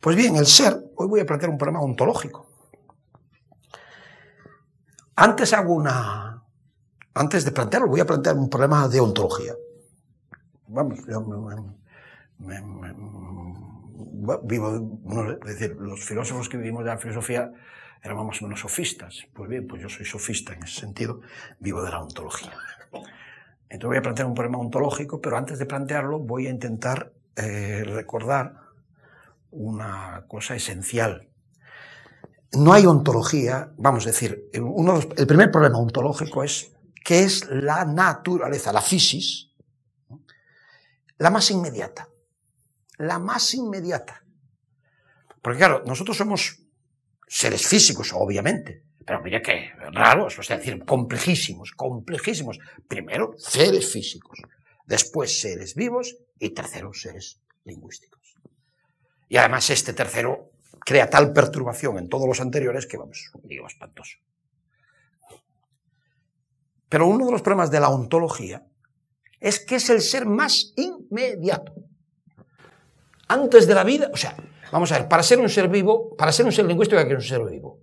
Pues 0.00 0.16
bien, 0.16 0.36
el 0.36 0.46
ser, 0.46 0.82
hoy 0.96 1.08
voy 1.08 1.20
a 1.20 1.26
plantear 1.26 1.50
un 1.50 1.58
problema 1.58 1.82
ontológico. 1.82 2.50
Antes 5.16 5.52
hago 5.52 5.74
una. 5.74 6.42
Antes 7.12 7.44
de 7.44 7.52
plantearlo, 7.52 7.88
voy 7.88 8.00
a 8.00 8.06
plantear 8.06 8.36
un 8.36 8.48
problema 8.48 8.88
de 8.88 9.00
ontología. 9.00 9.52
Vamos, 10.68 11.00
me, 12.38 12.62
vivo, 14.42 15.00
es 15.44 15.58
decir, 15.58 15.76
los 15.80 16.04
filósofos 16.04 16.48
que 16.48 16.56
vivimos 16.56 16.84
de 16.84 16.90
la 16.90 16.98
filosofía 16.98 17.52
éramos 18.02 18.26
más 18.26 18.42
o 18.42 18.44
menos 18.44 18.60
sofistas. 18.60 19.26
Pues 19.34 19.48
bien, 19.48 19.66
pues 19.66 19.82
yo 19.82 19.88
soy 19.88 20.04
sofista 20.04 20.52
en 20.54 20.62
ese 20.62 20.80
sentido, 20.80 21.20
vivo 21.58 21.82
de 21.82 21.90
la 21.90 22.00
ontología. 22.00 22.52
Entonces 23.68 23.88
voy 23.88 23.96
a 23.98 24.02
plantear 24.02 24.26
un 24.26 24.34
problema 24.34 24.58
ontológico, 24.58 25.20
pero 25.20 25.36
antes 25.36 25.58
de 25.58 25.66
plantearlo 25.66 26.18
voy 26.18 26.46
a 26.46 26.50
intentar 26.50 27.12
eh, 27.36 27.84
recordar 27.84 28.54
una 29.50 30.24
cosa 30.28 30.54
esencial. 30.54 31.28
No 32.52 32.72
hay 32.72 32.84
ontología, 32.86 33.72
vamos 33.76 34.06
a 34.06 34.10
decir, 34.10 34.50
uno 34.60 34.98
el 35.16 35.26
primer 35.26 35.52
problema 35.52 35.78
ontológico 35.78 36.42
es 36.42 36.72
qué 37.04 37.22
es 37.22 37.48
la 37.48 37.84
naturaleza, 37.84 38.72
la 38.72 38.80
fisis, 38.80 39.52
la 41.18 41.30
más 41.30 41.50
inmediata 41.50 42.09
la 43.00 43.18
más 43.18 43.54
inmediata. 43.54 44.22
Porque 45.42 45.58
claro, 45.58 45.82
nosotros 45.86 46.16
somos 46.16 46.58
seres 47.26 47.66
físicos, 47.66 48.12
obviamente, 48.12 48.84
pero 49.06 49.22
mira 49.22 49.40
qué 49.40 49.70
raro, 49.92 50.28
es 50.28 50.48
decir, 50.48 50.84
complejísimos, 50.84 51.72
complejísimos. 51.72 52.58
Primero, 52.86 53.34
seres 53.38 53.90
físicos, 53.90 54.38
después 54.86 55.40
seres 55.40 55.74
vivos 55.74 56.18
y 56.38 56.50
tercero, 56.50 56.92
seres 56.92 57.40
lingüísticos. 57.64 58.36
Y 59.28 59.38
además 59.38 59.70
este 59.70 59.94
tercero 59.94 60.50
crea 60.80 61.08
tal 61.08 61.32
perturbación 61.32 61.98
en 61.98 62.08
todos 62.08 62.28
los 62.28 62.40
anteriores 62.40 62.86
que, 62.86 62.98
vamos, 62.98 63.32
digo, 63.44 63.66
espantoso. 63.66 64.18
Pero 66.88 67.06
uno 67.06 67.26
de 67.26 67.32
los 67.32 67.42
problemas 67.42 67.70
de 67.70 67.80
la 67.80 67.88
ontología 67.88 68.66
es 69.38 69.58
que 69.58 69.76
es 69.76 69.88
el 69.88 70.02
ser 70.02 70.26
más 70.26 70.74
inmediato. 70.76 71.72
Antes 73.30 73.68
de 73.68 73.76
la 73.76 73.84
vida, 73.84 74.10
o 74.12 74.16
sea, 74.16 74.34
vamos 74.72 74.90
a 74.90 74.98
ver, 74.98 75.08
para 75.08 75.22
ser 75.22 75.38
un 75.38 75.48
ser 75.48 75.68
vivo, 75.68 76.16
para 76.16 76.32
ser 76.32 76.46
un 76.46 76.50
ser 76.50 76.64
lingüístico 76.64 76.98
hay 76.98 77.04
que 77.04 77.10
ser 77.10 77.16
un 77.18 77.22
ser 77.22 77.44
vivo. 77.44 77.78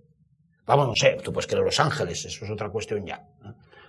Vamos, 0.66 0.88
no 0.88 0.94
sé, 0.94 1.16
tú 1.24 1.32
puedes 1.32 1.46
creer 1.46 1.64
los 1.64 1.80
ángeles, 1.80 2.22
eso 2.26 2.44
es 2.44 2.50
otra 2.50 2.68
cuestión 2.68 3.06
ya. 3.06 3.26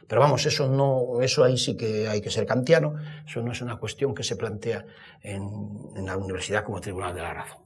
Pero 0.08 0.22
vamos, 0.22 0.46
eso 0.46 0.70
no, 0.70 1.22
eso 1.22 1.44
ahí 1.44 1.58
sí 1.58 1.76
que 1.76 2.08
hay 2.08 2.22
que 2.22 2.32
ser 2.32 2.46
kantiano, 2.46 2.96
eso 3.28 3.42
no 3.42 3.52
es 3.52 3.62
una 3.62 3.76
cuestión 3.76 4.16
que 4.16 4.24
se 4.24 4.38
plantea 4.38 4.86
en, 5.22 5.50
en 5.98 6.06
la 6.06 6.16
universidad 6.16 6.64
como 6.64 6.80
tribunal 6.80 7.14
de 7.14 7.22
la 7.24 7.34
razón. 7.34 7.62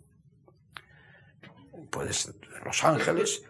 Puedes 1.91 2.33
los 2.65 2.83
ángeles, 2.83 3.43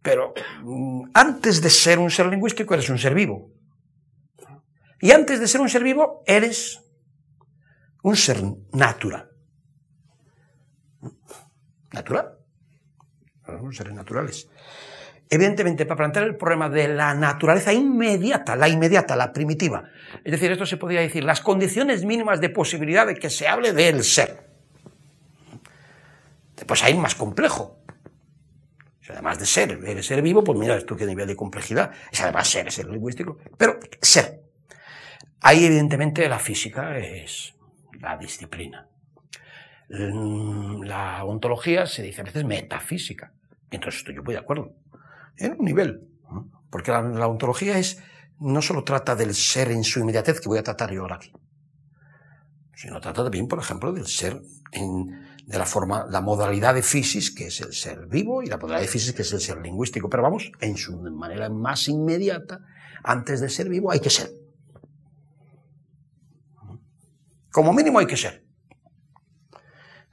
pero 0.00 0.32
mm, 0.62 1.10
antes 1.12 1.60
de 1.60 1.70
ser 1.70 1.98
un 1.98 2.08
ser 2.08 2.26
lingüístico 2.26 2.72
eres 2.74 2.88
un 2.88 2.98
ser 2.98 3.14
vivo. 3.14 3.50
Y 5.00 5.10
antes 5.10 5.40
de 5.40 5.48
ser 5.48 5.60
un 5.60 5.68
ser 5.68 5.82
vivo 5.82 6.22
eres 6.24 6.84
un 8.04 8.14
ser 8.14 8.40
natural. 8.72 9.29
Natural. 11.92 12.38
Son 13.46 13.72
seres 13.72 13.94
naturales. 13.94 14.48
Evidentemente, 15.28 15.86
para 15.86 15.96
plantear 15.96 16.24
el 16.24 16.36
problema 16.36 16.68
de 16.68 16.88
la 16.88 17.14
naturaleza 17.14 17.72
inmediata, 17.72 18.56
la 18.56 18.68
inmediata, 18.68 19.14
la 19.14 19.32
primitiva, 19.32 19.84
es 20.24 20.32
decir, 20.32 20.50
esto 20.50 20.66
se 20.66 20.76
podría 20.76 21.00
decir, 21.00 21.22
las 21.22 21.40
condiciones 21.40 22.04
mínimas 22.04 22.40
de 22.40 22.50
posibilidad 22.50 23.06
de 23.06 23.14
que 23.14 23.30
se 23.30 23.46
hable 23.46 23.72
del 23.72 24.02
ser. 24.02 24.50
Después 26.56 26.82
hay 26.82 26.94
más 26.94 27.14
complejo. 27.14 27.78
además 29.08 29.38
de 29.38 29.46
ser, 29.46 29.78
eres 29.86 30.06
ser 30.06 30.20
vivo, 30.20 30.42
pues 30.44 30.58
mira 30.58 30.76
esto 30.76 30.96
qué 30.96 31.06
nivel 31.06 31.26
de 31.28 31.36
complejidad. 31.36 31.92
Es 32.10 32.20
además 32.20 32.48
ser, 32.48 32.68
es 32.68 32.74
ser 32.74 32.86
lingüístico. 32.86 33.38
Pero 33.56 33.78
ser. 34.00 34.42
Ahí 35.40 35.64
evidentemente 35.64 36.28
la 36.28 36.38
física 36.38 36.98
es 36.98 37.54
la 38.00 38.16
disciplina. 38.16 38.89
La 39.90 41.24
ontología 41.24 41.84
se 41.86 42.02
dice 42.02 42.20
a 42.20 42.24
veces 42.24 42.44
metafísica. 42.44 43.32
Entonces 43.70 44.00
estoy 44.00 44.14
yo 44.14 44.22
muy 44.22 44.34
de 44.34 44.40
acuerdo 44.40 44.72
en 45.36 45.56
un 45.58 45.64
nivel. 45.64 46.08
Porque 46.70 46.92
la, 46.92 47.26
ontología 47.26 47.78
es, 47.78 48.00
no 48.38 48.62
solo 48.62 48.84
trata 48.84 49.16
del 49.16 49.34
ser 49.34 49.70
en 49.72 49.82
su 49.82 49.98
inmediatez, 49.98 50.40
que 50.40 50.48
voy 50.48 50.58
a 50.58 50.62
tratar 50.62 50.92
yo 50.92 51.02
ahora 51.02 51.16
aquí, 51.16 51.32
sino 52.74 53.00
trata 53.00 53.24
también, 53.24 53.48
por 53.48 53.58
ejemplo, 53.58 53.92
del 53.92 54.06
ser 54.06 54.40
en, 54.70 55.06
de 55.44 55.58
la 55.58 55.66
forma, 55.66 56.06
la 56.08 56.20
modalidad 56.20 56.74
de 56.74 56.82
física, 56.82 57.38
que 57.38 57.46
es 57.48 57.60
el 57.60 57.72
ser 57.72 58.06
vivo, 58.06 58.42
y 58.44 58.46
la 58.46 58.56
modalidad 58.56 58.82
de 58.82 58.88
física, 58.88 59.16
que 59.16 59.22
es 59.22 59.32
el 59.32 59.40
ser 59.40 59.60
lingüístico. 59.60 60.08
Pero 60.08 60.22
vamos, 60.22 60.52
en 60.60 60.76
su 60.76 60.96
manera 60.96 61.50
más 61.50 61.88
inmediata, 61.88 62.60
antes 63.02 63.40
de 63.40 63.48
ser 63.48 63.68
vivo, 63.68 63.90
hay 63.90 63.98
que 63.98 64.10
ser. 64.10 64.30
Como 67.50 67.72
mínimo 67.72 67.98
hay 67.98 68.06
que 68.06 68.16
ser. 68.16 68.39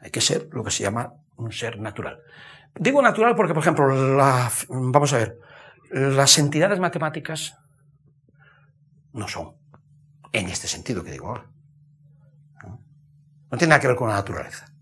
Hay 0.08 0.12
que 0.12 0.22
ser 0.22 0.48
lo 0.54 0.64
que 0.64 0.72
se 0.72 0.84
llama 0.84 1.14
un 1.36 1.52
ser 1.52 1.82
natural. 1.82 2.22
Digo 2.76 3.02
natural 3.02 3.36
porque, 3.36 3.54
por 3.54 3.62
ejemplo, 3.62 3.86
vamos 4.70 5.12
a 5.12 5.18
ver, 5.18 5.38
las 5.92 6.38
entidades 6.38 6.80
matemáticas 6.80 7.58
no 9.12 9.28
son, 9.28 9.58
en 10.32 10.48
este 10.48 10.70
sentido 10.70 11.04
que 11.04 11.12
digo 11.12 11.28
ahora. 11.28 11.52
¿no? 12.64 13.58
tiene 13.58 13.72
nada 13.72 13.82
que 13.82 13.88
ver 13.88 13.98
con 13.98 14.08
la 14.08 14.16
naturaleza. 14.16 14.74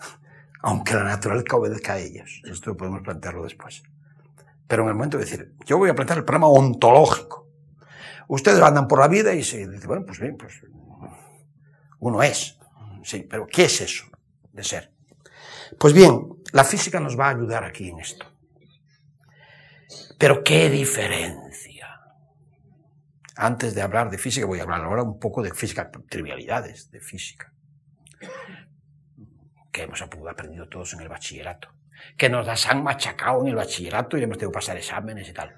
Aunque 0.60 0.92
la 0.92 1.04
naturaleza 1.04 1.56
obedezca 1.56 1.94
a 1.94 1.98
ellas. 1.98 2.42
Esto 2.44 2.76
podemos 2.76 3.00
plantearlo 3.00 3.44
después. 3.44 3.84
Pero 4.68 4.82
en 4.82 4.90
el 4.90 4.94
momento 4.96 5.16
de 5.16 5.24
decir, 5.24 5.54
yo 5.64 5.78
voy 5.78 5.88
a 5.88 5.94
plantear 5.94 6.18
el 6.18 6.26
problema 6.26 6.48
ontológico. 6.48 7.48
Ustedes 8.28 8.60
andan 8.60 8.86
por 8.86 8.98
la 8.98 9.08
vida 9.08 9.32
y 9.32 9.42
se 9.42 9.66
dicen, 9.66 9.88
bueno, 9.88 10.04
pues 10.04 10.20
bien, 10.20 10.36
pues 10.36 10.60
uno 12.00 12.22
es. 12.22 12.58
Sí, 13.02 13.26
pero 13.26 13.46
¿qué 13.46 13.64
es 13.64 13.80
eso 13.80 14.13
de 14.54 14.64
ser? 14.64 14.90
Pues 15.78 15.92
bien, 15.92 16.28
la 16.52 16.64
física 16.64 17.00
nos 17.00 17.18
va 17.18 17.26
a 17.26 17.30
ayudar 17.30 17.64
aquí 17.64 17.88
en 17.88 17.98
esto. 17.98 18.26
Pero 20.18 20.42
qué 20.42 20.70
diferencia. 20.70 22.00
Antes 23.36 23.74
de 23.74 23.82
hablar 23.82 24.10
de 24.10 24.18
física, 24.18 24.46
voy 24.46 24.60
a 24.60 24.62
hablar 24.62 24.82
ahora 24.84 25.02
un 25.02 25.18
poco 25.18 25.42
de 25.42 25.52
física, 25.52 25.90
trivialidades 26.08 26.90
de 26.92 27.00
física, 27.00 27.52
que 29.72 29.82
hemos 29.82 30.00
aprendido 30.00 30.68
todos 30.68 30.94
en 30.94 31.00
el 31.00 31.08
bachillerato, 31.08 31.68
que 32.16 32.28
nos 32.30 32.46
las 32.46 32.66
han 32.66 32.84
machacado 32.84 33.42
en 33.42 33.48
el 33.48 33.56
bachillerato 33.56 34.16
y 34.16 34.22
hemos 34.22 34.38
tenido 34.38 34.52
que 34.52 34.58
pasar 34.58 34.76
exámenes 34.76 35.28
y 35.28 35.32
tal. 35.32 35.56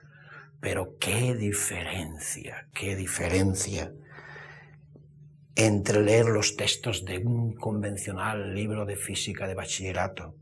Pero 0.59 0.97
qué 0.99 1.35
diferencia, 1.35 2.67
qué 2.73 2.97
diferencia 2.97 3.93
entre 5.57 6.03
leer 6.03 6.27
los 6.27 6.55
textos 6.55 7.07
de 7.07 7.19
un 7.19 7.55
convencional 7.55 8.55
libro 8.55 8.85
de 8.85 8.95
física 8.95 9.49
de 9.49 9.55
bachillerato, 9.55 10.35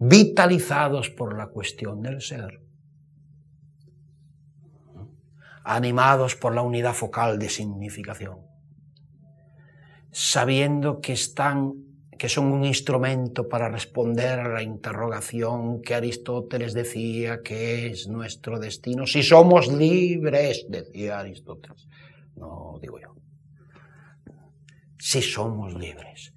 vitalizados 0.00 1.10
por 1.10 1.38
la 1.38 1.46
cuestión 1.46 2.02
del 2.02 2.20
ser, 2.20 2.60
animados 5.62 6.34
por 6.34 6.54
la 6.54 6.62
unidad 6.62 6.92
focal 6.92 7.38
de 7.38 7.48
significación, 7.48 8.40
sabiendo 10.10 11.00
que 11.00 11.12
están 11.12 11.74
que 12.18 12.28
son 12.28 12.52
un 12.52 12.64
instrumento 12.64 13.48
para 13.48 13.68
responder 13.68 14.38
a 14.38 14.48
la 14.48 14.62
interrogación 14.62 15.82
que 15.82 15.94
Aristóteles 15.94 16.72
decía 16.72 17.42
que 17.42 17.88
es 17.88 18.06
nuestro 18.06 18.60
destino, 18.60 19.04
si 19.04 19.22
somos 19.24 19.66
libres, 19.66 20.64
decía 20.68 21.18
Aristóteles, 21.18 21.88
no 22.36 22.78
digo 22.80 23.00
yo 23.00 23.14
si 25.04 25.20
somos 25.20 25.74
libres. 25.74 26.32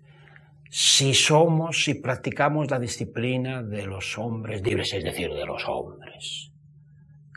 Si 0.70 1.14
somos, 1.14 1.86
si 1.86 1.94
practicamos 1.94 2.70
la 2.70 2.80
disciplina 2.80 3.64
de 3.64 3.86
los 3.86 4.18
hombres 4.18 4.62
libres, 4.62 4.94
es 4.94 5.06
decir, 5.06 5.32
de 5.34 5.46
los 5.46 5.64
hombres. 5.70 6.52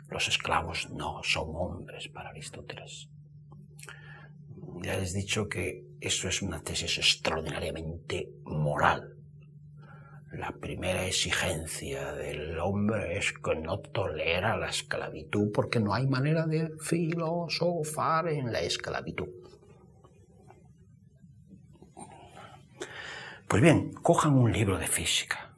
Los 0.08 0.26
esclavos 0.26 0.90
no 0.90 1.22
son 1.22 1.50
hombres 1.54 2.08
para 2.08 2.30
Aristóteles. 2.30 3.08
Ya 4.82 4.96
les 4.96 5.14
he 5.14 5.18
dicho 5.18 5.48
que 5.48 5.84
eso 6.00 6.26
es 6.26 6.42
una 6.42 6.64
tesis 6.64 6.98
extraordinariamente 6.98 8.32
moral. 8.42 9.14
La 10.32 10.50
primera 10.50 11.06
exigencia 11.06 12.12
del 12.12 12.58
hombre 12.58 13.16
es 13.16 13.32
que 13.34 13.54
no 13.54 13.78
tolera 13.78 14.56
la 14.56 14.70
esclavitud 14.70 15.52
porque 15.54 15.78
no 15.78 15.94
hay 15.94 16.08
manera 16.08 16.48
de 16.48 16.72
filosofar 16.80 18.30
en 18.30 18.50
la 18.50 18.62
esclavitud. 18.62 19.39
Pues 23.50 23.62
bien, 23.62 23.92
cojan 23.94 24.34
un 24.34 24.52
libro 24.52 24.78
de 24.78 24.86
física, 24.86 25.50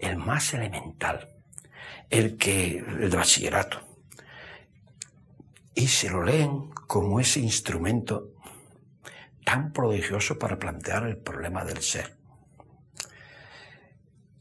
el 0.00 0.16
más 0.16 0.52
elemental, 0.52 1.32
el 2.10 2.36
que 2.36 2.78
el 2.78 3.08
de 3.08 3.16
bachillerato, 3.16 3.78
y 5.76 5.86
se 5.86 6.10
lo 6.10 6.24
leen 6.24 6.70
como 6.88 7.20
ese 7.20 7.38
instrumento 7.38 8.32
tan 9.44 9.72
prodigioso 9.72 10.40
para 10.40 10.58
plantear 10.58 11.06
el 11.06 11.18
problema 11.18 11.64
del 11.64 11.80
ser. 11.82 12.16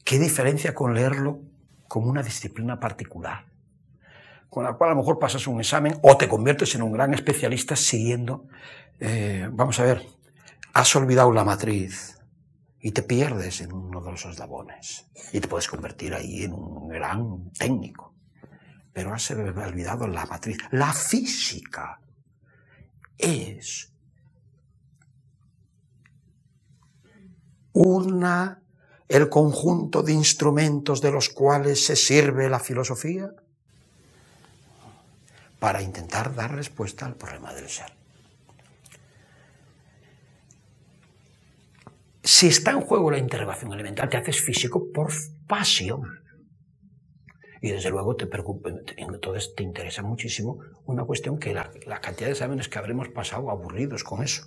¿Qué 0.04 0.18
diferencia 0.18 0.74
con 0.74 0.96
leerlo 0.96 1.42
como 1.88 2.10
una 2.10 2.24
disciplina 2.24 2.80
particular? 2.80 3.46
con 4.50 4.64
la 4.64 4.74
cual 4.74 4.90
a 4.90 4.94
lo 4.96 5.02
mejor 5.02 5.20
pasas 5.20 5.46
un 5.46 5.60
examen 5.60 6.00
o 6.02 6.18
te 6.18 6.28
conviertes 6.28 6.74
en 6.74 6.82
un 6.82 6.92
gran 6.92 7.14
especialista 7.14 7.76
siguiendo, 7.76 8.48
eh, 9.00 9.48
vamos 9.52 9.80
a 9.80 9.84
ver, 9.84 10.04
has 10.74 10.96
olvidado 10.96 11.32
la 11.32 11.44
matriz, 11.44 12.19
y 12.82 12.92
te 12.92 13.04
pierdes 13.04 13.62
en 13.62 13.74
uno 13.74 14.02
de 14.02 14.12
los 14.12 14.26
eslabones 14.26 15.06
y 15.34 15.40
te 15.40 15.48
puedes 15.48 15.68
convertir 15.68 16.14
ahí 16.14 16.44
en 16.44 16.54
un 16.54 16.88
gran 16.88 17.52
técnico. 17.52 18.16
Pero 18.94 19.14
has 19.14 19.30
olvidado 19.32 20.08
la 20.08 20.26
matriz. 20.26 20.58
La 20.72 20.94
física 20.94 22.02
es 23.18 23.92
una, 27.74 28.62
el 29.08 29.30
conjunto 29.30 30.02
de 30.02 30.14
instrumentos 30.14 31.02
de 31.02 31.12
los 31.12 31.30
cuales 31.30 31.86
se 31.86 31.96
sirve 31.96 32.50
la 32.50 32.60
filosofía 32.60 33.30
para 35.60 35.82
intentar 35.82 36.34
dar 36.34 36.56
respuesta 36.56 37.06
al 37.06 37.16
problema 37.16 37.54
del 37.54 37.70
ser. 37.70 37.99
Si 42.24 42.48
está 42.48 42.72
en 42.72 42.82
juego 42.82 43.12
la 43.12 43.18
interrogación 43.18 43.74
elemental, 43.74 44.10
te 44.10 44.18
haces 44.18 44.42
físico 44.42 44.92
por 44.92 45.12
pasión. 45.48 46.02
Y 47.62 47.72
desde 47.72 47.90
luego 47.90 48.16
te 48.16 48.26
preocupa, 48.26 48.70
entonces 48.98 49.54
te 49.56 49.64
interesa 49.64 50.02
muchísimo 50.02 50.60
una 50.86 51.04
cuestión 51.04 51.38
que 51.38 51.54
la, 51.54 51.70
cantidad 52.02 52.28
de 52.28 52.32
exámenes 52.32 52.70
que 52.70 52.80
habremos 52.80 53.10
pasado 53.10 53.50
aburridos 53.50 54.04
con 54.04 54.24
eso. 54.24 54.44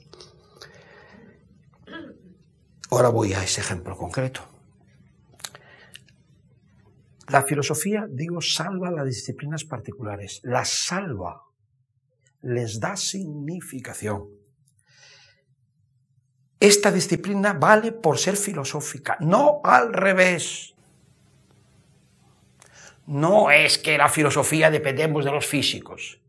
Ahora 2.90 3.08
voy 3.08 3.32
a 3.34 3.42
ese 3.42 3.60
ejemplo 3.60 3.96
concreto. 3.96 4.42
La 7.28 7.42
filosofía, 7.42 8.06
digo, 8.10 8.40
salva 8.40 8.90
las 8.90 9.06
disciplinas 9.06 9.64
particulares, 9.64 10.40
las 10.42 10.68
salva, 10.68 11.42
les 12.42 12.80
da 12.80 12.96
significación. 12.96 14.41
Esta 16.62 16.92
disciplina 16.92 17.54
vale 17.54 17.90
por 17.90 18.18
ser 18.18 18.36
filosófica, 18.36 19.16
no 19.18 19.60
al 19.64 19.92
revés. 19.92 20.76
No 23.04 23.50
es 23.50 23.78
que 23.78 23.98
la 23.98 24.08
filosofía 24.08 24.70
dependemos 24.70 25.24
de 25.24 25.32
los 25.32 25.44
físicos. 25.44 26.20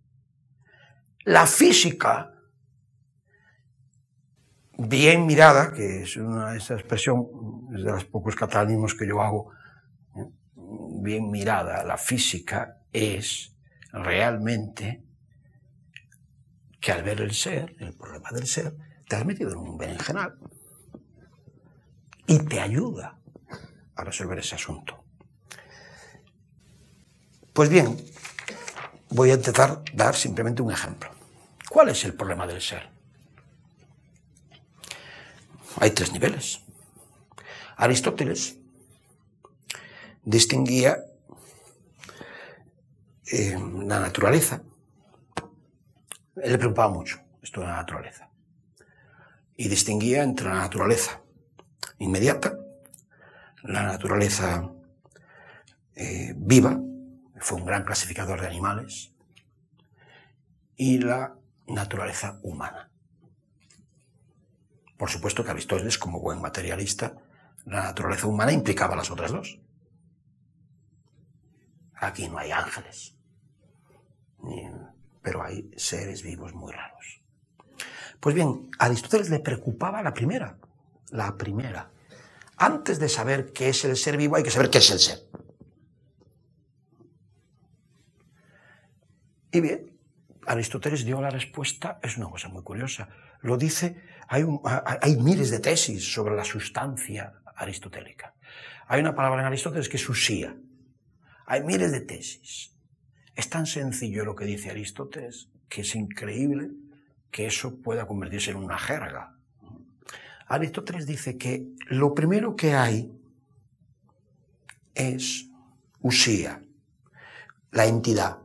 La 1.23 1.45
física, 1.45 2.33
bien 4.75 5.27
mirada, 5.27 5.71
que 5.71 6.01
es 6.01 6.17
una, 6.17 6.55
esa 6.55 6.73
expresión, 6.73 7.27
es 7.75 7.83
de 7.83 7.91
los 7.91 8.05
pocos 8.05 8.35
catalanismos 8.35 8.95
que 8.95 9.07
yo 9.07 9.21
hago, 9.21 9.51
bien 10.55 11.29
mirada, 11.29 11.83
la 11.83 11.97
física 11.97 12.79
es 12.91 13.55
realmente 13.91 15.03
que 16.81 16.91
al 16.91 17.03
ver 17.03 17.21
el 17.21 17.35
ser, 17.35 17.75
el 17.77 17.95
problema 17.95 18.31
del 18.31 18.47
ser, 18.47 18.73
te 19.07 19.15
has 19.15 19.25
metido 19.25 19.51
en 19.51 19.57
un 19.57 19.77
berenjenal 19.77 20.37
y 22.27 22.39
te 22.39 22.59
ayuda 22.59 23.19
a 23.95 24.03
resolver 24.03 24.39
ese 24.39 24.55
asunto. 24.55 25.03
Pues 27.53 27.69
bien, 27.69 27.97
voy 29.09 29.31
a 29.31 29.35
intentar 29.35 29.83
dar 29.93 30.15
simplemente 30.15 30.61
un 30.61 30.71
ejemplo. 30.71 31.09
¿Cuál 31.69 31.89
es 31.89 32.03
el 32.05 32.13
problema 32.15 32.47
del 32.47 32.61
ser? 32.61 32.89
Hay 35.79 35.91
tres 35.91 36.11
niveles. 36.11 36.61
Aristóteles 37.77 38.57
distinguía 40.23 40.97
eh, 43.31 43.57
la 43.85 43.99
naturaleza. 43.99 44.61
Él 46.35 46.51
le 46.51 46.57
preocupaba 46.57 46.91
mucho 46.91 47.19
esto 47.41 47.61
de 47.61 47.67
la 47.67 47.75
naturaleza. 47.75 48.29
Y 49.55 49.67
distinguía 49.67 50.23
entre 50.23 50.47
la 50.47 50.55
naturaleza 50.55 51.21
inmediata, 51.99 52.57
la 53.63 53.83
naturaleza 53.83 54.71
eh, 55.95 56.33
viva, 56.35 56.79
fue 57.39 57.59
un 57.59 57.65
gran 57.65 57.83
clasificador 57.83 58.41
de 58.41 58.47
animales, 58.47 59.13
y 60.75 60.97
la 60.99 61.35
naturaleza 61.67 62.39
humana. 62.43 62.89
Por 64.97 65.09
supuesto 65.09 65.43
que 65.43 65.51
Aristóteles, 65.51 65.97
como 65.97 66.19
buen 66.19 66.41
materialista, 66.41 67.15
la 67.65 67.83
naturaleza 67.83 68.27
humana 68.27 68.51
implicaba 68.51 68.95
las 68.95 69.11
otras 69.11 69.31
dos. 69.31 69.59
Aquí 71.95 72.27
no 72.27 72.37
hay 72.37 72.51
ángeles, 72.51 73.15
pero 75.21 75.43
hay 75.43 75.69
seres 75.77 76.21
vivos 76.21 76.53
muy 76.53 76.73
raros. 76.73 77.22
Pues 78.23 78.35
bien, 78.35 78.69
a 78.79 78.85
Aristóteles 78.85 79.29
le 79.29 79.39
preocupaba 79.39 80.01
la 80.01 80.13
primera, 80.13 80.57
la 81.11 81.37
primera. 81.37 81.91
Antes 82.55 82.97
de 82.97 83.09
saber 83.09 83.51
qué 83.51 83.67
es 83.67 83.83
el 83.83 83.97
ser 83.97 84.15
vivo 84.15 84.37
hay 84.37 84.43
que 84.43 84.49
saber 84.49 84.69
qué 84.69 84.77
es 84.77 84.91
el 84.91 84.99
ser. 84.99 85.19
Y 89.51 89.59
bien, 89.59 89.99
Aristóteles 90.47 91.03
dio 91.03 91.19
la 91.19 91.31
respuesta, 91.31 91.99
es 92.01 92.15
una 92.15 92.29
cosa 92.29 92.47
muy 92.47 92.63
curiosa. 92.63 93.09
Lo 93.41 93.57
dice, 93.57 94.01
hay, 94.29 94.45
hay 95.01 95.17
miles 95.17 95.51
de 95.51 95.59
tesis 95.59 96.13
sobre 96.13 96.33
la 96.33 96.45
sustancia 96.45 97.41
aristotélica. 97.57 98.35
Hay 98.87 99.01
una 99.01 99.15
palabra 99.15 99.41
en 99.41 99.47
Aristóteles 99.47 99.89
que 99.89 99.97
es 99.97 100.07
usía. 100.07 100.55
Hay 101.45 101.61
miles 101.61 101.91
de 101.91 101.99
tesis. 101.99 102.73
Es 103.35 103.49
tan 103.49 103.65
sencillo 103.65 104.23
lo 104.23 104.33
que 104.33 104.45
dice 104.45 104.69
Aristóteles 104.69 105.49
que 105.67 105.81
es 105.81 105.93
increíble 105.93 106.71
que 107.33 107.47
eso 107.47 107.81
pueda 107.81 108.05
convertirse 108.05 108.51
en 108.51 108.57
una 108.57 108.77
jerga. 108.77 109.35
Aristóteles 110.47 111.07
dice 111.07 111.35
que 111.35 111.67
lo 111.89 112.13
primero 112.13 112.55
que 112.55 112.75
hay 112.75 113.11
es 114.93 115.49
usía, 116.01 116.61
la 117.71 117.87
entidad, 117.87 118.37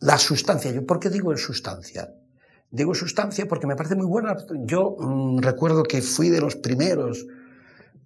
la 0.00 0.18
sustancia. 0.18 0.70
¿Yo 0.70 0.84
por 0.84 1.00
qué 1.00 1.08
digo 1.08 1.34
sustancia? 1.38 2.14
Digo 2.70 2.94
sustancia 2.94 3.48
porque 3.48 3.66
me 3.66 3.76
parece 3.76 3.96
muy 3.96 4.06
buena. 4.06 4.36
Yo 4.66 4.96
mm, 4.98 5.38
recuerdo 5.38 5.82
que 5.84 6.02
fui 6.02 6.28
de 6.28 6.42
los 6.42 6.54
primeros 6.54 7.26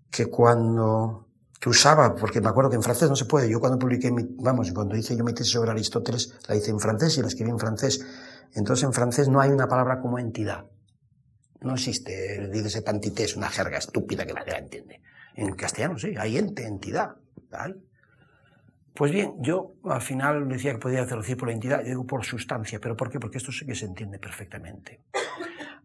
que 0.08 0.26
cuando 0.26 1.26
que 1.58 1.68
usaba, 1.68 2.14
porque 2.14 2.40
me 2.40 2.48
acuerdo 2.48 2.70
que 2.70 2.76
en 2.76 2.82
francés 2.82 3.08
no 3.08 3.16
se 3.16 3.24
puede. 3.24 3.48
Yo 3.48 3.60
cuando 3.60 3.78
publiqué, 3.78 4.10
mi, 4.10 4.24
vamos, 4.38 4.72
cuando 4.72 4.96
hice 4.96 5.16
yo 5.16 5.24
mi 5.24 5.32
tesis 5.32 5.52
sobre 5.52 5.70
Aristóteles, 5.70 6.34
la 6.48 6.56
hice 6.56 6.70
en 6.70 6.80
francés 6.80 7.18
y 7.18 7.22
la 7.22 7.28
escribí 7.28 7.50
en 7.50 7.58
francés. 7.58 8.04
Entonces 8.54 8.84
en 8.84 8.92
francés 8.92 9.28
no 9.28 9.40
hay 9.40 9.50
una 9.50 9.68
palabra 9.68 10.00
como 10.00 10.18
entidad. 10.18 10.66
No 11.60 11.74
existe, 11.74 12.48
dice 12.48 12.82
entité, 12.84 13.24
es 13.24 13.36
una 13.36 13.48
jerga 13.48 13.78
estúpida 13.78 14.26
que 14.26 14.32
nadie 14.32 14.52
la 14.52 14.58
entiende. 14.58 15.00
En 15.34 15.54
castellano 15.54 15.98
sí, 15.98 16.14
hay 16.18 16.36
ente, 16.36 16.66
entidad. 16.66 17.16
Pues 18.94 19.10
bien, 19.10 19.34
yo 19.38 19.74
al 19.84 20.02
final 20.02 20.48
decía 20.48 20.72
que 20.72 20.78
podía 20.78 21.06
traducir 21.06 21.36
por 21.36 21.50
entidad, 21.50 21.80
yo 21.82 21.88
digo 21.88 22.06
por 22.06 22.24
sustancia, 22.24 22.78
pero 22.80 22.96
¿por 22.96 23.10
qué? 23.10 23.18
Porque 23.18 23.38
esto 23.38 23.52
sí 23.52 23.64
que 23.64 23.74
se 23.74 23.86
entiende 23.86 24.18
perfectamente. 24.18 25.00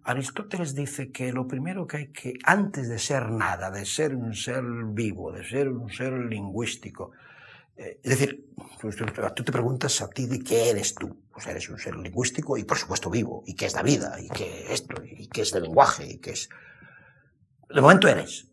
Aristóteles 0.04 0.74
dice 0.74 1.12
que 1.12 1.32
lo 1.32 1.48
primero 1.48 1.86
que 1.86 1.98
hay 1.98 2.08
que, 2.08 2.34
antes 2.44 2.90
de 2.90 2.98
ser 2.98 3.30
nada, 3.30 3.70
de 3.72 3.86
ser 3.86 4.16
un 4.16 4.34
ser 4.34 4.64
vivo, 4.64 5.32
de 5.32 5.44
ser 5.44 5.70
un 5.70 5.90
ser 5.90 6.14
lingüístico, 6.14 7.12
eh, 7.78 8.00
es 8.04 8.10
decir, 8.10 8.50
pues 8.82 8.96
tú 8.96 9.44
te 9.44 9.52
preguntas 9.52 10.02
a 10.02 10.10
ti 10.10 10.26
de 10.26 10.40
qué 10.40 10.70
eres 10.72 10.96
tú. 10.96 11.26
Pues 11.32 11.46
eres 11.48 11.70
un 11.70 11.78
ser 11.78 11.96
lingüístico 11.96 12.58
y 12.58 12.64
por 12.64 12.78
supuesto 12.78 13.10
vivo, 13.10 13.44
y 13.46 13.54
qué 13.54 13.68
es 13.68 13.76
la 13.76 13.84
vida, 13.84 14.20
y 14.20 14.28
qué 14.30 14.74
esto, 14.74 14.96
y 15.04 15.28
qué 15.28 15.42
es 15.42 15.54
el 15.54 15.64
lenguaje, 15.64 16.08
y 16.08 16.18
qué 16.18 16.32
es... 16.32 16.50
De 17.70 17.82
momento 17.82 18.08
eres. 18.08 18.48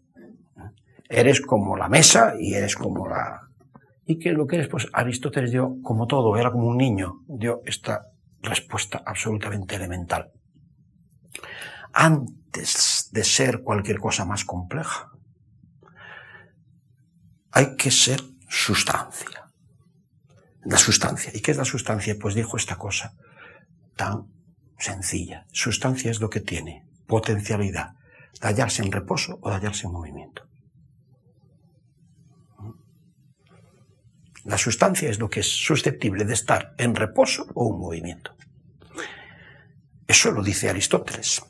Eres 1.08 1.40
como 1.40 1.76
la 1.76 1.88
mesa 1.88 2.34
y 2.38 2.54
eres 2.54 2.74
como 2.74 3.08
la, 3.08 3.48
y 4.06 4.18
que 4.18 4.32
lo 4.32 4.46
que 4.46 4.58
después 4.58 4.88
Aristóteles 4.92 5.50
dio, 5.50 5.76
como 5.82 6.06
todo, 6.06 6.36
era 6.36 6.50
como 6.50 6.68
un 6.68 6.76
niño, 6.76 7.22
dio 7.26 7.62
esta 7.64 8.02
respuesta 8.42 9.02
absolutamente 9.04 9.76
elemental. 9.76 10.30
Antes 11.92 13.08
de 13.12 13.24
ser 13.24 13.62
cualquier 13.62 13.98
cosa 13.98 14.24
más 14.24 14.44
compleja, 14.44 15.10
hay 17.52 17.76
que 17.76 17.90
ser 17.90 18.20
sustancia. 18.54 19.50
La 20.64 20.78
sustancia. 20.78 21.32
¿Y 21.34 21.40
qué 21.40 21.50
es 21.50 21.56
la 21.56 21.64
sustancia? 21.64 22.16
Pues 22.18 22.34
dijo 22.34 22.56
esta 22.56 22.76
cosa 22.76 23.14
tan 23.96 24.28
sencilla. 24.78 25.46
Sustancia 25.52 26.10
es 26.10 26.20
lo 26.20 26.30
que 26.30 26.40
tiene 26.40 26.86
potencialidad 27.06 27.94
de 28.40 28.48
hallarse 28.48 28.82
en 28.82 28.92
reposo 28.92 29.38
o 29.42 29.50
de 29.50 29.56
hallarse 29.56 29.86
en 29.86 29.92
movimiento. 29.92 30.48
La 34.44 34.58
sustancia 34.58 35.10
es 35.10 35.18
lo 35.18 35.28
que 35.28 35.40
es 35.40 35.48
susceptible 35.48 36.24
de 36.24 36.34
estar 36.34 36.74
en 36.78 36.94
reposo 36.94 37.46
o 37.54 37.72
en 37.72 37.80
movimiento. 37.80 38.36
Eso 40.06 40.30
lo 40.30 40.42
dice 40.42 40.68
Aristóteles. 40.68 41.42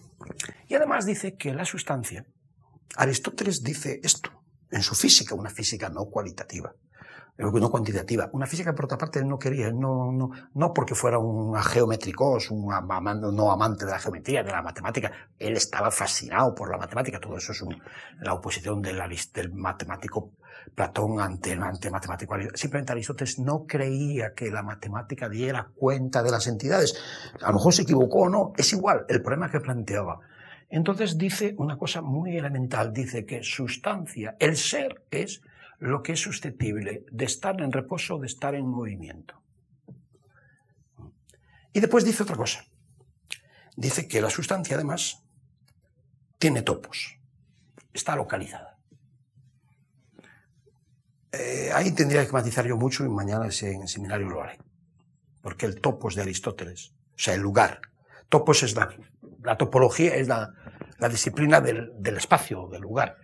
Y 0.68 0.74
además 0.74 1.04
dice 1.04 1.36
que 1.36 1.52
la 1.52 1.64
sustancia, 1.64 2.24
Aristóteles 2.96 3.62
dice 3.62 4.00
esto 4.02 4.30
en 4.70 4.82
su 4.82 4.94
física, 4.94 5.34
una 5.34 5.50
física 5.50 5.88
no 5.88 6.06
cualitativa, 6.06 6.74
no 7.36 7.70
cuantitativa. 7.70 8.30
Una 8.32 8.46
física, 8.46 8.74
por 8.74 8.84
otra 8.84 8.98
parte, 8.98 9.24
no 9.24 9.38
quería, 9.38 9.70
no, 9.72 10.12
no, 10.12 10.30
no 10.54 10.72
porque 10.72 10.94
fuera 10.94 11.18
un 11.18 11.54
geométrico, 11.60 12.38
un 12.50 12.66
no 13.36 13.50
amante 13.50 13.84
de 13.84 13.90
la 13.90 13.98
geometría, 13.98 14.42
de 14.42 14.52
la 14.52 14.62
matemática. 14.62 15.10
Él 15.38 15.56
estaba 15.56 15.90
fascinado 15.90 16.54
por 16.54 16.70
la 16.70 16.78
matemática. 16.78 17.18
Todo 17.18 17.36
eso 17.36 17.52
es 17.52 17.64
la 18.20 18.34
oposición 18.34 18.80
del, 18.80 19.00
del 19.32 19.52
matemático 19.52 20.32
Platón 20.74 21.20
ante 21.20 21.52
el 21.52 21.58
matemático. 21.58 22.34
Simplemente 22.54 22.92
Aristóteles 22.92 23.38
no 23.38 23.66
creía 23.66 24.32
que 24.34 24.50
la 24.50 24.62
matemática 24.62 25.28
diera 25.28 25.68
cuenta 25.74 26.22
de 26.22 26.30
las 26.30 26.46
entidades. 26.46 26.94
A 27.42 27.48
lo 27.48 27.54
mejor 27.54 27.74
se 27.74 27.82
equivocó 27.82 28.22
o 28.22 28.28
no, 28.28 28.52
es 28.56 28.72
igual, 28.72 29.04
el 29.08 29.22
problema 29.22 29.50
que 29.50 29.60
planteaba. 29.60 30.20
Entonces 30.70 31.18
dice 31.18 31.54
una 31.58 31.76
cosa 31.76 32.00
muy 32.00 32.36
elemental, 32.36 32.92
dice 32.92 33.26
que 33.26 33.42
sustancia, 33.42 34.36
el 34.38 34.56
ser 34.56 35.04
es 35.10 35.42
lo 35.78 36.02
que 36.02 36.12
es 36.12 36.20
susceptible 36.20 37.04
de 37.10 37.24
estar 37.24 37.60
en 37.60 37.72
reposo 37.72 38.18
de 38.18 38.26
estar 38.26 38.54
en 38.54 38.66
movimiento. 38.66 39.42
Y 41.72 41.80
después 41.80 42.04
dice 42.04 42.22
otra 42.22 42.36
cosa. 42.36 42.64
Dice 43.76 44.06
que 44.06 44.20
la 44.20 44.30
sustancia 44.30 44.76
además 44.76 45.24
tiene 46.38 46.62
topos, 46.62 47.18
está 47.92 48.14
localizada. 48.14 48.78
Eh, 51.32 51.70
ahí 51.74 51.92
tendría 51.92 52.24
que 52.24 52.32
matizar 52.32 52.64
yo 52.66 52.76
mucho 52.76 53.04
y 53.04 53.08
mañana 53.08 53.48
en 53.62 53.82
el 53.82 53.88
seminario 53.88 54.28
lo 54.28 54.42
haré. 54.42 54.58
Porque 55.42 55.66
el 55.66 55.80
topos 55.80 56.14
de 56.14 56.22
Aristóteles, 56.22 56.94
o 57.10 57.18
sea, 57.18 57.34
el 57.34 57.40
lugar. 57.40 57.80
Topos 58.28 58.62
es 58.62 58.76
la, 58.76 58.88
la 59.42 59.56
topología, 59.56 60.14
es 60.14 60.28
la, 60.28 60.52
disciplina 61.10 61.60
del, 61.60 62.16
espacio, 62.16 62.68
del 62.68 62.80
lugar. 62.80 63.16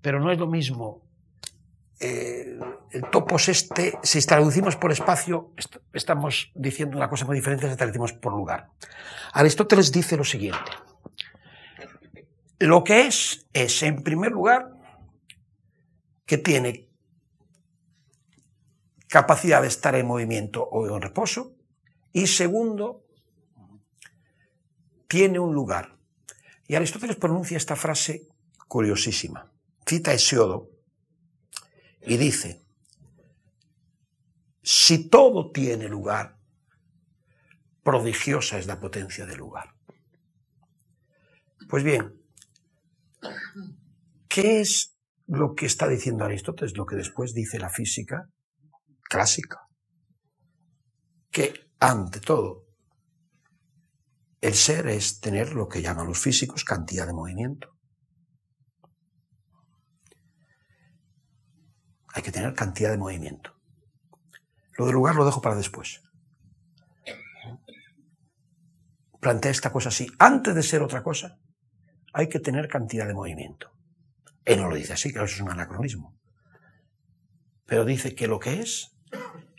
pero 0.00 0.18
no 0.18 0.32
es 0.32 0.38
lo 0.38 0.48
mismo. 0.48 1.02
El 2.00 3.04
topos 3.12 3.50
este, 3.50 3.98
si 4.02 4.24
traducimos 4.24 4.74
por 4.76 4.90
espacio, 4.90 5.52
est 5.56 5.76
estamos 5.92 6.50
diciendo 6.54 6.96
una 6.96 7.10
cosa 7.10 7.26
muy 7.26 7.36
diferente 7.36 7.68
si 7.68 7.76
traducimos 7.76 8.14
por 8.14 8.32
lugar. 8.32 8.70
Aristóteles 9.34 9.92
dice 9.92 10.16
lo 10.16 10.24
siguiente. 10.24 10.72
Lo 12.58 12.82
que 12.84 13.06
es, 13.06 13.46
es, 13.52 13.82
en 13.82 14.02
primer 14.02 14.32
lugar, 14.32 14.72
que 16.24 16.38
tiene 16.38 16.88
capacidad 19.08 19.60
de 19.60 19.68
estar 19.68 19.94
en 19.94 20.06
movimiento 20.06 20.62
o 20.62 20.86
en 20.86 21.02
reposo, 21.02 21.52
y 22.12 22.26
segundo, 22.26 23.04
tiene 25.06 25.38
un 25.38 25.54
lugar. 25.54 25.96
Y 26.66 26.76
Aristóteles 26.76 27.16
pronuncia 27.16 27.58
esta 27.58 27.76
frase 27.76 28.26
curiosísima. 28.68 29.52
Cita 29.84 30.12
a 30.12 30.14
Hesiodo 30.14 30.79
y 32.02 32.16
dice, 32.16 32.64
si 34.62 35.08
todo 35.08 35.50
tiene 35.50 35.88
lugar, 35.88 36.38
prodigiosa 37.82 38.58
es 38.58 38.66
la 38.66 38.80
potencia 38.80 39.26
del 39.26 39.38
lugar. 39.38 39.74
Pues 41.68 41.84
bien, 41.84 42.20
¿qué 44.28 44.60
es 44.60 44.96
lo 45.26 45.54
que 45.54 45.66
está 45.66 45.88
diciendo 45.88 46.24
Aristóteles? 46.24 46.76
Lo 46.76 46.86
que 46.86 46.96
después 46.96 47.32
dice 47.32 47.58
la 47.58 47.70
física 47.70 48.26
clásica. 49.02 49.58
Que 51.30 51.54
ante 51.78 52.20
todo, 52.20 52.66
el 54.40 54.54
ser 54.54 54.88
es 54.88 55.20
tener 55.20 55.54
lo 55.54 55.68
que 55.68 55.82
llaman 55.82 56.06
los 56.06 56.18
físicos 56.18 56.64
cantidad 56.64 57.06
de 57.06 57.12
movimiento. 57.12 57.79
Hay 62.12 62.22
que 62.22 62.32
tener 62.32 62.54
cantidad 62.54 62.90
de 62.90 62.98
movimiento. 62.98 63.54
Lo 64.76 64.86
del 64.86 64.94
lugar 64.94 65.14
lo 65.14 65.24
dejo 65.24 65.40
para 65.40 65.56
después. 65.56 66.02
Plantea 69.20 69.50
esta 69.50 69.70
cosa 69.70 69.90
así. 69.90 70.06
Antes 70.18 70.54
de 70.54 70.62
ser 70.62 70.82
otra 70.82 71.02
cosa, 71.02 71.38
hay 72.12 72.28
que 72.28 72.40
tener 72.40 72.68
cantidad 72.68 73.06
de 73.06 73.14
movimiento. 73.14 73.70
Él 74.44 74.60
no 74.60 74.68
lo 74.68 74.76
dice 74.76 74.94
así, 74.94 75.12
que 75.12 75.18
eso 75.18 75.26
es 75.26 75.40
un 75.40 75.50
anacronismo. 75.50 76.18
Pero 77.66 77.84
dice 77.84 78.14
que 78.14 78.26
lo 78.26 78.40
que 78.40 78.60
es 78.60 78.96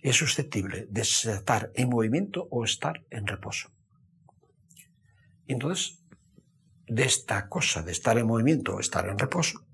es 0.01 0.15
susceptible 0.15 0.87
de 0.89 1.01
estar 1.01 1.71
en 1.75 1.89
movimiento 1.89 2.47
o 2.49 2.63
estar 2.65 3.05
en 3.09 3.27
reposo. 3.27 3.69
Y 5.45 5.53
entonces, 5.53 6.03
de 6.87 7.03
esta 7.03 7.47
cosa 7.47 7.83
de 7.83 7.91
estar 7.91 8.17
en 8.17 8.25
movimiento 8.25 8.75
o 8.75 8.79
estar 8.79 9.07
en 9.07 9.19
reposo, 9.19 9.65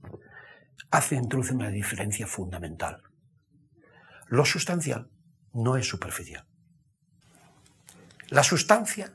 hace 0.91 1.15
introduce 1.15 1.53
una 1.53 1.69
diferencia 1.69 2.27
fundamental. 2.27 3.03
Lo 4.27 4.45
sustancial 4.45 5.09
no 5.53 5.77
es 5.77 5.87
superficial. 5.87 6.45
La 8.29 8.43
sustancia 8.43 9.13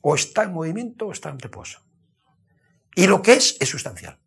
o 0.00 0.14
está 0.14 0.44
en 0.44 0.52
movimiento 0.52 1.06
o 1.06 1.12
está 1.12 1.30
en 1.30 1.38
reposo. 1.38 1.84
Y 2.94 3.06
lo 3.06 3.22
que 3.22 3.34
es 3.34 3.56
es 3.60 3.68
sustancial. 3.68 4.18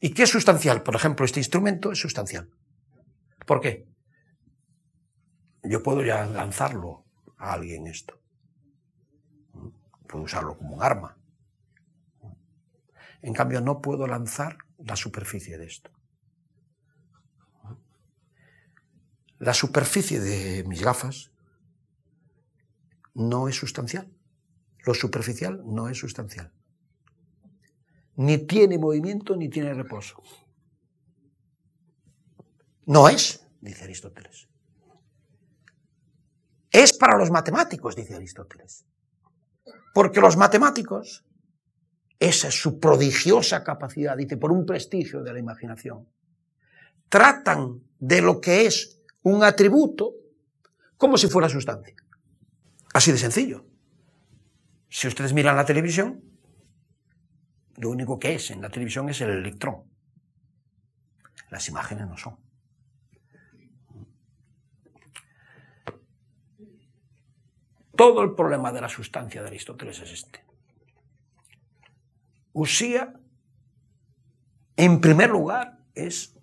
¿Y 0.00 0.10
qué 0.10 0.24
es 0.24 0.30
sustancial? 0.30 0.82
Por 0.82 0.94
ejemplo, 0.94 1.24
este 1.24 1.40
instrumento 1.40 1.90
es 1.90 2.00
sustancial. 2.00 2.50
¿Por 3.46 3.60
qué? 3.60 3.88
Yo 5.62 5.82
puedo 5.82 6.04
ya 6.04 6.24
lanzarlo 6.26 7.04
a 7.36 7.52
alguien 7.54 7.86
esto. 7.86 8.20
Puedo 10.06 10.24
usarlo 10.24 10.56
como 10.56 10.76
un 10.76 10.82
arma. 10.82 11.18
En 13.22 13.34
cambio, 13.34 13.60
no 13.60 13.80
puedo 13.80 14.06
lanzar 14.06 14.58
la 14.78 14.96
superficie 14.96 15.58
de 15.58 15.66
esto. 15.66 15.90
La 19.38 19.54
superficie 19.54 20.20
de 20.20 20.64
mis 20.64 20.82
gafas 20.82 21.30
no 23.14 23.48
es 23.48 23.56
sustancial. 23.56 24.10
Lo 24.84 24.94
superficial 24.94 25.62
no 25.64 25.88
es 25.88 25.98
sustancial. 25.98 26.52
Ni 28.16 28.38
tiene 28.38 28.78
movimiento 28.78 29.36
ni 29.36 29.48
tiene 29.48 29.74
reposo. 29.74 30.22
No 32.86 33.08
es, 33.08 33.46
dice 33.60 33.84
Aristóteles. 33.84 34.48
Es 36.70 36.96
para 36.96 37.16
los 37.16 37.30
matemáticos, 37.30 37.94
dice 37.94 38.14
Aristóteles. 38.14 38.86
Porque 39.94 40.20
los 40.20 40.36
matemáticos, 40.36 41.24
esa 42.18 42.48
es 42.48 42.60
su 42.60 42.80
prodigiosa 42.80 43.62
capacidad, 43.62 44.16
dice, 44.16 44.36
por 44.36 44.50
un 44.50 44.66
prestigio 44.66 45.22
de 45.22 45.32
la 45.32 45.38
imaginación, 45.38 46.08
tratan 47.08 47.80
de 47.98 48.20
lo 48.20 48.40
que 48.40 48.66
es 48.66 49.00
un 49.22 49.44
atributo 49.44 50.14
como 50.96 51.16
si 51.16 51.28
fuera 51.28 51.48
sustancia. 51.48 51.94
Así 52.92 53.12
de 53.12 53.18
sencillo. 53.18 53.64
Si 54.88 55.06
ustedes 55.06 55.32
miran 55.32 55.56
la 55.56 55.64
televisión, 55.64 56.22
lo 57.76 57.90
único 57.90 58.18
que 58.18 58.34
es 58.34 58.50
en 58.50 58.60
la 58.60 58.70
televisión 58.70 59.08
es 59.08 59.20
el 59.20 59.30
electrón. 59.30 59.84
Las 61.50 61.68
imágenes 61.68 62.08
no 62.08 62.16
son. 62.16 62.36
Todo 67.96 68.22
el 68.22 68.34
problema 68.34 68.72
de 68.72 68.80
la 68.80 68.88
sustancia 68.88 69.40
de 69.42 69.48
Aristóteles 69.48 70.00
es 70.00 70.12
este. 70.12 70.47
Usía, 72.58 73.14
en 74.76 75.00
primer 75.00 75.30
lugar, 75.30 75.78
es 75.94 76.36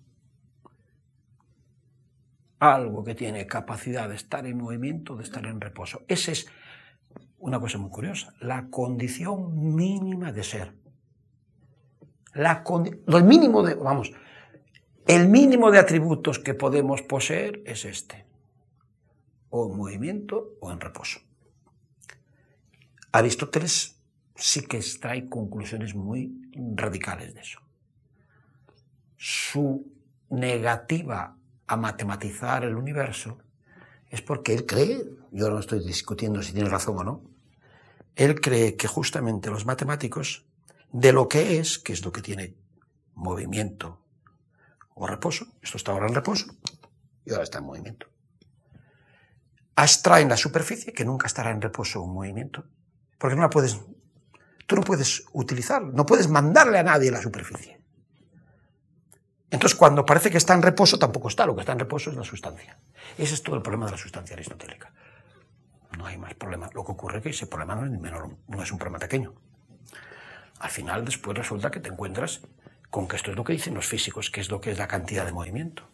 algo 2.58 3.04
que 3.04 3.14
tiene 3.14 3.46
capacidad 3.46 4.08
de 4.08 4.14
estar 4.14 4.46
en 4.46 4.56
movimiento, 4.56 5.14
de 5.14 5.24
estar 5.24 5.44
en 5.44 5.60
reposo. 5.60 6.06
Esa 6.08 6.32
es 6.32 6.46
una 7.38 7.60
cosa 7.60 7.76
muy 7.76 7.90
curiosa, 7.90 8.32
la 8.40 8.70
condición 8.70 9.74
mínima 9.74 10.32
de 10.32 10.42
ser. 10.42 10.72
La 12.32 12.64
mínimo 13.22 13.62
de, 13.62 13.74
vamos, 13.74 14.10
el 15.06 15.28
mínimo 15.28 15.70
de 15.70 15.80
atributos 15.80 16.38
que 16.38 16.54
podemos 16.54 17.02
poseer 17.02 17.62
es 17.66 17.84
este, 17.84 18.24
o 19.50 19.70
en 19.70 19.76
movimiento 19.76 20.56
o 20.62 20.72
en 20.72 20.80
reposo. 20.80 21.20
Aristóteles 23.12 23.95
sí 24.36 24.62
que 24.62 24.76
extrae 24.76 25.28
conclusiones 25.28 25.94
muy 25.94 26.40
radicales 26.74 27.34
de 27.34 27.40
eso. 27.40 27.60
Su 29.16 29.92
negativa 30.30 31.36
a 31.66 31.76
matematizar 31.76 32.64
el 32.64 32.76
universo 32.76 33.38
es 34.10 34.22
porque 34.22 34.54
él 34.54 34.66
cree, 34.66 35.04
yo 35.32 35.50
no 35.50 35.58
estoy 35.58 35.84
discutiendo 35.84 36.42
si 36.42 36.52
tiene 36.52 36.68
razón 36.68 36.98
o 36.98 37.04
no, 37.04 37.22
él 38.14 38.40
cree 38.40 38.76
que 38.76 38.88
justamente 38.88 39.50
los 39.50 39.66
matemáticos, 39.66 40.46
de 40.92 41.12
lo 41.12 41.28
que 41.28 41.58
es, 41.58 41.78
que 41.78 41.92
es 41.92 42.04
lo 42.04 42.12
que 42.12 42.22
tiene 42.22 42.54
movimiento 43.14 44.00
o 44.94 45.06
reposo, 45.06 45.46
esto 45.60 45.76
está 45.76 45.92
ahora 45.92 46.06
en 46.06 46.14
reposo 46.14 46.46
y 47.24 47.32
ahora 47.32 47.44
está 47.44 47.58
en 47.58 47.64
movimiento, 47.64 48.06
abstraen 49.74 50.28
la 50.28 50.36
superficie, 50.36 50.92
que 50.92 51.04
nunca 51.04 51.26
estará 51.26 51.50
en 51.50 51.60
reposo 51.60 52.00
o 52.00 52.06
en 52.06 52.14
movimiento, 52.14 52.64
porque 53.18 53.36
no 53.36 53.42
la 53.42 53.50
puedes, 53.50 53.78
tú 54.66 54.76
no 54.76 54.82
puedes 54.82 55.24
utilizar, 55.32 55.82
no 55.82 56.04
puedes 56.04 56.28
mandarle 56.28 56.78
a 56.78 56.82
nadie 56.82 57.10
la 57.10 57.22
superficie. 57.22 57.80
Entonces, 59.50 59.78
cuando 59.78 60.04
parece 60.04 60.30
que 60.30 60.38
está 60.38 60.54
en 60.54 60.62
reposo, 60.62 60.98
tampoco 60.98 61.28
está. 61.28 61.46
Lo 61.46 61.54
que 61.54 61.60
está 61.60 61.72
en 61.72 61.78
reposo 61.78 62.10
es 62.10 62.16
la 62.16 62.24
sustancia. 62.24 62.78
Ese 63.16 63.34
es 63.34 63.42
todo 63.42 63.56
el 63.56 63.62
problema 63.62 63.86
de 63.86 63.92
la 63.92 63.98
sustancia 63.98 64.34
aristotélica. 64.34 64.92
No 65.96 66.06
hay 66.06 66.18
más 66.18 66.34
problema. 66.34 66.68
Lo 66.74 66.84
que 66.84 66.92
ocurre 66.92 67.18
es 67.18 67.22
que 67.22 67.30
ese 67.30 67.46
problema 67.46 67.76
no 67.76 67.84
es, 67.84 68.00
menor, 68.00 68.36
no 68.48 68.62
es 68.62 68.72
un 68.72 68.78
problema 68.78 68.98
pequeño. 68.98 69.34
Al 70.58 70.70
final, 70.70 71.04
después 71.04 71.36
resulta 71.38 71.70
que 71.70 71.80
te 71.80 71.88
encuentras 71.88 72.40
con 72.90 73.06
que 73.06 73.16
esto 73.16 73.30
es 73.30 73.36
lo 73.36 73.44
que 73.44 73.52
dicen 73.52 73.74
los 73.74 73.86
físicos, 73.86 74.30
que 74.30 74.40
es 74.40 74.50
lo 74.50 74.60
que 74.60 74.72
es 74.72 74.78
la 74.78 74.88
cantidad 74.88 75.24
de 75.24 75.32
movimiento. 75.32 75.88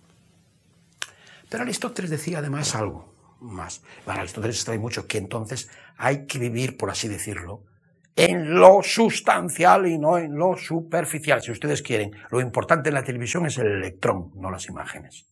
Pero 1.49 1.65
Aristóteles 1.65 2.11
decía 2.11 2.39
además 2.39 2.75
algo 2.75 3.15
más. 3.41 3.83
Bueno, 4.07 4.21
Aristóteles 4.21 4.65
trae 4.65 4.79
mucho 4.79 5.07
que 5.07 5.19
entonces 5.19 5.69
hay 5.99 6.27
que 6.27 6.39
vivir, 6.39 6.79
por 6.79 6.91
así 6.91 7.09
decirlo, 7.09 7.65
en 8.15 8.55
lo 8.55 8.83
sustancial 8.83 9.87
y 9.87 9.99
no 9.99 10.19
en 10.19 10.35
lo 10.37 10.57
superficial. 10.57 11.43
Si 11.43 11.51
ustedes 11.51 11.83
quieren, 11.83 12.13
lo 12.31 12.41
importante 12.41 12.91
en 12.91 12.95
la 12.95 13.05
televisión 13.05 13.47
es 13.47 13.59
el 13.59 13.69
electrón, 13.69 14.33
no 14.35 14.51
las 14.51 14.67
imágenes. 14.69 15.27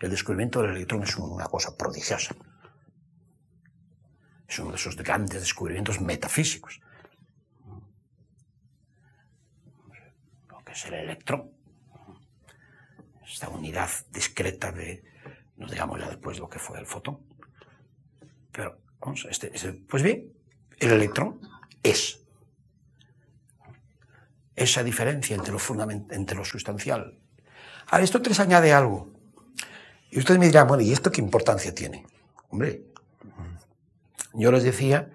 El 0.00 0.10
descubrimiento 0.10 0.62
del 0.62 0.72
electrón 0.72 1.02
es 1.02 1.16
una 1.16 1.44
cosa 1.44 1.76
prodigiosa. 1.76 2.34
Es 4.48 4.58
uno 4.58 4.70
de 4.70 4.76
esos 4.76 4.96
grandes 4.96 5.40
descubrimientos 5.40 6.00
metafísicos. 6.00 6.80
Lo 10.48 10.58
que 10.64 10.72
es 10.72 10.84
el 10.86 10.94
electrón. 10.94 11.52
Esta 13.24 13.48
unidad 13.48 13.88
discreta 14.10 14.72
de, 14.72 15.04
no 15.56 15.66
digamos 15.66 16.00
ya 16.00 16.08
después 16.08 16.38
lo 16.38 16.48
que 16.48 16.58
fue 16.58 16.78
el 16.78 16.86
fotón. 16.86 17.20
Pero, 18.50 18.78
vamos, 19.00 19.26
este, 19.30 19.54
este, 19.54 19.72
pues 19.72 20.02
bien, 20.02 20.32
el 20.80 20.92
electrón 20.92 21.40
es. 21.82 22.21
Esa 24.62 24.82
diferencia 24.82 25.36
entre 25.36 25.52
lo, 25.52 25.58
entre 26.10 26.36
lo 26.36 26.44
sustancial. 26.44 27.18
Aristóteles 27.88 28.40
añade 28.40 28.72
algo. 28.72 29.12
Y 30.10 30.18
ustedes 30.18 30.38
me 30.38 30.46
dirán, 30.46 30.68
bueno, 30.68 30.82
¿y 30.82 30.92
esto 30.92 31.10
qué 31.10 31.20
importancia 31.20 31.74
tiene? 31.74 32.06
Hombre, 32.48 32.84
yo 34.34 34.52
les 34.52 34.62
decía 34.62 35.10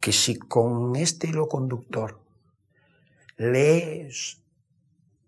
que 0.00 0.12
si 0.12 0.38
con 0.38 0.96
este 0.96 1.28
hilo 1.28 1.48
conductor 1.48 2.20
lees 3.36 4.42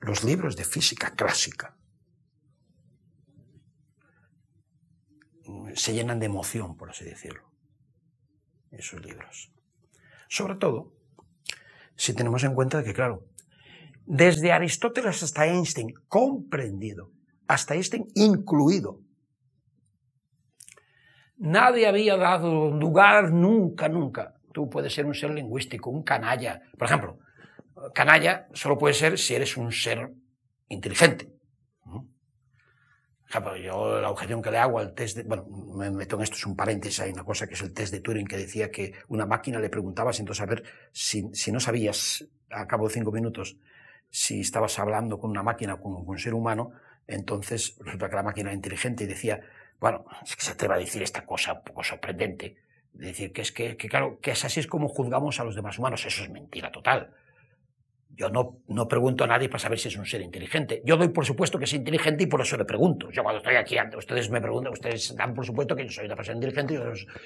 los 0.00 0.22
libros 0.22 0.56
de 0.56 0.64
física 0.64 1.10
clásica, 1.10 1.74
se 5.74 5.92
llenan 5.94 6.18
de 6.18 6.26
emoción, 6.26 6.76
por 6.76 6.90
así 6.90 7.04
decirlo, 7.04 7.50
esos 8.70 9.04
libros. 9.04 9.50
Sobre 10.28 10.56
todo, 10.56 10.92
si 11.96 12.12
tenemos 12.14 12.44
en 12.44 12.54
cuenta 12.54 12.84
que, 12.84 12.92
claro, 12.92 13.24
desde 14.06 14.52
Aristóteles 14.52 15.22
hasta 15.22 15.46
Einstein, 15.46 15.92
comprendido, 16.08 17.10
hasta 17.48 17.74
Einstein 17.74 18.06
incluido, 18.14 19.00
nadie 21.38 21.86
había 21.86 22.16
dado 22.16 22.70
lugar 22.70 23.32
nunca, 23.32 23.88
nunca. 23.88 24.34
Tú 24.52 24.70
puedes 24.70 24.94
ser 24.94 25.04
un 25.04 25.14
ser 25.14 25.30
lingüístico, 25.30 25.90
un 25.90 26.02
canalla. 26.02 26.62
Por 26.78 26.86
ejemplo, 26.86 27.18
canalla 27.92 28.48
solo 28.54 28.78
puede 28.78 28.94
ser 28.94 29.18
si 29.18 29.34
eres 29.34 29.56
un 29.56 29.70
ser 29.70 30.10
inteligente. 30.68 31.28
yo 33.62 34.00
la 34.00 34.10
objeción 34.10 34.40
que 34.40 34.50
le 34.50 34.58
hago 34.58 34.78
al 34.78 34.94
test 34.94 35.16
de, 35.16 35.24
bueno, 35.24 35.46
me 35.74 35.90
meto 35.90 36.16
en 36.16 36.22
esto, 36.22 36.36
es 36.36 36.46
un 36.46 36.56
paréntesis, 36.56 37.00
hay 37.00 37.12
una 37.12 37.24
cosa 37.24 37.46
que 37.46 37.54
es 37.54 37.60
el 37.60 37.74
test 37.74 37.92
de 37.92 38.00
Turing 38.00 38.26
que 38.26 38.36
decía 38.36 38.70
que 38.70 38.94
una 39.08 39.26
máquina 39.26 39.58
le 39.58 39.68
preguntaba, 39.68 40.12
a 40.12 40.46
ver, 40.46 40.62
si, 40.92 41.28
si 41.34 41.52
no 41.52 41.60
sabías 41.60 42.26
a 42.50 42.66
cabo 42.66 42.86
de 42.86 42.94
cinco 42.94 43.12
minutos 43.12 43.58
si 44.10 44.40
estabas 44.40 44.78
hablando 44.78 45.18
con 45.18 45.30
una 45.30 45.42
máquina 45.42 45.74
o 45.74 45.80
con 45.80 45.94
un 45.94 46.18
ser 46.18 46.34
humano, 46.34 46.72
entonces 47.06 47.76
resulta 47.80 48.08
que 48.08 48.16
la 48.16 48.22
máquina 48.22 48.50
era 48.50 48.56
inteligente 48.56 49.04
y 49.04 49.06
decía, 49.06 49.40
bueno, 49.78 50.04
es 50.24 50.36
que 50.36 50.42
se 50.42 50.52
atreve 50.52 50.74
a 50.74 50.78
decir 50.78 51.02
esta 51.02 51.24
cosa 51.24 51.54
un 51.54 51.64
poco 51.64 51.84
sorprendente, 51.84 52.56
decir 52.92 53.32
que 53.32 53.42
es 53.42 53.52
que, 53.52 53.76
claro, 53.76 54.18
que 54.20 54.32
así 54.32 54.60
es 54.60 54.66
como 54.66 54.88
juzgamos 54.88 55.38
a 55.38 55.44
los 55.44 55.54
demás 55.54 55.78
humanos, 55.78 56.04
eso 56.06 56.22
es 56.22 56.30
mentira 56.30 56.72
total. 56.72 57.14
Yo 58.16 58.30
no, 58.30 58.62
no 58.68 58.88
pregunto 58.88 59.24
a 59.24 59.26
nadie 59.26 59.50
para 59.50 59.58
saber 59.58 59.78
si 59.78 59.88
es 59.88 59.96
un 59.96 60.06
ser 60.06 60.22
inteligente. 60.22 60.80
Yo 60.86 60.96
doy 60.96 61.08
por 61.08 61.26
supuesto 61.26 61.58
que 61.58 61.64
es 61.64 61.72
inteligente 61.74 62.24
y 62.24 62.26
por 62.26 62.40
eso 62.40 62.56
le 62.56 62.64
pregunto. 62.64 63.10
Yo 63.10 63.22
cuando 63.22 63.38
estoy 63.38 63.56
aquí 63.56 63.76
ustedes 63.96 64.30
me 64.30 64.40
preguntan, 64.40 64.72
ustedes 64.72 65.14
dan 65.14 65.34
por 65.34 65.44
supuesto 65.44 65.76
que 65.76 65.84
yo 65.84 65.92
soy 65.92 66.06
una 66.06 66.16
persona 66.16 66.36
inteligente 66.36 66.74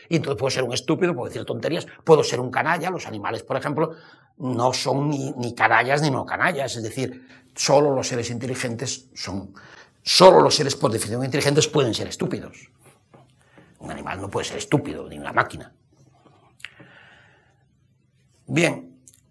y, 0.09 0.17
entonces 0.17 0.39
puedo 0.39 0.51
ser 0.51 0.65
un 0.65 0.75
estúpido, 0.75 1.15
puedo 1.15 1.29
decir 1.29 1.45
tonterías, 1.45 1.87
puedo 2.03 2.25
ser 2.25 2.41
un 2.41 2.51
canalla. 2.51 2.91
Los 2.91 3.07
animales, 3.07 3.45
por 3.45 3.57
ejemplo, 3.57 3.93
no 4.39 4.73
son 4.73 5.11
ni, 5.11 5.31
ni 5.33 5.55
canallas 5.55 6.03
ni 6.03 6.11
no 6.11 6.27
canallas. 6.27 6.75
Es 6.75 6.83
decir, 6.83 7.25
solo 7.55 7.95
los 7.95 8.09
seres 8.09 8.29
inteligentes 8.31 9.09
son, 9.15 9.55
solo 10.03 10.41
los 10.41 10.57
seres 10.57 10.75
por 10.75 10.91
definición 10.91 11.25
inteligentes 11.25 11.69
pueden 11.69 11.95
ser 11.95 12.09
estúpidos. 12.09 12.69
Un 13.79 13.93
animal 13.93 14.21
no 14.21 14.29
puede 14.29 14.45
ser 14.45 14.59
estúpido, 14.59 15.09
ni 15.09 15.21
una 15.21 15.33
máquina. 15.33 15.73
Bien, 18.49 18.90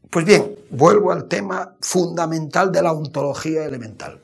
pues 0.10 0.26
bien, 0.26 0.56
vuelvo 0.72 1.12
al 1.12 1.28
tema 1.28 1.76
fundamental 1.82 2.72
de 2.72 2.82
la 2.82 2.94
ontología 2.94 3.66
elemental. 3.66 4.20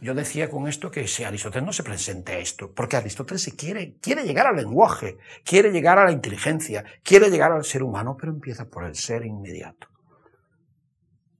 Yo 0.00 0.14
decía 0.14 0.48
con 0.48 0.68
esto 0.68 0.92
que 0.92 1.08
si 1.08 1.24
Aristóteles 1.24 1.66
no 1.66 1.72
se 1.72 1.82
presente 1.82 2.34
a 2.34 2.38
esto, 2.38 2.70
porque 2.70 2.96
Aristóteles 2.96 3.52
quiere, 3.56 3.96
quiere 4.00 4.22
llegar 4.22 4.46
al 4.46 4.56
lenguaje, 4.56 5.18
quiere 5.44 5.72
llegar 5.72 5.98
a 5.98 6.04
la 6.04 6.12
inteligencia, 6.12 6.84
quiere 7.02 7.30
llegar 7.30 7.50
al 7.50 7.64
ser 7.64 7.82
humano, 7.82 8.16
pero 8.18 8.32
empieza 8.32 8.66
por 8.66 8.84
el 8.84 8.94
ser 8.94 9.26
inmediato. 9.26 9.88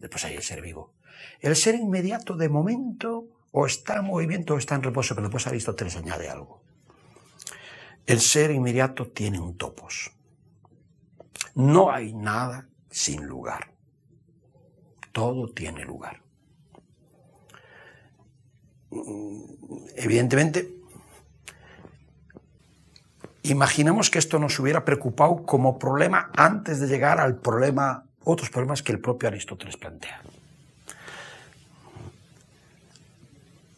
Después 0.00 0.24
hay 0.24 0.34
el 0.34 0.42
ser 0.42 0.60
vivo. 0.60 0.92
El 1.40 1.54
ser 1.54 1.76
inmediato 1.76 2.36
de 2.36 2.48
momento 2.48 3.26
o 3.52 3.64
está 3.64 3.98
en 3.98 4.06
movimiento 4.06 4.54
o 4.54 4.58
está 4.58 4.74
en 4.74 4.82
reposo, 4.82 5.14
pero 5.14 5.28
después 5.28 5.46
Aristóteles 5.46 5.96
añade 5.96 6.28
algo. 6.28 6.62
El 8.06 8.20
ser 8.20 8.50
inmediato 8.50 9.06
tiene 9.06 9.38
un 9.38 9.56
topos. 9.56 10.10
No 11.54 11.92
hay 11.92 12.12
nada 12.12 12.68
sin 12.90 13.24
lugar 13.24 13.73
todo 15.14 15.48
tiene 15.48 15.84
lugar. 15.84 16.20
Evidentemente, 19.94 20.74
imaginamos 23.44 24.10
que 24.10 24.18
esto 24.18 24.40
nos 24.40 24.58
hubiera 24.58 24.84
preocupado 24.84 25.46
como 25.46 25.78
problema 25.78 26.32
antes 26.36 26.80
de 26.80 26.88
llegar 26.88 27.20
al 27.20 27.36
problema, 27.36 28.06
otros 28.24 28.50
problemas 28.50 28.82
que 28.82 28.90
el 28.90 28.98
propio 28.98 29.28
Aristóteles 29.28 29.76
plantea. 29.76 30.20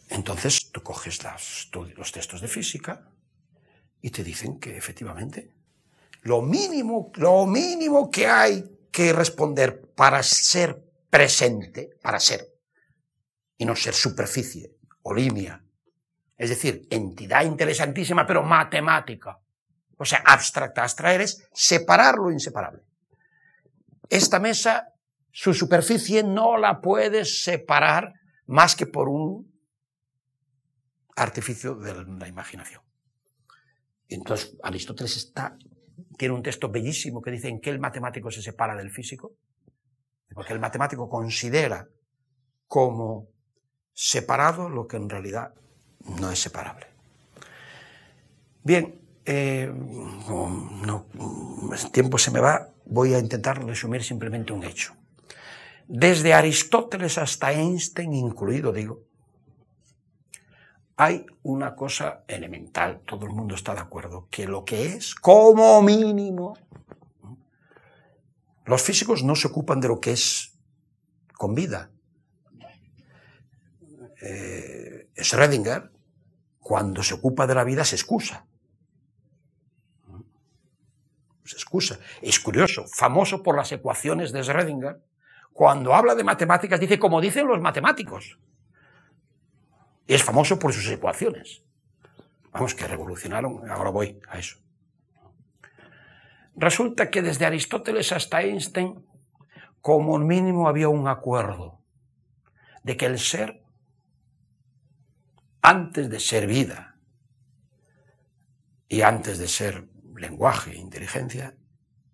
Entonces 0.09 0.71
tú 0.71 0.81
coges 0.81 1.19
los 1.95 2.11
textos 2.11 2.41
de 2.41 2.47
física 2.47 3.03
y 4.01 4.09
te 4.09 4.23
dicen 4.23 4.59
que 4.59 4.75
efectivamente 4.75 5.51
lo 6.23 6.41
mínimo, 6.41 7.11
lo 7.15 7.45
mínimo 7.45 8.09
que 8.09 8.25
hay 8.25 8.65
que 8.91 9.13
responder 9.13 9.79
para 9.95 10.23
ser 10.23 10.86
presente 11.17 11.89
para 11.99 12.19
ser 12.19 12.45
y 13.57 13.65
no 13.65 13.75
ser 13.75 13.95
superficie 13.95 14.75
o 15.01 15.15
línea. 15.15 15.59
Es 16.37 16.49
decir, 16.49 16.85
entidad 16.91 17.43
interesantísima, 17.43 18.27
pero 18.27 18.43
matemática. 18.43 19.39
O 19.97 20.05
sea, 20.05 20.21
abstracta. 20.23 20.83
Abstraer 20.83 21.21
es 21.21 21.49
separar 21.51 22.17
lo 22.17 22.31
inseparable. 22.31 22.83
Esta 24.07 24.37
mesa, 24.39 24.89
su 25.31 25.55
superficie 25.55 26.21
no 26.21 26.55
la 26.55 26.81
puedes 26.81 27.41
separar 27.41 28.13
más 28.45 28.75
que 28.75 28.85
por 28.85 29.09
un 29.09 29.51
artificio 31.15 31.73
de 31.73 31.95
la 32.05 32.27
imaginación. 32.27 32.83
Entonces, 34.07 34.55
Aristóteles 34.61 35.17
está, 35.17 35.57
tiene 36.15 36.35
un 36.35 36.43
texto 36.43 36.69
bellísimo 36.69 37.23
que 37.23 37.31
dice 37.31 37.47
en 37.47 37.59
qué 37.59 37.71
el 37.71 37.79
matemático 37.79 38.29
se 38.29 38.43
separa 38.43 38.75
del 38.75 38.91
físico 38.91 39.35
porque 40.33 40.53
el 40.53 40.59
matemático 40.59 41.09
considera 41.09 41.87
como 42.67 43.27
separado 43.93 44.69
lo 44.69 44.87
que 44.87 44.97
en 44.97 45.09
realidad 45.09 45.53
no 46.19 46.31
es 46.31 46.39
separable. 46.39 46.87
Bien, 48.63 48.99
eh, 49.25 49.71
no, 49.73 51.05
el 51.73 51.91
tiempo 51.91 52.17
se 52.17 52.31
me 52.31 52.39
va, 52.39 52.69
voy 52.85 53.13
a 53.13 53.19
intentar 53.19 53.63
resumir 53.63 54.03
simplemente 54.03 54.53
un 54.53 54.63
hecho. 54.63 54.93
Desde 55.87 56.33
Aristóteles 56.33 57.17
hasta 57.17 57.51
Einstein 57.51 58.13
incluido, 58.13 58.73
digo, 58.73 59.03
hay 60.97 61.25
una 61.43 61.75
cosa 61.75 62.23
elemental, 62.27 63.01
todo 63.05 63.25
el 63.25 63.31
mundo 63.31 63.55
está 63.55 63.73
de 63.73 63.81
acuerdo, 63.81 64.27
que 64.29 64.47
lo 64.47 64.65
que 64.65 64.87
es, 64.87 65.15
como 65.15 65.81
mínimo, 65.81 66.57
los 68.67 68.83
físicos 68.83 69.23
no 69.23 69.35
se 69.35 69.47
ocupan 69.47 69.79
de 69.79 69.87
lo 69.87 69.99
que 69.99 70.11
es 70.11 70.53
con 71.33 71.55
vida. 71.55 71.89
Eh, 74.21 75.07
Schrödinger, 75.15 75.89
cuando 76.59 77.01
se 77.01 77.13
ocupa 77.13 77.47
de 77.47 77.55
la 77.55 77.63
vida, 77.63 77.85
se 77.85 77.95
excusa. 77.95 78.45
Se 81.45 81.55
excusa. 81.55 81.99
Es 82.21 82.39
curioso, 82.41 82.85
famoso 82.93 83.41
por 83.41 83.55
las 83.55 83.71
ecuaciones 83.71 84.33
de 84.33 84.41
Schrödinger, 84.41 85.01
cuando 85.53 85.93
habla 85.93 86.13
de 86.13 86.25
matemáticas 86.25 86.79
dice 86.79 86.99
como 86.99 87.21
dicen 87.21 87.47
los 87.47 87.61
matemáticos. 87.61 88.37
Es 90.07 90.23
famoso 90.23 90.59
por 90.59 90.73
sus 90.73 90.89
ecuaciones. 90.89 91.63
Vamos, 92.51 92.75
que 92.75 92.85
revolucionaron, 92.85 93.69
ahora 93.69 93.91
voy 93.91 94.19
a 94.27 94.39
eso. 94.39 94.57
Resulta 96.57 97.11
que 97.11 97.21
desde 97.21 97.45
Aristóteles 97.45 98.11
hasta 98.11 98.41
Einstein, 98.41 99.05
como 99.79 100.17
mínimo 100.17 100.67
había 100.67 100.89
un 100.89 101.07
acuerdo 101.07 101.83
de 102.81 102.97
que 102.97 103.05
el 103.05 103.19
ser, 103.19 103.61
antes 105.61 106.09
de 106.09 106.19
ser 106.19 106.47
vida 106.47 106.99
y 108.89 109.01
antes 109.01 109.37
de 109.37 109.47
ser 109.47 109.87
lenguaje 110.15 110.71
e 110.71 110.77
inteligencia, 110.77 111.55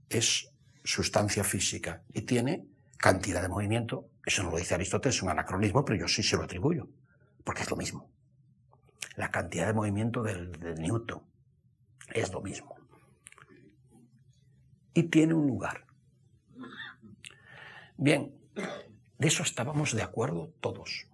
es 0.09 0.51
sustancia 0.83 1.45
física 1.45 2.03
y 2.13 2.23
tiene 2.23 2.67
cantidad 2.97 3.41
de 3.41 3.47
movimiento. 3.47 4.09
Eso 4.25 4.43
no 4.43 4.51
lo 4.51 4.57
dice 4.57 4.73
Aristóteles, 4.73 5.15
es 5.15 5.23
un 5.23 5.29
anacronismo, 5.29 5.85
pero 5.85 5.99
yo 5.99 6.07
sí 6.09 6.21
se 6.21 6.35
lo 6.35 6.43
atribuyo, 6.43 6.89
porque 7.45 7.61
es 7.61 7.71
lo 7.71 7.77
mismo. 7.77 8.11
La 9.15 9.31
cantidad 9.31 9.67
de 9.67 9.73
movimiento 9.73 10.21
del, 10.21 10.51
de 10.51 10.75
Newton 10.75 11.23
es 12.13 12.29
lo 12.33 12.41
mismo 12.41 12.72
y 14.93 15.03
tiene 15.03 15.33
un 15.33 15.47
lugar. 15.47 15.85
Bien, 17.97 18.33
de 19.17 19.27
eso 19.27 19.43
estábamos 19.43 19.95
de 19.95 20.03
acuerdo 20.03 20.51
todos. 20.59 21.07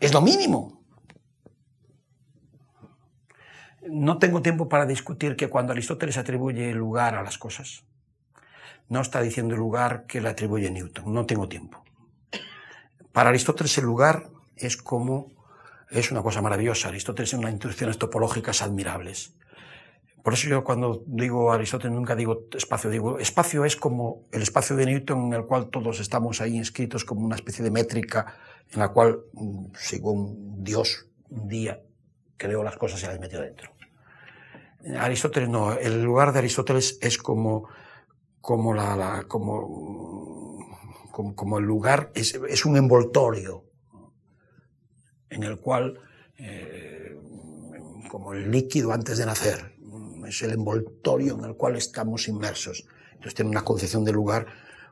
Es 0.00 0.12
lo 0.12 0.20
mínimo. 0.20 0.82
No 3.88 4.18
tengo 4.18 4.42
tiempo 4.42 4.68
para 4.68 4.84
discutir 4.84 5.36
que 5.36 5.48
cuando 5.48 5.72
Aristóteles 5.72 6.18
atribuye 6.18 6.74
lugar 6.74 7.14
a 7.14 7.22
las 7.22 7.38
cosas, 7.38 7.84
no 8.88 9.00
está 9.00 9.20
diciendo 9.20 9.54
el 9.54 9.60
lugar 9.60 10.06
que 10.06 10.20
le 10.20 10.28
atribuye 10.28 10.70
Newton. 10.70 11.12
No 11.12 11.24
tengo 11.24 11.48
tiempo. 11.48 11.84
Para 13.12 13.30
Aristóteles 13.30 13.78
el 13.78 13.84
lugar 13.84 14.28
es 14.56 14.76
como, 14.76 15.32
es 15.90 16.10
una 16.10 16.22
cosa 16.22 16.42
maravillosa. 16.42 16.88
Aristóteles 16.88 17.30
tiene 17.30 17.44
unas 17.44 17.54
intuiciones 17.54 17.98
topológicas 17.98 18.62
admirables. 18.62 19.34
Por 20.26 20.34
eso 20.34 20.48
yo 20.48 20.64
cuando 20.64 21.04
digo 21.06 21.52
Aristóteles 21.52 21.94
nunca 21.94 22.16
digo 22.16 22.48
espacio, 22.52 22.90
digo 22.90 23.20
espacio 23.20 23.64
es 23.64 23.76
como 23.76 24.26
el 24.32 24.42
espacio 24.42 24.74
de 24.74 24.84
Newton 24.84 25.26
en 25.26 25.34
el 25.34 25.46
cual 25.46 25.70
todos 25.70 26.00
estamos 26.00 26.40
ahí 26.40 26.56
inscritos 26.56 27.04
como 27.04 27.24
una 27.24 27.36
especie 27.36 27.62
de 27.62 27.70
métrica 27.70 28.34
en 28.72 28.80
la 28.80 28.88
cual, 28.88 29.20
mm, 29.34 29.66
según 29.76 30.64
Dios 30.64 31.06
un 31.30 31.46
día 31.46 31.80
creó 32.36 32.64
las 32.64 32.76
cosas 32.76 33.00
y 33.04 33.06
las 33.06 33.20
metió 33.20 33.40
dentro. 33.40 33.70
Aristóteles 34.98 35.48
no, 35.48 35.74
el 35.74 36.02
lugar 36.02 36.32
de 36.32 36.40
Aristóteles 36.40 36.98
es 37.00 37.18
como, 37.18 37.68
como, 38.40 38.74
como, 41.36 41.58
el 41.58 41.64
lugar, 41.64 42.10
es, 42.16 42.34
es, 42.34 42.66
un 42.66 42.76
envoltorio 42.76 43.64
en 45.30 45.44
el 45.44 45.60
cual, 45.60 46.00
eh, 46.36 47.16
como 48.10 48.32
el 48.32 48.50
líquido 48.50 48.90
antes 48.90 49.18
de 49.18 49.26
nacer, 49.26 49.75
es 50.26 50.42
el 50.42 50.52
envoltorio 50.52 51.38
en 51.38 51.44
el 51.44 51.56
cual 51.56 51.76
estamos 51.76 52.28
inmersos. 52.28 52.86
Entonces 53.12 53.34
tiene 53.34 53.50
una 53.50 53.64
concepción 53.64 54.04
de 54.04 54.12
lugar 54.12 54.46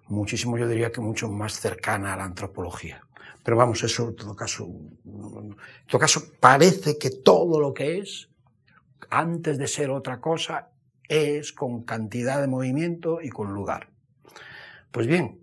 muchísimo, 0.06 0.58
yo 0.58 0.68
diría 0.68 0.92
que 0.92 1.00
mucho 1.00 1.28
más 1.28 1.58
cercana 1.60 2.14
a 2.14 2.16
la 2.16 2.24
antropología. 2.24 3.02
Pero 3.42 3.56
vamos, 3.56 3.82
eso 3.82 4.08
en 4.08 4.16
todo 4.16 4.34
caso, 4.34 4.64
en 4.64 5.56
todo 5.86 5.98
caso 5.98 6.22
parece 6.40 6.98
que 6.98 7.10
todo 7.10 7.60
lo 7.60 7.74
que 7.74 7.98
es, 7.98 8.28
antes 9.10 9.58
de 9.58 9.66
ser 9.66 9.90
otra 9.90 10.20
cosa, 10.20 10.70
es 11.08 11.52
con 11.52 11.82
cantidad 11.84 12.40
de 12.40 12.46
movimiento 12.46 13.20
y 13.20 13.28
con 13.28 13.52
lugar. 13.52 13.90
Pues 14.90 15.06
bien, 15.06 15.40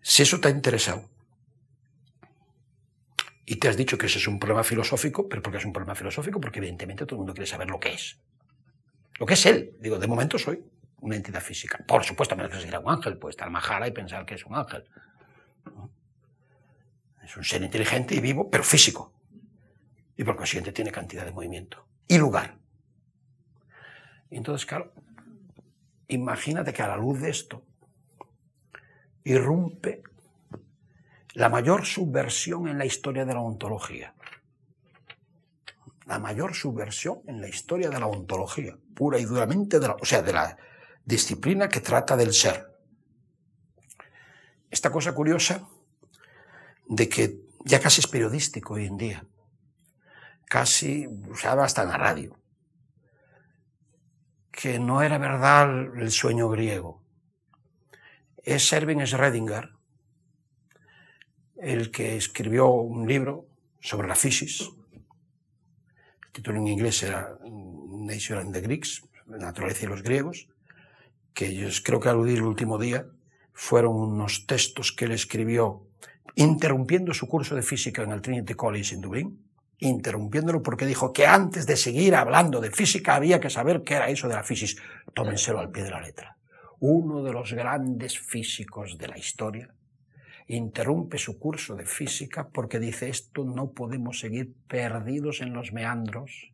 si 0.00 0.22
eso 0.22 0.40
te 0.40 0.48
ha 0.48 0.50
interesado, 0.52 1.08
y 3.46 3.56
te 3.56 3.68
has 3.68 3.76
dicho 3.76 3.96
que 3.96 4.06
ese 4.06 4.18
es 4.18 4.26
un 4.26 4.40
problema 4.40 4.64
filosófico, 4.64 5.28
pero 5.28 5.40
¿por 5.40 5.52
qué 5.52 5.58
es 5.58 5.64
un 5.64 5.72
problema 5.72 5.94
filosófico? 5.94 6.40
Porque 6.40 6.58
evidentemente 6.58 7.06
todo 7.06 7.14
el 7.14 7.18
mundo 7.18 7.32
quiere 7.32 7.46
saber 7.46 7.70
lo 7.70 7.78
que 7.78 7.94
es. 7.94 8.18
Lo 9.18 9.26
que 9.26 9.34
es 9.34 9.46
él. 9.46 9.76
Digo, 9.80 9.98
de 9.98 10.06
momento 10.06 10.38
soy 10.38 10.62
una 11.00 11.16
entidad 11.16 11.40
física. 11.40 11.78
Por 11.86 12.04
supuesto, 12.04 12.36
menos 12.36 12.52
que 12.52 12.78
un 12.78 12.90
ángel, 12.90 13.18
puede 13.18 13.30
estar 13.30 13.50
majara 13.50 13.86
y 13.86 13.92
pensar 13.92 14.26
que 14.26 14.34
es 14.34 14.44
un 14.44 14.54
ángel. 14.54 14.84
Es 17.24 17.36
un 17.36 17.44
ser 17.44 17.62
inteligente 17.62 18.14
y 18.14 18.20
vivo, 18.20 18.50
pero 18.50 18.62
físico. 18.62 19.12
Y 20.16 20.24
por 20.24 20.36
consiguiente 20.36 20.72
tiene 20.72 20.90
cantidad 20.90 21.24
de 21.24 21.32
movimiento 21.32 21.86
y 22.08 22.18
lugar. 22.18 22.56
Y 24.30 24.36
entonces, 24.36 24.66
claro, 24.66 24.92
imagínate 26.08 26.72
que 26.72 26.82
a 26.82 26.88
la 26.88 26.96
luz 26.96 27.20
de 27.20 27.30
esto 27.30 27.62
irrumpe 29.24 30.02
la 31.34 31.48
mayor 31.48 31.84
subversión 31.84 32.68
en 32.68 32.78
la 32.78 32.86
historia 32.86 33.24
de 33.24 33.34
la 33.34 33.40
ontología 33.40 34.14
la 36.06 36.18
mayor 36.18 36.54
subversión 36.54 37.20
en 37.26 37.40
la 37.40 37.48
historia 37.48 37.90
de 37.90 37.98
la 37.98 38.06
ontología, 38.06 38.78
pura 38.94 39.18
y 39.18 39.24
duramente, 39.24 39.80
de 39.80 39.88
la, 39.88 39.94
o 39.94 40.04
sea, 40.04 40.22
de 40.22 40.32
la 40.32 40.56
disciplina 41.04 41.68
que 41.68 41.80
trata 41.80 42.16
del 42.16 42.32
ser. 42.32 42.66
Esta 44.70 44.90
cosa 44.90 45.12
curiosa 45.14 45.68
de 46.88 47.08
que 47.08 47.40
ya 47.64 47.80
casi 47.80 48.00
es 48.00 48.06
periodístico 48.06 48.74
hoy 48.74 48.86
en 48.86 48.96
día, 48.96 49.26
casi 50.44 51.08
usaba 51.28 51.64
hasta 51.64 51.82
en 51.82 51.88
la 51.88 51.98
radio, 51.98 52.38
que 54.52 54.78
no 54.78 55.02
era 55.02 55.18
verdad 55.18 55.96
el 55.96 56.10
sueño 56.12 56.48
griego. 56.48 57.02
Es 58.44 58.72
Erwin 58.72 59.00
Schrödinger 59.00 59.76
el 61.56 61.90
que 61.90 62.16
escribió 62.16 62.68
un 62.68 63.08
libro 63.08 63.48
sobre 63.80 64.08
la 64.08 64.14
fisis, 64.14 64.70
título 66.36 66.58
en 66.58 66.68
inglés 66.68 67.02
era 67.02 67.38
Nature 68.10 68.40
and 68.40 68.52
the 68.52 68.60
Greeks, 68.60 69.02
naturaleza 69.26 69.86
y 69.86 69.88
los 69.88 70.02
griegos, 70.02 70.48
que 71.32 71.54
yo 71.54 71.68
creo 71.82 71.98
que 71.98 72.10
aludí 72.10 72.34
el 72.34 72.42
último 72.42 72.78
día, 72.78 73.06
fueron 73.54 73.96
unos 73.96 74.46
textos 74.46 74.92
que 74.92 75.06
él 75.06 75.12
escribió 75.12 75.86
interrumpiendo 76.34 77.14
su 77.14 77.26
curso 77.26 77.54
de 77.54 77.62
física 77.62 78.02
en 78.02 78.12
el 78.12 78.20
Trinity 78.20 78.52
College 78.52 78.94
en 78.94 79.00
Dublín, 79.00 79.48
interrumpiéndolo 79.78 80.62
porque 80.62 80.84
dijo 80.84 81.10
que 81.10 81.26
antes 81.26 81.66
de 81.66 81.76
seguir 81.76 82.14
hablando 82.14 82.60
de 82.60 82.70
física 82.70 83.14
había 83.14 83.40
que 83.40 83.48
saber 83.48 83.82
qué 83.82 83.94
era 83.94 84.10
eso 84.10 84.28
de 84.28 84.34
la 84.34 84.42
física. 84.42 84.82
Tómenselo 85.14 85.58
al 85.58 85.70
pie 85.70 85.84
de 85.84 85.90
la 85.90 86.02
letra. 86.02 86.36
Uno 86.80 87.22
de 87.22 87.32
los 87.32 87.54
grandes 87.54 88.18
físicos 88.18 88.98
de 88.98 89.08
la 89.08 89.16
historia 89.16 89.72
interrumpe 90.48 91.18
su 91.18 91.38
curso 91.38 91.74
de 91.74 91.86
física 91.86 92.48
porque 92.48 92.78
dice 92.78 93.08
esto 93.08 93.44
no 93.44 93.70
podemos 93.72 94.20
seguir 94.20 94.52
perdidos 94.68 95.40
en 95.40 95.52
los 95.52 95.72
meandros 95.72 96.52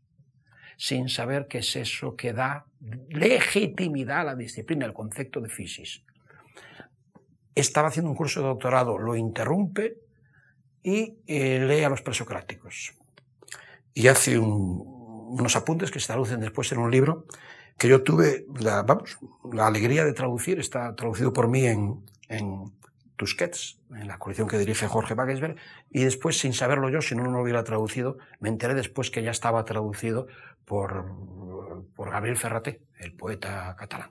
sin 0.78 1.08
saber 1.08 1.46
qué 1.46 1.58
es 1.58 1.76
eso 1.76 2.16
que 2.16 2.32
da 2.32 2.66
legitimidad 3.10 4.20
a 4.20 4.24
la 4.24 4.34
disciplina, 4.34 4.86
el 4.86 4.94
concepto 4.94 5.40
de 5.40 5.48
física. 5.48 6.12
Estaba 7.54 7.88
haciendo 7.88 8.10
un 8.10 8.16
curso 8.16 8.40
de 8.40 8.46
doctorado, 8.46 8.98
lo 8.98 9.14
interrumpe 9.14 9.98
y 10.82 11.18
eh, 11.26 11.60
lee 11.60 11.84
a 11.84 11.90
los 11.90 12.02
presocráticos. 12.02 12.94
Y 13.94 14.08
hace 14.08 14.38
unos 14.38 15.54
apuntes 15.54 15.90
que 15.90 16.00
se 16.00 16.06
traducen 16.06 16.40
después 16.40 16.72
en 16.72 16.78
un 16.78 16.90
libro 16.90 17.26
que 17.76 17.88
yo 17.88 18.02
tuve 18.02 18.46
la, 18.58 18.86
alegría 19.66 20.04
de 20.04 20.14
traducir, 20.14 20.58
está 20.58 20.96
traducido 20.96 21.32
por 21.32 21.48
mí 21.48 21.66
en 21.66 22.02
Tusquets, 23.22 23.78
en 23.94 24.08
la 24.08 24.18
colección 24.18 24.48
que 24.48 24.58
dirige 24.58 24.88
Jorge 24.88 25.14
Wagensberg, 25.14 25.54
y 25.90 26.02
después, 26.02 26.40
sin 26.40 26.52
saberlo 26.52 26.90
yo, 26.90 27.00
si 27.00 27.14
no 27.14 27.22
lo 27.22 27.40
hubiera 27.40 27.62
traducido, 27.62 28.18
me 28.40 28.48
enteré 28.48 28.74
después 28.74 29.12
que 29.12 29.22
ya 29.22 29.30
estaba 29.30 29.64
traducido 29.64 30.26
por, 30.64 31.06
por 31.94 32.10
Gabriel 32.10 32.36
Ferraté, 32.36 32.82
el 32.98 33.14
poeta 33.14 33.76
catalán. 33.78 34.10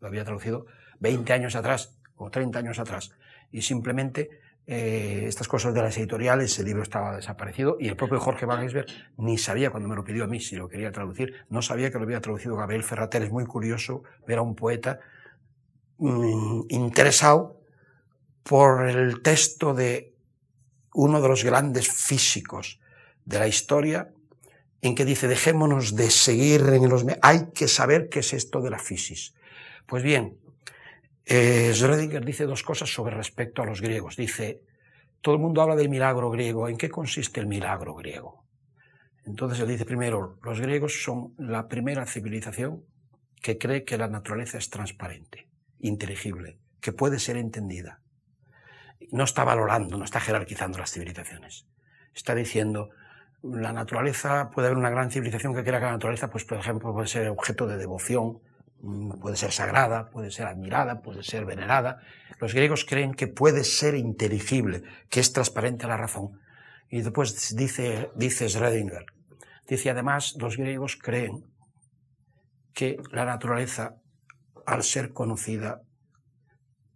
Lo 0.00 0.08
había 0.08 0.24
traducido 0.24 0.64
20 1.00 1.34
años 1.34 1.54
atrás 1.54 1.98
o 2.16 2.30
30 2.30 2.60
años 2.60 2.78
atrás. 2.78 3.12
Y 3.52 3.60
simplemente 3.60 4.30
eh, 4.66 5.24
estas 5.26 5.46
cosas 5.46 5.74
de 5.74 5.82
las 5.82 5.98
editoriales, 5.98 6.58
el 6.58 6.64
libro 6.64 6.82
estaba 6.82 7.16
desaparecido 7.16 7.76
y 7.78 7.88
el 7.88 7.96
propio 7.96 8.20
Jorge 8.20 8.46
Wagensberg 8.46 8.86
ni 9.18 9.36
sabía 9.36 9.68
cuando 9.68 9.86
me 9.86 9.96
lo 9.96 10.02
pidió 10.02 10.24
a 10.24 10.28
mí 10.28 10.40
si 10.40 10.56
lo 10.56 10.70
quería 10.70 10.92
traducir, 10.92 11.34
no 11.50 11.60
sabía 11.60 11.90
que 11.90 11.98
lo 11.98 12.04
había 12.04 12.22
traducido 12.22 12.56
Gabriel 12.56 12.84
Ferrater. 12.84 13.22
Es 13.22 13.30
muy 13.30 13.44
curioso 13.44 14.02
ver 14.26 14.38
a 14.38 14.42
un 14.42 14.54
poeta 14.54 15.00
mm, 15.98 16.62
interesado 16.70 17.63
por 18.44 18.86
el 18.86 19.22
texto 19.22 19.74
de 19.74 20.14
uno 20.92 21.20
de 21.20 21.28
los 21.28 21.42
grandes 21.42 21.88
físicos 21.88 22.78
de 23.24 23.38
la 23.38 23.48
historia, 23.48 24.10
en 24.82 24.94
que 24.94 25.06
dice, 25.06 25.26
dejémonos 25.26 25.96
de 25.96 26.10
seguir 26.10 26.60
en 26.60 26.88
los... 26.88 27.06
Hay 27.22 27.48
que 27.54 27.68
saber 27.68 28.10
qué 28.10 28.20
es 28.20 28.34
esto 28.34 28.60
de 28.60 28.70
la 28.70 28.78
fisis. 28.78 29.34
Pues 29.86 30.02
bien, 30.02 30.38
eh, 31.24 31.70
Schrödinger 31.72 32.22
dice 32.22 32.44
dos 32.44 32.62
cosas 32.62 32.92
sobre 32.92 33.16
respecto 33.16 33.62
a 33.62 33.66
los 33.66 33.80
griegos. 33.80 34.16
Dice, 34.16 34.60
todo 35.22 35.34
el 35.34 35.40
mundo 35.40 35.62
habla 35.62 35.74
del 35.74 35.88
milagro 35.88 36.30
griego. 36.30 36.68
¿En 36.68 36.76
qué 36.76 36.90
consiste 36.90 37.40
el 37.40 37.46
milagro 37.46 37.94
griego? 37.94 38.44
Entonces 39.24 39.58
él 39.60 39.68
dice 39.68 39.86
primero, 39.86 40.38
los 40.42 40.60
griegos 40.60 41.02
son 41.02 41.34
la 41.38 41.66
primera 41.66 42.04
civilización 42.04 42.84
que 43.40 43.56
cree 43.56 43.84
que 43.84 43.96
la 43.96 44.08
naturaleza 44.08 44.58
es 44.58 44.68
transparente, 44.68 45.48
inteligible, 45.80 46.58
que 46.82 46.92
puede 46.92 47.18
ser 47.18 47.38
entendida 47.38 48.03
no 49.14 49.22
está 49.22 49.44
valorando, 49.44 49.96
no 49.96 50.04
está 50.04 50.18
jerarquizando 50.18 50.76
las 50.76 50.90
civilizaciones. 50.90 51.66
Está 52.14 52.34
diciendo, 52.34 52.90
la 53.44 53.72
naturaleza, 53.72 54.50
puede 54.50 54.66
haber 54.66 54.78
una 54.78 54.90
gran 54.90 55.12
civilización 55.12 55.54
que 55.54 55.62
crea 55.62 55.78
que 55.78 55.86
la 55.86 55.92
naturaleza, 55.92 56.30
pues 56.30 56.44
por 56.44 56.58
ejemplo, 56.58 56.92
puede 56.92 57.06
ser 57.06 57.28
objeto 57.28 57.68
de 57.68 57.76
devoción, 57.76 58.40
mm, 58.80 59.20
puede 59.20 59.36
ser 59.36 59.52
sagrada, 59.52 60.10
puede 60.10 60.32
ser 60.32 60.48
admirada, 60.48 61.00
puede 61.00 61.22
ser 61.22 61.44
venerada. 61.44 62.00
Los 62.40 62.54
griegos 62.54 62.84
creen 62.84 63.14
que 63.14 63.28
puede 63.28 63.62
ser 63.62 63.94
inteligible, 63.94 64.82
que 65.08 65.20
es 65.20 65.32
transparente 65.32 65.84
a 65.84 65.90
la 65.90 65.96
razón. 65.96 66.40
Y 66.90 67.02
después 67.02 67.54
dice, 67.54 68.10
dice 68.16 68.46
Schrödinger, 68.46 69.04
dice 69.68 69.90
además, 69.90 70.34
los 70.40 70.56
griegos 70.56 70.96
creen 70.96 71.44
que 72.72 72.96
la 73.12 73.24
naturaleza, 73.24 73.94
al 74.66 74.82
ser 74.82 75.12
conocida, 75.12 75.82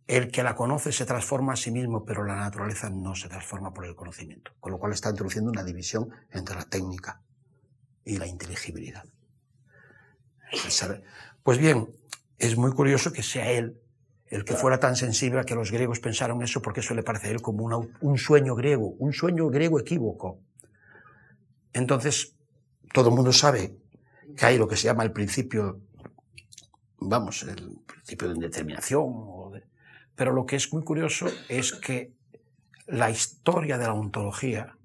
el 0.09 0.31
que 0.31 0.43
la 0.43 0.57
conoce 0.57 0.91
se 0.91 1.05
transforma 1.05 1.53
a 1.53 1.57
sí 1.57 1.71
mismo, 1.71 2.05
pero 2.05 2.25
la 2.25 2.35
naturaleza 2.35 2.89
no 2.89 3.15
se 3.15 3.29
transforma 3.29 3.75
por 3.75 3.85
el 3.85 3.95
conocimiento, 3.95 4.53
con 4.59 4.73
lo 4.73 4.79
cual 4.79 4.95
está 4.95 5.11
introduciendo 5.11 5.51
una 5.51 5.63
división 5.63 6.09
entre 6.33 6.57
la 6.57 6.65
técnica 6.65 7.21
y 8.05 8.17
la 8.17 8.27
inteligibilidad. 8.27 9.05
Pues 11.43 11.59
bien, 11.59 11.95
es 12.39 12.57
muy 12.57 12.73
curioso 12.73 13.13
que 13.13 13.23
sea 13.23 13.51
él 13.51 13.79
el 14.29 14.45
que 14.45 14.55
fuera 14.55 14.81
tan 14.81 14.97
sensible 14.97 15.41
a 15.41 15.45
que 15.45 15.55
los 15.55 15.71
griegos 15.71 16.01
pensaron 16.01 16.43
eso, 16.43 16.63
porque 16.63 16.81
eso 16.81 16.95
le 16.95 17.03
parece 17.03 17.29
a 17.29 17.31
él 17.31 17.43
como 17.43 17.67
un 18.01 18.19
sueño 18.19 18.55
griego, 18.55 18.89
un 18.99 19.13
sueño 19.13 19.49
griego 19.49 19.79
equívoco. 19.79 20.41
Entonces, 21.75 22.35
todo 22.95 23.11
el 23.11 23.15
mundo 23.15 23.33
sabe 23.33 23.77
que 24.37 24.47
hay 24.47 24.59
lo 24.59 24.69
que 24.69 24.77
se 24.77 24.85
llama 24.85 25.03
el 25.03 25.13
principio 25.13 25.83
vamos, 27.01 27.43
el 27.45 27.79
principio 27.87 28.29
de 28.29 28.35
indeterminación. 28.35 29.15
Pero 30.19 30.33
lo 30.33 30.47
que 30.47 30.57
es 30.57 30.73
muy 30.73 30.83
curioso 30.83 31.29
es 31.49 31.73
que 31.75 32.13
la 32.89 33.09
historia 33.09 33.79
de 33.79 33.87
la 33.87 33.93
ontología 33.93 34.77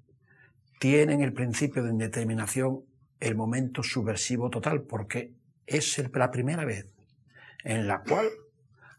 tiene 0.78 1.14
en 1.14 1.22
el 1.22 1.32
principio 1.32 1.82
de 1.82 1.90
indeterminación 1.90 2.84
el 3.18 3.34
momento 3.34 3.82
subversivo 3.82 4.48
total, 4.48 4.82
porque 4.82 5.34
es 5.66 6.00
la 6.14 6.30
primera 6.30 6.64
vez 6.64 6.86
en 7.64 7.88
la 7.88 8.02
cual 8.04 8.28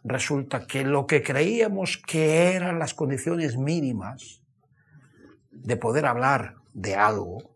resulta 0.03 0.67
que 0.67 0.83
lo 0.83 1.07
que 1.07 1.23
creíamos 1.23 2.03
que 2.05 2.51
eran 2.51 2.79
las 2.79 2.93
condiciones 2.93 3.55
mínimas 3.55 4.41
de 5.51 5.77
poder 5.77 6.05
hablar 6.05 6.55
de 6.73 6.95
algo, 6.95 7.55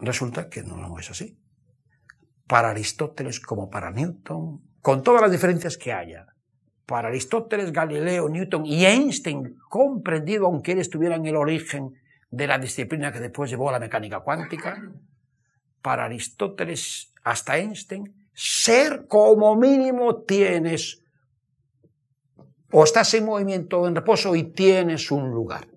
resulta 0.00 0.50
que 0.50 0.64
no 0.64 0.98
es 0.98 1.08
así. 1.08 1.38
Para 2.48 2.70
Aristóteles 2.70 3.38
como 3.38 3.70
para 3.70 3.92
Newton, 3.92 4.71
con 4.82 5.02
todas 5.02 5.22
las 5.22 5.30
diferencias 5.30 5.78
que 5.78 5.92
haya, 5.92 6.26
para 6.84 7.08
Aristóteles, 7.08 7.72
Galileo, 7.72 8.28
Newton 8.28 8.66
y 8.66 8.84
Einstein, 8.84 9.56
comprendido 9.68 10.46
aunque 10.46 10.72
él 10.72 10.80
estuviera 10.80 11.14
en 11.14 11.24
el 11.24 11.36
origen 11.36 11.94
de 12.30 12.46
la 12.46 12.58
disciplina 12.58 13.12
que 13.12 13.20
después 13.20 13.48
llevó 13.48 13.68
a 13.68 13.72
la 13.72 13.78
mecánica 13.78 14.20
cuántica, 14.20 14.82
para 15.80 16.04
Aristóteles 16.04 17.12
hasta 17.22 17.56
Einstein, 17.56 18.28
ser 18.34 19.06
como 19.06 19.54
mínimo 19.56 20.22
tienes 20.22 21.02
o 22.72 22.84
estás 22.84 23.14
en 23.14 23.26
movimiento 23.26 23.80
o 23.80 23.88
en 23.88 23.94
reposo 23.94 24.34
y 24.34 24.44
tienes 24.44 25.10
un 25.10 25.30
lugar. 25.30 25.68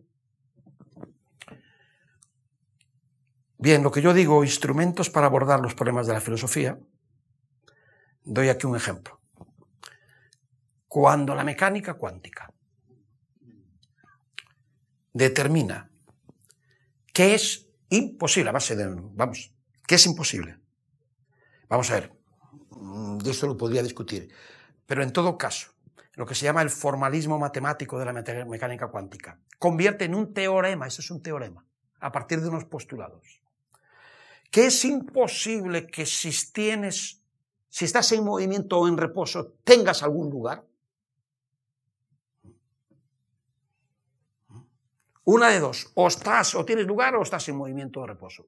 Bien, 3.57 3.83
lo 3.83 3.91
que 3.91 4.01
yo 4.01 4.13
digo, 4.13 4.43
instrumentos 4.43 5.09
para 5.09 5.27
abordar 5.27 5.59
los 5.59 5.75
problemas 5.75 6.07
de 6.07 6.13
la 6.13 6.21
filosofía, 6.21 6.79
doy 8.25 8.49
aquí 8.49 8.67
un 8.67 8.75
ejemplo. 8.75 9.19
Cuando 10.87 11.35
la 11.35 11.43
mecánica 11.43 11.93
cuántica 11.93 12.51
determina 15.13 15.89
que 17.13 17.35
es 17.35 17.69
imposible, 17.89 18.49
a 18.49 18.53
base 18.53 18.75
de, 18.75 18.87
vamos, 18.89 19.53
que 19.87 19.95
es 19.95 20.05
imposible. 20.05 20.57
Vamos 21.69 21.89
a 21.91 21.95
ver, 21.95 22.13
mm, 22.71 23.17
de 23.19 23.31
esto 23.31 23.47
lo 23.47 23.55
podría 23.55 23.81
discutir, 23.81 24.33
pero 24.85 25.01
en 25.01 25.13
todo 25.13 25.37
caso, 25.37 25.71
lo 26.15 26.25
que 26.25 26.35
se 26.35 26.45
llama 26.45 26.61
el 26.61 26.69
formalismo 26.69 27.39
matemático 27.39 27.97
de 27.97 28.05
la 28.05 28.13
mecánica 28.13 28.87
cuántica 28.87 29.39
convierte 29.59 30.05
en 30.05 30.15
un 30.15 30.33
teorema, 30.33 30.87
eso 30.87 31.01
es 31.01 31.11
un 31.11 31.21
teorema, 31.21 31.65
a 31.99 32.11
partir 32.11 32.41
de 32.41 32.49
unos 32.49 32.65
postulados 32.65 33.45
que 34.55 34.67
es 34.67 34.85
imposible 34.85 35.85
que 35.85 36.05
si 36.05 36.31
tienes, 36.53 37.21
si 37.75 37.83
estás 37.83 38.09
en 38.13 38.23
movimiento 38.23 38.79
o 38.79 38.87
en 38.87 38.95
reposo, 38.95 39.55
tengas 39.65 40.01
algún 40.01 40.29
lugar. 40.29 40.63
Una 45.25 45.49
de 45.49 45.59
dos, 45.59 45.91
o 45.95 46.07
estás 46.07 46.55
o 46.55 46.63
tienes 46.63 46.87
lugar 46.87 47.17
o 47.17 47.23
estás 47.23 47.49
en 47.49 47.57
movimiento 47.57 47.99
o 47.99 48.07
reposo. 48.07 48.47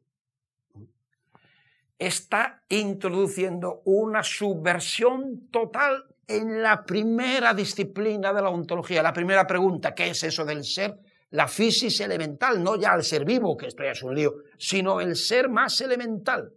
Está 1.99 2.63
introduciendo 2.69 3.82
una 3.84 4.23
subversión 4.23 5.49
total 5.51 6.05
en 6.25 6.63
la 6.63 6.86
primera 6.86 7.53
disciplina 7.53 8.32
de 8.32 8.41
la 8.41 8.49
ontología, 8.49 9.03
la 9.03 9.11
primera 9.11 9.45
pregunta, 9.45 9.93
¿qué 9.93 10.11
es 10.11 10.23
eso 10.23 10.45
del 10.45 10.63
ser? 10.63 11.01
la 11.32 11.49
física 11.49 12.05
elemental, 12.05 12.63
no 12.63 12.78
ya 12.78 12.93
el 12.93 13.03
ser 13.03 13.25
vivo, 13.25 13.57
que 13.57 13.67
esto 13.67 13.84
ya 13.84 13.91
es 13.91 14.01
un 14.01 14.15
lío, 14.15 14.36
sino 14.57 15.01
el 15.01 15.17
ser 15.17 15.49
más 15.49 15.82
elemental. 15.82 16.53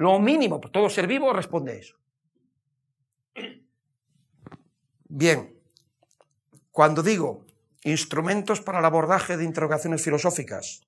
Lo 0.00 0.18
mínimo, 0.18 0.58
todo 0.60 0.88
ser 0.88 1.06
vivo 1.06 1.30
responde 1.30 1.72
a 1.72 1.74
eso. 1.74 1.96
Bien, 5.04 5.54
cuando 6.70 7.02
digo 7.02 7.44
instrumentos 7.84 8.62
para 8.62 8.78
el 8.78 8.84
abordaje 8.86 9.36
de 9.36 9.44
interrogaciones 9.44 10.02
filosóficas, 10.02 10.86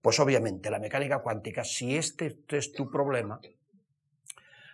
pues 0.00 0.18
obviamente 0.18 0.70
la 0.70 0.80
mecánica 0.80 1.20
cuántica, 1.20 1.62
si 1.62 1.96
este 1.96 2.36
es 2.48 2.72
tu 2.72 2.90
problema, 2.90 3.40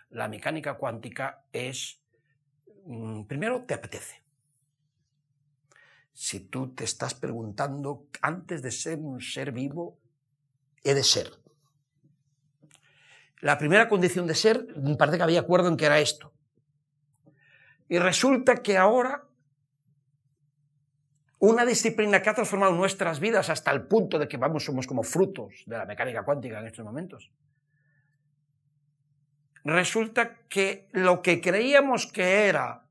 la 0.09 0.27
mecánica 0.27 0.73
cuántica 0.73 1.43
es, 1.53 2.01
mm, 2.85 3.25
primero, 3.25 3.65
te 3.65 3.75
apetece 3.75 4.23
si 6.19 6.41
tú 6.41 6.73
te 6.73 6.83
estás 6.83 7.13
preguntando, 7.13 8.07
antes 8.21 8.61
de 8.61 8.71
ser 8.71 8.99
un 8.99 9.21
ser 9.21 9.53
vivo, 9.53 9.97
he 10.83 10.93
de 10.93 11.03
ser. 11.03 11.38
La 13.39 13.57
primera 13.57 13.87
condición 13.87 14.27
de 14.27 14.35
ser, 14.35 14.67
parece 14.97 15.17
que 15.17 15.23
había 15.23 15.39
acuerdo 15.39 15.69
en 15.69 15.77
que 15.77 15.85
era 15.85 15.99
esto. 15.99 16.33
Y 17.87 17.97
resulta 17.97 18.57
que 18.57 18.77
ahora 18.77 19.23
una 21.39 21.65
disciplina 21.65 22.21
que 22.21 22.29
ha 22.29 22.33
transformado 22.33 22.73
nuestras 22.73 23.19
vidas 23.19 23.49
hasta 23.49 23.71
el 23.71 23.83
punto 23.83 24.19
de 24.19 24.27
que 24.27 24.37
vamos, 24.37 24.65
somos 24.65 24.85
como 24.85 25.03
frutos 25.03 25.63
de 25.65 25.77
la 25.77 25.85
mecánica 25.85 26.23
cuántica 26.23 26.59
en 26.59 26.67
estos 26.67 26.85
momentos. 26.85 27.31
Resulta 29.63 30.35
que 30.49 30.89
lo 30.91 31.21
que 31.21 31.41
creíamos 31.41 32.07
que 32.07 32.47
era 32.47 32.85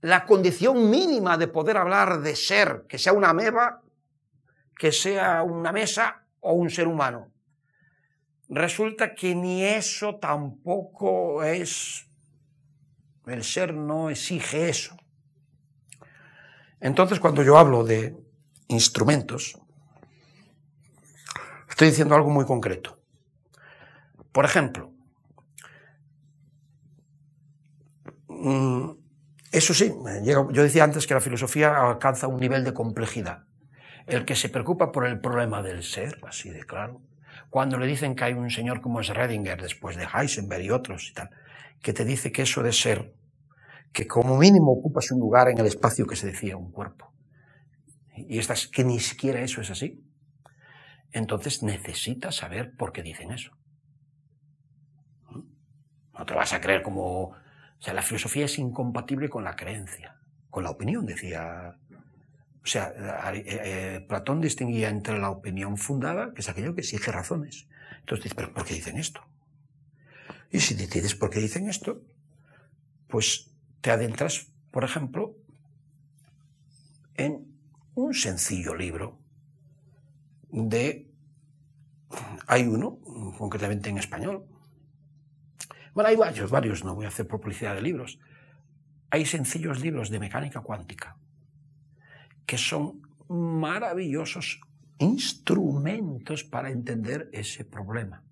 la 0.00 0.26
condición 0.26 0.90
mínima 0.90 1.38
de 1.38 1.46
poder 1.46 1.76
hablar 1.76 2.20
de 2.20 2.34
ser, 2.34 2.86
que 2.88 2.98
sea 2.98 3.12
una 3.12 3.30
ameba, 3.30 3.82
que 4.76 4.90
sea 4.90 5.44
una 5.44 5.70
mesa 5.70 6.24
o 6.40 6.54
un 6.54 6.70
ser 6.70 6.88
humano. 6.88 7.30
Resulta 8.54 9.14
que 9.14 9.34
ni 9.34 9.64
eso 9.64 10.16
tampoco 10.16 11.42
es, 11.42 12.06
el 13.26 13.44
ser 13.44 13.72
no 13.72 14.10
exige 14.10 14.68
eso. 14.68 14.94
Entonces 16.78 17.18
cuando 17.18 17.42
yo 17.42 17.56
hablo 17.56 17.82
de 17.82 18.14
instrumentos, 18.68 19.58
estoy 21.66 21.88
diciendo 21.88 22.14
algo 22.14 22.28
muy 22.28 22.44
concreto. 22.44 23.00
Por 24.32 24.44
ejemplo, 24.44 24.92
mm, 28.28 28.90
eso 29.50 29.72
sí, 29.72 29.94
yo 30.24 30.62
decía 30.62 30.84
antes 30.84 31.06
que 31.06 31.14
la 31.14 31.22
filosofía 31.22 31.74
alcanza 31.74 32.26
un 32.26 32.38
nivel 32.38 32.64
de 32.64 32.74
complejidad. 32.74 33.46
El 34.06 34.26
que 34.26 34.36
se 34.36 34.50
preocupa 34.50 34.92
por 34.92 35.06
el 35.06 35.20
problema 35.20 35.62
del 35.62 35.82
ser, 35.82 36.18
así 36.26 36.50
de 36.50 36.64
claro, 36.64 37.00
cuando 37.52 37.76
le 37.76 37.86
dicen 37.86 38.16
que 38.16 38.24
hay 38.24 38.32
un 38.32 38.48
señor 38.48 38.80
como 38.80 39.02
Schrödinger, 39.02 39.60
después 39.60 39.96
de 39.96 40.06
Heisenberg 40.06 40.62
y 40.62 40.70
otros 40.70 41.10
y 41.10 41.12
tal, 41.12 41.28
que 41.82 41.92
te 41.92 42.06
dice 42.06 42.32
que 42.32 42.42
eso 42.42 42.62
de 42.62 42.72
ser, 42.72 43.14
que 43.92 44.06
como 44.06 44.38
mínimo 44.38 44.72
ocupas 44.72 45.10
un 45.10 45.20
lugar 45.20 45.50
en 45.50 45.58
el 45.58 45.66
espacio 45.66 46.06
que 46.06 46.16
se 46.16 46.28
decía 46.28 46.56
un 46.56 46.72
cuerpo, 46.72 47.12
y 48.16 48.38
estás, 48.38 48.68
que 48.68 48.84
ni 48.84 49.00
siquiera 49.00 49.42
eso 49.42 49.60
es 49.60 49.70
así, 49.70 50.02
entonces 51.10 51.62
necesitas 51.62 52.36
saber 52.36 52.74
por 52.74 52.90
qué 52.90 53.02
dicen 53.02 53.32
eso. 53.32 53.52
No 56.14 56.24
te 56.24 56.32
vas 56.32 56.54
a 56.54 56.60
creer 56.62 56.82
como 56.82 57.34
o 57.82 57.84
sea, 57.84 57.94
la 57.94 58.02
filosofía 58.02 58.44
es 58.44 58.60
incompatible 58.60 59.28
con 59.28 59.42
la 59.42 59.56
creencia, 59.56 60.16
con 60.48 60.62
la 60.62 60.70
opinión, 60.70 61.04
decía. 61.04 61.76
O 62.64 62.66
sea, 62.66 62.92
eh, 63.34 63.44
eh, 63.46 64.04
Platón 64.08 64.40
distinguía 64.40 64.88
entre 64.88 65.18
la 65.18 65.30
opinión 65.30 65.76
fundada, 65.76 66.32
que 66.32 66.42
es 66.42 66.48
aquello 66.48 66.74
que 66.74 66.82
exige 66.82 67.10
razones. 67.10 67.66
Entonces 68.00 68.24
dices, 68.24 68.36
¿pero 68.36 68.54
por 68.54 68.64
qué 68.64 68.74
dicen 68.74 68.98
esto? 68.98 69.20
Y 70.50 70.60
si 70.60 70.74
decides 70.74 71.14
por 71.16 71.30
qué 71.30 71.40
dicen 71.40 71.68
esto, 71.68 72.02
pues 73.08 73.50
te 73.80 73.90
adentras, 73.90 74.46
por 74.70 74.84
ejemplo, 74.84 75.36
en 77.14 77.52
un 77.94 78.14
sencillo 78.14 78.74
libro 78.74 79.18
de... 80.50 81.08
Hay 82.46 82.64
uno, 82.64 83.00
concretamente 83.38 83.88
en 83.88 83.98
español, 83.98 84.44
bueno, 85.94 86.08
hay 86.08 86.16
varios, 86.16 86.50
varios, 86.50 86.84
no 86.84 86.94
voy 86.94 87.06
a 87.06 87.08
hacer 87.08 87.26
publicidad 87.26 87.74
de 87.74 87.82
libros. 87.82 88.18
Hay 89.10 89.26
sencillos 89.26 89.80
libros 89.80 90.10
de 90.10 90.20
mecánica 90.20 90.60
cuántica 90.60 91.16
que 92.46 92.58
son 92.58 93.02
maravillosos 93.28 94.60
instrumentos 94.98 96.44
para 96.44 96.70
entender 96.70 97.28
ese 97.32 97.64
problema. 97.64 98.22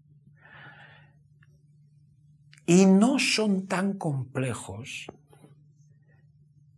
Y 2.66 2.86
no 2.86 3.18
son 3.18 3.66
tan 3.66 3.94
complejos 3.94 5.06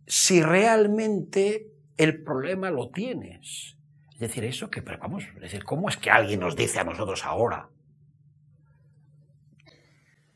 si 0.07 0.41
realmente 0.41 1.71
el 1.97 2.23
problema 2.23 2.71
lo 2.71 2.89
tienes. 2.89 3.77
Es 4.13 4.19
decir, 4.19 4.43
eso 4.43 4.69
que, 4.69 4.81
vamos, 4.81 5.23
es 5.35 5.41
decir, 5.41 5.63
¿cómo 5.63 5.89
es 5.89 5.97
que 5.97 6.09
alguien 6.09 6.39
nos 6.39 6.55
dice 6.55 6.79
a 6.79 6.83
nosotros 6.83 7.25
ahora 7.25 7.69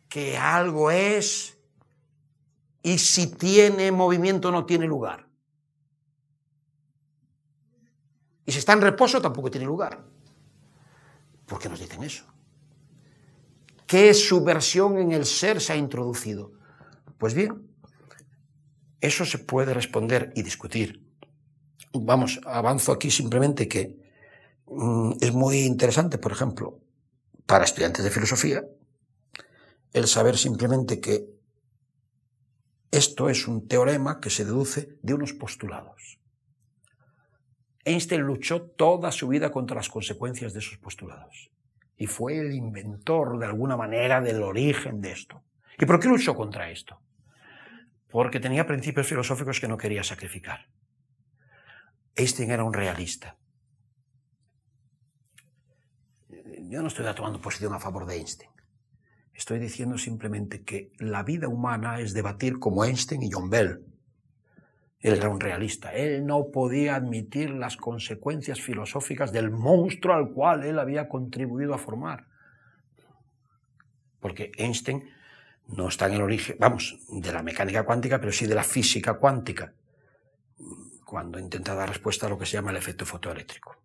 que 0.10 0.38
algo 0.38 0.92
es 0.92 1.60
y 2.82 2.98
si 2.98 3.36
tiene 3.36 3.92
movimiento 3.92 4.52
no 4.52 4.66
tiene 4.66 4.86
lugar. 4.86 5.27
Y 8.48 8.54
si 8.54 8.60
está 8.60 8.74
en 8.74 8.82
reposo 8.82 9.22
tampoco 9.22 9.52
tiene 9.52 9.68
lugar. 9.68 10.04
¿Por 11.46 11.60
qué 11.60 11.68
nos 11.68 11.82
dicen 11.82 12.02
eso? 12.02 12.24
¿Qué 13.86 14.14
subversión 14.14 14.98
en 14.98 15.12
el 15.12 15.26
ser 15.26 15.60
se 15.60 15.74
ha 15.74 15.76
introducido? 15.76 16.54
Pues 17.18 17.34
bien, 17.34 17.68
eso 19.02 19.26
se 19.26 19.40
puede 19.40 19.74
responder 19.74 20.32
y 20.34 20.44
discutir. 20.44 21.06
Vamos, 21.94 22.40
avanzo 22.46 22.94
aquí 22.94 23.12
simplemente 23.12 23.68
que 23.68 24.00
mm, 24.66 25.12
es 25.20 25.34
muy 25.34 25.60
interesante, 25.60 26.18
por 26.18 26.32
ejemplo, 26.32 26.80
para 27.46 27.66
estudiantes 27.66 28.04
de 28.04 28.12
filosofía, 28.12 28.64
el 29.92 30.08
saber 30.08 30.38
simplemente 30.38 31.02
que 31.02 31.28
esto 32.92 33.30
es 33.30 33.46
un 33.48 33.68
teorema 33.68 34.22
que 34.22 34.30
se 34.30 34.46
deduce 34.46 34.98
de 35.02 35.14
unos 35.14 35.34
postulados. 35.34 36.18
Einstein 37.88 38.22
luchó 38.22 38.64
toda 38.64 39.12
su 39.14 39.30
vida 39.30 39.50
contra 39.50 39.78
las 39.78 39.88
consecuencias 39.88 40.52
de 40.52 40.60
esos 40.60 40.78
postulados 40.78 41.50
y 41.96 42.06
fue 42.06 42.38
el 42.38 42.54
inventor 42.54 43.40
de 43.40 43.46
alguna 43.46 43.78
manera 43.78 44.20
del 44.20 44.44
origen 44.44 45.00
de 45.00 45.12
esto. 45.12 45.42
¿Y 45.80 45.86
por 45.86 46.00
qué 46.00 46.10
luchó 46.10 46.36
contra 46.36 46.70
esto? 46.70 47.00
Porque 48.10 48.42
tenía 48.42 48.68
principios 48.68 49.08
filosóficos 49.08 49.60
que 49.62 49.70
no 49.70 49.78
quería 49.78 50.04
sacrificar. 50.04 50.68
Einstein 52.16 52.52
era 52.52 52.66
un 52.66 52.74
realista. 52.74 53.38
Yo 56.70 56.82
no 56.82 56.90
estoy 56.90 57.06
tomando 57.16 57.40
posición 57.40 57.74
a 57.74 57.80
favor 57.80 58.06
de 58.06 58.16
Einstein. 58.18 58.52
Estoy 59.34 59.60
diciendo 59.60 59.98
simplemente 59.98 60.64
que 60.64 60.92
la 61.00 61.24
vida 61.24 61.48
humana 61.48 62.02
es 62.02 62.14
debatir 62.14 62.60
como 62.60 62.84
Einstein 62.84 63.24
y 63.24 63.32
John 63.32 63.50
Bell. 63.50 63.86
Él 65.00 65.14
era 65.14 65.30
un 65.30 65.40
realista. 65.40 65.94
Él 65.94 66.26
no 66.26 66.52
podía 66.52 66.96
admitir 66.96 67.52
las 67.52 67.78
consecuencias 67.78 68.62
filosóficas 68.62 69.32
del 69.32 69.52
monstruo 69.52 70.16
al 70.16 70.32
cual 70.32 70.64
él 70.64 70.80
había 70.80 71.08
contribuido 71.08 71.74
a 71.74 71.78
formar. 71.78 72.26
Porque 74.20 74.52
Einstein 74.58 75.10
no 75.68 75.88
está 75.88 76.08
en 76.08 76.14
el 76.14 76.22
origen, 76.22 76.58
vamos, 76.60 77.00
de 77.10 77.32
la 77.32 77.44
mecánica 77.44 77.84
cuántica, 77.84 78.20
pero 78.20 78.32
sí 78.32 78.48
de 78.48 78.56
la 78.56 78.64
física 78.64 79.14
cuántica, 79.16 79.74
cuando 81.06 81.40
intenta 81.40 81.76
dar 81.76 81.90
respuesta 81.90 82.26
a 82.26 82.30
lo 82.30 82.38
que 82.38 82.46
se 82.46 82.54
llama 82.54 82.72
el 82.72 82.78
efecto 82.78 83.06
fotoeléctrico 83.06 83.77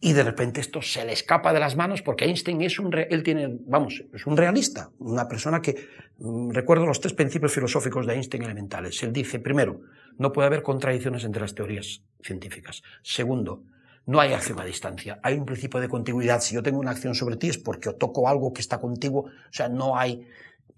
y 0.00 0.14
de 0.14 0.22
repente 0.22 0.60
esto 0.60 0.80
se 0.80 1.04
le 1.04 1.12
escapa 1.12 1.52
de 1.52 1.60
las 1.60 1.76
manos 1.76 2.00
porque 2.00 2.24
Einstein 2.24 2.62
es 2.62 2.78
un, 2.78 2.90
él 2.94 3.22
tiene, 3.22 3.58
vamos, 3.66 4.02
es 4.12 4.26
un 4.26 4.36
realista, 4.36 4.90
una 4.98 5.28
persona 5.28 5.60
que, 5.60 5.88
mm, 6.18 6.50
recuerdo 6.50 6.86
los 6.86 7.00
tres 7.00 7.12
principios 7.12 7.52
filosóficos 7.52 8.06
de 8.06 8.14
Einstein 8.14 8.44
elementales. 8.44 9.02
Él 9.02 9.12
dice, 9.12 9.38
primero, 9.38 9.82
no 10.16 10.32
puede 10.32 10.46
haber 10.46 10.62
contradicciones 10.62 11.24
entre 11.24 11.42
las 11.42 11.54
teorías 11.54 12.02
científicas. 12.22 12.82
Segundo, 13.02 13.62
no 14.06 14.20
hay 14.20 14.32
acción 14.32 14.58
a 14.58 14.64
distancia, 14.64 15.20
hay 15.22 15.34
un 15.34 15.44
principio 15.44 15.80
de 15.80 15.88
contigüidad. 15.88 16.40
Si 16.40 16.54
yo 16.54 16.62
tengo 16.62 16.78
una 16.78 16.92
acción 16.92 17.14
sobre 17.14 17.36
ti 17.36 17.48
es 17.48 17.58
porque 17.58 17.92
toco 17.92 18.26
algo 18.26 18.54
que 18.54 18.62
está 18.62 18.80
contigo, 18.80 19.26
o 19.26 19.52
sea, 19.52 19.68
no 19.68 19.98
hay. 19.98 20.26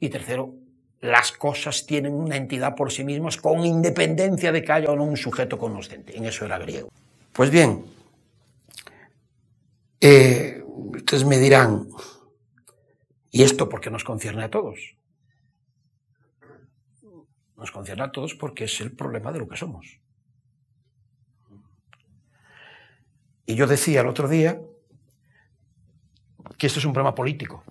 Y 0.00 0.08
tercero, 0.08 0.52
las 1.00 1.30
cosas 1.30 1.86
tienen 1.86 2.12
una 2.12 2.36
entidad 2.36 2.74
por 2.74 2.90
sí 2.90 3.04
mismas 3.04 3.36
con 3.36 3.64
independencia 3.64 4.50
de 4.50 4.64
que 4.64 4.72
haya 4.72 4.90
o 4.90 4.96
no 4.96 5.04
un 5.04 5.16
sujeto 5.16 5.58
conocente. 5.58 6.16
En 6.16 6.24
eso 6.24 6.44
era 6.44 6.58
griego. 6.58 6.90
Pues 7.32 7.50
bien, 7.50 7.84
eh, 10.04 10.60
ustedes 10.66 11.24
me 11.24 11.38
dirán, 11.38 11.86
¿y 13.30 13.44
esto 13.44 13.68
por 13.68 13.80
qué 13.80 13.88
nos 13.88 14.02
concierne 14.02 14.42
a 14.42 14.50
todos? 14.50 14.96
Nos 17.56 17.70
concierne 17.70 18.02
a 18.02 18.10
todos 18.10 18.34
porque 18.34 18.64
es 18.64 18.80
el 18.80 18.90
problema 18.90 19.30
de 19.30 19.38
lo 19.38 19.48
que 19.48 19.56
somos. 19.56 20.00
Y 23.46 23.54
yo 23.54 23.68
decía 23.68 24.00
el 24.00 24.08
otro 24.08 24.26
día 24.26 24.60
que 26.58 26.66
esto 26.66 26.80
es 26.80 26.84
un 26.84 26.92
problema 26.92 27.14
político. 27.14 27.62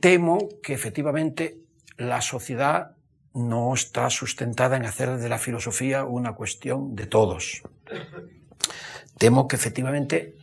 Temo 0.00 0.38
que 0.62 0.72
efectivamente 0.72 1.60
la 1.98 2.22
sociedad 2.22 2.96
no 3.34 3.74
está 3.74 4.08
sustentada 4.08 4.78
en 4.78 4.86
hacer 4.86 5.18
de 5.18 5.28
la 5.28 5.38
filosofía 5.38 6.04
una 6.04 6.32
cuestión 6.34 6.96
de 6.96 7.06
todos 7.06 7.62
temo 9.20 9.46
que 9.46 9.56
efectivamente 9.56 10.34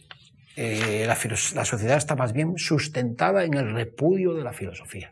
eh, 0.56 1.06
la, 1.08 1.66
sociedad 1.66 1.98
está 1.98 2.16
más 2.16 2.32
bien 2.32 2.60
sustentada 2.60 3.44
en 3.44 3.56
el 3.56 3.74
repudio 3.74 4.36
de 4.36 4.44
la 4.44 4.54
filosofía. 4.54 5.12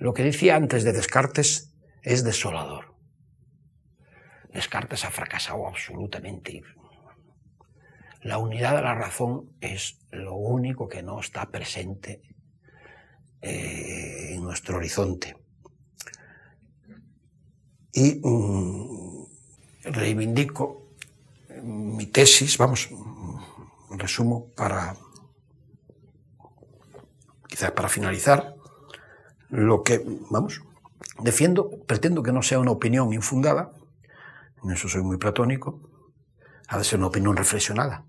Lo 0.00 0.12
que 0.12 0.24
decía 0.24 0.56
antes 0.56 0.82
de 0.82 0.92
Descartes 0.92 1.72
es 2.02 2.24
desolador. 2.24 2.96
Descartes 4.52 5.04
ha 5.04 5.12
fracasado 5.12 5.68
absolutamente. 5.68 6.64
La 8.22 8.38
unidad 8.38 8.74
de 8.74 8.82
la 8.82 8.96
razón 8.96 9.52
es 9.60 10.00
lo 10.10 10.34
único 10.34 10.88
que 10.88 11.04
no 11.04 11.20
está 11.20 11.48
presente 11.52 12.22
eh, 13.40 14.34
en 14.34 14.42
nuestro 14.42 14.78
horizonte. 14.78 15.36
Y 17.92 18.20
mm, 18.20 19.26
reivindico 19.84 20.89
mi 21.62 22.06
tesis, 22.06 22.58
vamos, 22.58 22.88
resumo 23.90 24.50
para, 24.56 24.96
quizás 27.48 27.72
para 27.72 27.88
finalizar, 27.88 28.54
lo 29.48 29.82
que, 29.82 30.02
vamos, 30.30 30.62
defiendo, 31.18 31.70
pretendo 31.86 32.22
que 32.22 32.32
no 32.32 32.42
sea 32.42 32.60
una 32.60 32.70
opinión 32.70 33.12
infundada, 33.12 33.72
en 34.62 34.70
eso 34.70 34.88
soy 34.88 35.02
muy 35.02 35.16
platónico, 35.16 35.80
ha 36.68 36.78
de 36.78 36.84
ser 36.84 36.98
una 36.98 37.08
opinión 37.08 37.36
reflexionada. 37.36 38.04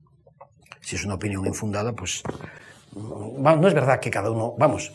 Si 0.81 0.95
es 0.95 1.05
una 1.05 1.15
opinión 1.15 1.45
infundada, 1.45 1.93
pues 1.93 2.23
no 2.93 3.67
es 3.67 3.73
verdad 3.73 3.99
que 3.99 4.11
cada 4.11 4.31
uno, 4.31 4.55
vamos, 4.57 4.93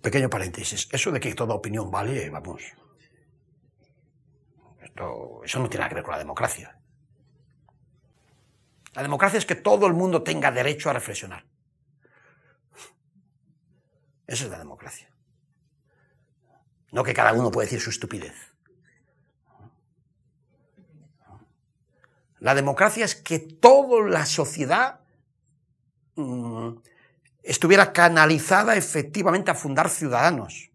pequeño 0.00 0.28
paréntesis, 0.28 0.88
eso 0.90 1.10
de 1.12 1.20
que 1.20 1.34
toda 1.34 1.54
opinión 1.54 1.90
vale, 1.90 2.30
vamos, 2.30 2.62
esto, 4.82 5.40
eso 5.44 5.58
no 5.60 5.68
tiene 5.68 5.82
nada 5.82 5.88
que 5.88 5.94
ver 5.96 6.04
con 6.04 6.12
la 6.12 6.18
democracia. 6.18 6.81
La 8.94 9.02
democracia 9.02 9.38
es 9.38 9.46
que 9.46 9.54
todo 9.54 9.86
el 9.86 9.94
mundo 9.94 10.22
tenga 10.22 10.50
derecho 10.50 10.90
a 10.90 10.92
reflexionar. 10.92 11.44
Esa 14.26 14.44
es 14.44 14.50
la 14.50 14.58
democracia. 14.58 15.10
No 16.90 17.02
que 17.02 17.14
cada 17.14 17.32
uno 17.32 17.50
puede 17.50 17.66
decir 17.66 17.80
su 17.80 17.90
estupidez. 17.90 18.34
La 22.38 22.54
democracia 22.54 23.04
es 23.04 23.14
que 23.14 23.38
toda 23.38 24.08
la 24.08 24.26
sociedad 24.26 25.00
mm, 26.16 26.70
estuviera 27.42 27.92
canalizada 27.92 28.76
efectivamente 28.76 29.50
a 29.50 29.54
fundar 29.54 29.88
ciudadanos 29.88 30.70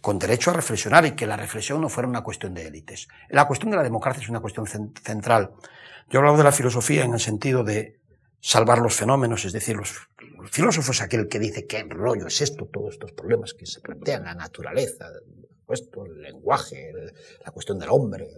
con 0.00 0.18
derecho 0.18 0.50
a 0.50 0.54
reflexionar 0.54 1.06
y 1.06 1.12
que 1.12 1.26
la 1.26 1.36
reflexión 1.36 1.80
no 1.80 1.88
fuera 1.88 2.08
una 2.08 2.22
cuestión 2.22 2.54
de 2.54 2.66
élites. 2.66 3.06
La 3.28 3.46
cuestión 3.46 3.70
de 3.70 3.76
la 3.76 3.82
democracia 3.82 4.22
es 4.22 4.28
una 4.28 4.40
cuestión 4.40 4.66
central 4.66 5.52
yo 6.08 6.14
he 6.14 6.18
hablado 6.18 6.38
de 6.38 6.44
la 6.44 6.52
filosofía 6.52 7.04
en 7.04 7.14
el 7.14 7.20
sentido 7.20 7.64
de 7.64 8.00
salvar 8.40 8.78
los 8.78 8.94
fenómenos, 8.94 9.44
es 9.44 9.52
decir, 9.52 9.76
los, 9.76 10.08
filósofos 10.50 11.00
aquel 11.00 11.28
que 11.28 11.38
dice 11.38 11.66
qué 11.66 11.84
rollo 11.84 12.26
es 12.26 12.40
esto, 12.40 12.66
todos 12.66 12.94
estos 12.94 13.12
problemas 13.12 13.54
que 13.54 13.66
se 13.66 13.80
plantean, 13.80 14.24
la 14.24 14.34
naturaleza, 14.34 15.06
el 15.68 16.22
lenguaje, 16.22 16.92
la 17.44 17.50
cuestión 17.52 17.78
del 17.78 17.88
hombre. 17.90 18.28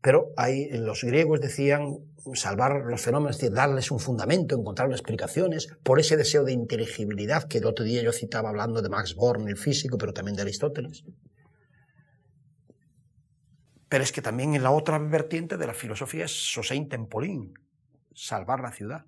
Pero 0.00 0.32
hay, 0.36 0.68
los 0.78 1.04
griegos 1.04 1.40
decían 1.40 1.98
salvar 2.34 2.84
los 2.86 3.00
fenómenos, 3.00 3.36
es 3.36 3.42
decir, 3.42 3.54
darles 3.54 3.90
un 3.90 4.00
fundamento, 4.00 4.56
encontrar 4.56 4.90
explicaciones, 4.90 5.68
por 5.82 6.00
ese 6.00 6.16
deseo 6.16 6.44
de 6.44 6.52
inteligibilidad 6.52 7.44
que 7.44 7.58
el 7.58 7.66
otro 7.66 7.84
día 7.84 8.02
yo 8.02 8.12
citaba 8.12 8.50
hablando 8.50 8.82
de 8.82 8.88
Max 8.88 9.14
Born, 9.14 9.48
el 9.48 9.56
físico, 9.56 9.98
pero 9.98 10.12
también 10.12 10.36
de 10.36 10.42
Aristóteles. 10.42 11.04
Pero 13.92 14.04
es 14.04 14.10
que 14.10 14.22
también 14.22 14.54
en 14.54 14.62
la 14.62 14.70
otra 14.70 14.98
vertiente 14.98 15.58
de 15.58 15.66
la 15.66 15.74
filosofía 15.74 16.24
es 16.24 16.32
Sosein 16.32 16.88
Tempolín, 16.88 17.52
salvar 18.14 18.60
la 18.60 18.72
ciudad. 18.72 19.04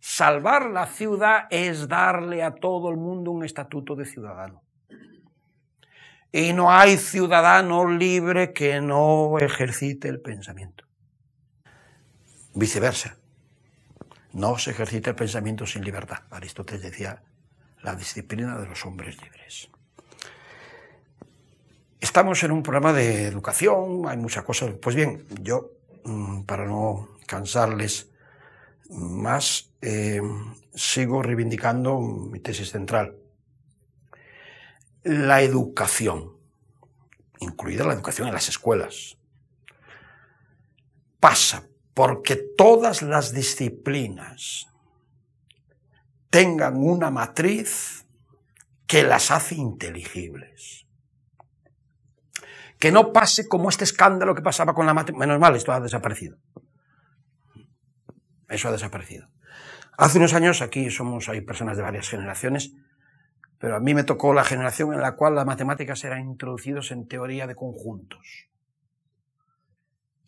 Salvar 0.00 0.70
la 0.70 0.86
ciudad 0.86 1.46
es 1.50 1.86
darle 1.86 2.42
a 2.42 2.54
todo 2.54 2.88
el 2.88 2.96
mundo 2.96 3.30
un 3.30 3.44
estatuto 3.44 3.94
de 3.94 4.06
ciudadano. 4.06 4.62
Y 6.32 6.54
no 6.54 6.72
hay 6.72 6.96
ciudadano 6.96 7.90
libre 7.90 8.54
que 8.54 8.80
no 8.80 9.38
ejercite 9.38 10.08
el 10.08 10.22
pensamiento. 10.22 10.86
Viceversa. 12.54 13.18
No 14.32 14.56
se 14.56 14.70
ejercita 14.70 15.10
el 15.10 15.16
pensamiento 15.16 15.66
sin 15.66 15.84
libertad. 15.84 16.22
Aristóteles 16.30 16.80
decía 16.80 17.22
la 17.82 17.94
disciplina 17.96 18.56
de 18.56 18.66
los 18.66 18.86
hombres 18.86 19.20
libres. 19.20 19.68
Estamos 22.04 22.42
en 22.42 22.52
un 22.52 22.62
programa 22.62 22.92
de 22.92 23.24
educación, 23.24 24.02
hay 24.06 24.18
muchas 24.18 24.44
cosas. 24.44 24.74
Pues 24.74 24.94
bien, 24.94 25.24
yo, 25.40 25.70
mm, 26.04 26.42
para 26.42 26.66
no 26.66 27.16
cansarles 27.26 28.10
más, 28.90 29.70
eh, 29.80 30.20
sigo 30.74 31.22
reivindicando 31.22 31.98
mi 31.98 32.40
tesis 32.40 32.68
central. 32.68 33.16
La 35.02 35.40
educación, 35.40 36.36
incluida 37.40 37.86
la 37.86 37.94
educación 37.94 38.28
en 38.28 38.34
las 38.34 38.50
escuelas, 38.50 39.16
pasa 41.18 41.64
porque 41.94 42.36
todas 42.36 43.00
las 43.00 43.32
disciplinas 43.32 44.68
tengan 46.28 46.76
una 46.76 47.10
matriz 47.10 48.04
que 48.86 49.04
las 49.04 49.30
hace 49.30 49.54
inteligibles. 49.54 50.84
Que 52.78 52.92
no 52.92 53.12
pase 53.12 53.48
como 53.48 53.68
este 53.68 53.84
escándalo 53.84 54.34
que 54.34 54.42
pasaba 54.42 54.74
con 54.74 54.86
la 54.86 54.94
matemática. 54.94 55.26
Menos 55.26 55.40
mal, 55.40 55.56
esto 55.56 55.72
ha 55.72 55.80
desaparecido. 55.80 56.38
Eso 58.48 58.68
ha 58.68 58.72
desaparecido. 58.72 59.28
Hace 59.96 60.18
unos 60.18 60.34
años, 60.34 60.60
aquí 60.60 60.90
somos, 60.90 61.28
hay 61.28 61.40
personas 61.40 61.76
de 61.76 61.82
varias 61.82 62.08
generaciones, 62.08 62.74
pero 63.58 63.76
a 63.76 63.80
mí 63.80 63.94
me 63.94 64.04
tocó 64.04 64.34
la 64.34 64.44
generación 64.44 64.92
en 64.92 65.00
la 65.00 65.16
cual 65.16 65.34
las 65.34 65.46
matemáticas 65.46 66.02
eran 66.04 66.20
introducidos 66.20 66.90
en 66.90 67.06
teoría 67.06 67.46
de 67.46 67.54
conjuntos. 67.54 68.48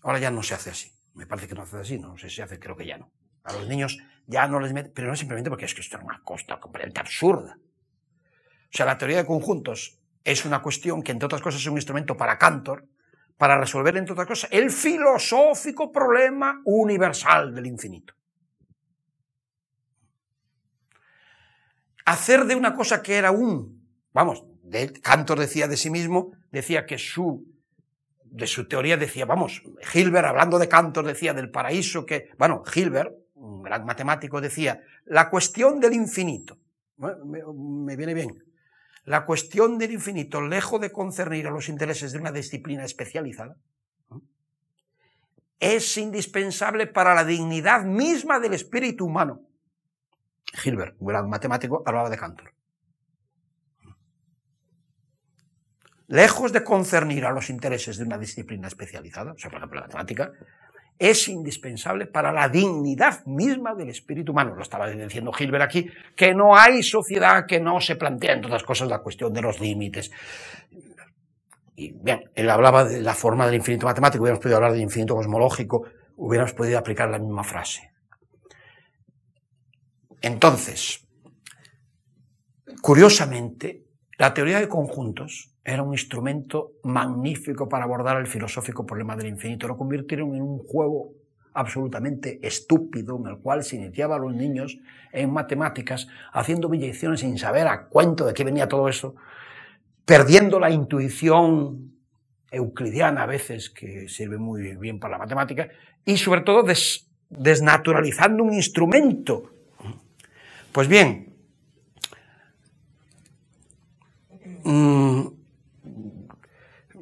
Ahora 0.02 0.20
ya 0.20 0.30
no 0.30 0.42
se 0.42 0.54
hace 0.54 0.70
así. 0.70 0.92
Me 1.14 1.26
parece 1.26 1.48
que 1.48 1.54
no 1.54 1.66
se 1.66 1.76
hace 1.76 1.82
así, 1.94 1.98
no 1.98 2.16
sé 2.16 2.28
si 2.28 2.36
se 2.36 2.42
hace, 2.42 2.58
creo 2.60 2.76
que 2.76 2.86
ya 2.86 2.98
no. 2.98 3.10
A 3.42 3.52
los 3.52 3.66
niños 3.68 3.98
ya 4.26 4.46
no 4.46 4.60
les 4.60 4.72
meten, 4.72 4.92
pero 4.94 5.08
no 5.08 5.16
simplemente 5.16 5.50
porque 5.50 5.64
es 5.64 5.74
que 5.74 5.80
esto 5.80 5.98
es 5.98 6.04
una 6.04 6.22
cosa 6.22 6.60
completamente 6.60 7.00
absurda. 7.00 7.58
O 7.58 8.76
sea, 8.76 8.86
la 8.86 8.98
teoría 8.98 9.18
de 9.18 9.26
conjuntos 9.26 9.98
es 10.26 10.44
una 10.44 10.60
cuestión 10.60 11.04
que, 11.04 11.12
entre 11.12 11.26
otras 11.26 11.40
cosas, 11.40 11.60
es 11.60 11.66
un 11.68 11.76
instrumento 11.76 12.16
para 12.16 12.36
Cantor, 12.36 12.84
para 13.38 13.58
resolver, 13.58 13.96
entre 13.96 14.12
otras 14.12 14.26
cosas, 14.26 14.50
el 14.52 14.72
filosófico 14.72 15.92
problema 15.92 16.60
universal 16.64 17.54
del 17.54 17.66
infinito. 17.66 18.12
Hacer 22.04 22.44
de 22.44 22.56
una 22.56 22.74
cosa 22.74 23.02
que 23.02 23.14
era 23.14 23.30
un, 23.30 23.88
vamos, 24.12 24.44
Cantor 25.00 25.38
decía 25.38 25.68
de 25.68 25.76
sí 25.76 25.90
mismo, 25.90 26.32
decía 26.50 26.86
que 26.86 26.98
su, 26.98 27.46
de 28.24 28.48
su 28.48 28.66
teoría 28.66 28.96
decía, 28.96 29.26
vamos, 29.26 29.62
Hilbert, 29.94 30.26
hablando 30.26 30.58
de 30.58 30.68
Cantor, 30.68 31.06
decía 31.06 31.34
del 31.34 31.52
paraíso 31.52 32.04
que, 32.04 32.30
bueno, 32.36 32.64
Hilbert, 32.74 33.14
un 33.34 33.62
gran 33.62 33.84
matemático, 33.84 34.40
decía, 34.40 34.82
la 35.04 35.30
cuestión 35.30 35.78
del 35.78 35.92
infinito, 35.92 36.58
me 36.96 37.94
viene 37.94 38.14
bien, 38.14 38.45
la 39.06 39.24
cuestión 39.24 39.78
del 39.78 39.92
infinito, 39.92 40.40
lejos 40.40 40.80
de 40.80 40.90
concernir 40.90 41.46
a 41.46 41.50
los 41.50 41.68
intereses 41.68 42.12
de 42.12 42.18
una 42.18 42.32
disciplina 42.32 42.84
especializada, 42.84 43.56
es 45.60 45.96
indispensable 45.96 46.88
para 46.88 47.14
la 47.14 47.24
dignidad 47.24 47.84
misma 47.84 48.40
del 48.40 48.54
espíritu 48.54 49.06
humano. 49.06 49.42
Hilbert, 50.64 50.96
un 50.98 51.06
gran 51.06 51.28
matemático, 51.28 51.84
hablaba 51.86 52.10
de 52.10 52.18
Cantor. 52.18 52.52
Lejos 56.08 56.52
de 56.52 56.64
concernir 56.64 57.24
a 57.26 57.30
los 57.30 57.48
intereses 57.48 57.98
de 57.98 58.04
una 58.04 58.18
disciplina 58.18 58.66
especializada, 58.66 59.32
o 59.32 59.38
sea, 59.38 59.50
por 59.50 59.58
ejemplo, 59.58 59.80
la 59.80 59.86
matemática, 59.86 60.32
es 60.98 61.28
indispensable 61.28 62.06
para 62.06 62.32
la 62.32 62.48
dignidad 62.48 63.24
misma 63.26 63.74
del 63.74 63.90
espíritu 63.90 64.32
humano. 64.32 64.54
Lo 64.54 64.62
estaba 64.62 64.88
diciendo 64.88 65.32
Gilbert 65.32 65.64
aquí, 65.64 65.90
que 66.14 66.34
no 66.34 66.56
hay 66.56 66.82
sociedad 66.82 67.44
que 67.46 67.60
no 67.60 67.80
se 67.80 67.96
plantea, 67.96 68.34
en 68.34 68.40
todas 68.40 68.62
cosas, 68.62 68.88
la 68.88 69.00
cuestión 69.00 69.32
de 69.32 69.42
los 69.42 69.60
límites. 69.60 70.10
Y 71.74 71.92
bien, 71.92 72.30
él 72.34 72.48
hablaba 72.48 72.84
de 72.84 73.02
la 73.02 73.14
forma 73.14 73.44
del 73.46 73.56
infinito 73.56 73.86
matemático, 73.86 74.22
hubiéramos 74.22 74.42
podido 74.42 74.56
hablar 74.56 74.72
del 74.72 74.80
infinito 74.80 75.14
cosmológico, 75.14 75.86
hubiéramos 76.16 76.54
podido 76.54 76.78
aplicar 76.78 77.10
la 77.10 77.18
misma 77.18 77.44
frase. 77.44 77.90
Entonces, 80.22 81.06
curiosamente, 82.80 83.84
la 84.16 84.32
teoría 84.32 84.60
de 84.60 84.68
conjuntos 84.68 85.55
era 85.66 85.82
un 85.82 85.92
instrumento 85.92 86.74
magnífico 86.84 87.68
para 87.68 87.84
abordar 87.84 88.18
el 88.18 88.28
filosófico 88.28 88.86
problema 88.86 89.16
del 89.16 89.26
infinito. 89.26 89.66
Lo 89.66 89.76
convirtieron 89.76 90.32
en 90.36 90.42
un 90.42 90.58
juego 90.58 91.12
absolutamente 91.54 92.38
estúpido 92.40 93.18
en 93.18 93.26
el 93.26 93.38
cual 93.38 93.64
se 93.64 93.74
iniciaba 93.74 94.16
los 94.16 94.32
niños 94.32 94.78
en 95.12 95.32
matemáticas 95.32 96.06
haciendo 96.32 96.68
billeciones 96.68 97.20
sin 97.20 97.36
saber 97.36 97.66
a 97.66 97.86
cuento 97.88 98.26
de 98.26 98.32
qué 98.32 98.44
venía 98.44 98.68
todo 98.68 98.88
eso, 98.88 99.16
perdiendo 100.04 100.60
la 100.60 100.70
intuición 100.70 101.96
euclidiana 102.52 103.24
a 103.24 103.26
veces, 103.26 103.68
que 103.68 104.08
sirve 104.08 104.38
muy 104.38 104.76
bien 104.76 105.00
para 105.00 105.12
la 105.12 105.18
matemática, 105.18 105.68
y 106.04 106.16
sobre 106.16 106.42
todo 106.42 106.64
desnaturalizando 107.28 108.44
un 108.44 108.54
instrumento. 108.54 109.50
Pues 110.70 110.86
bien, 110.86 111.34
mm, 114.62 115.35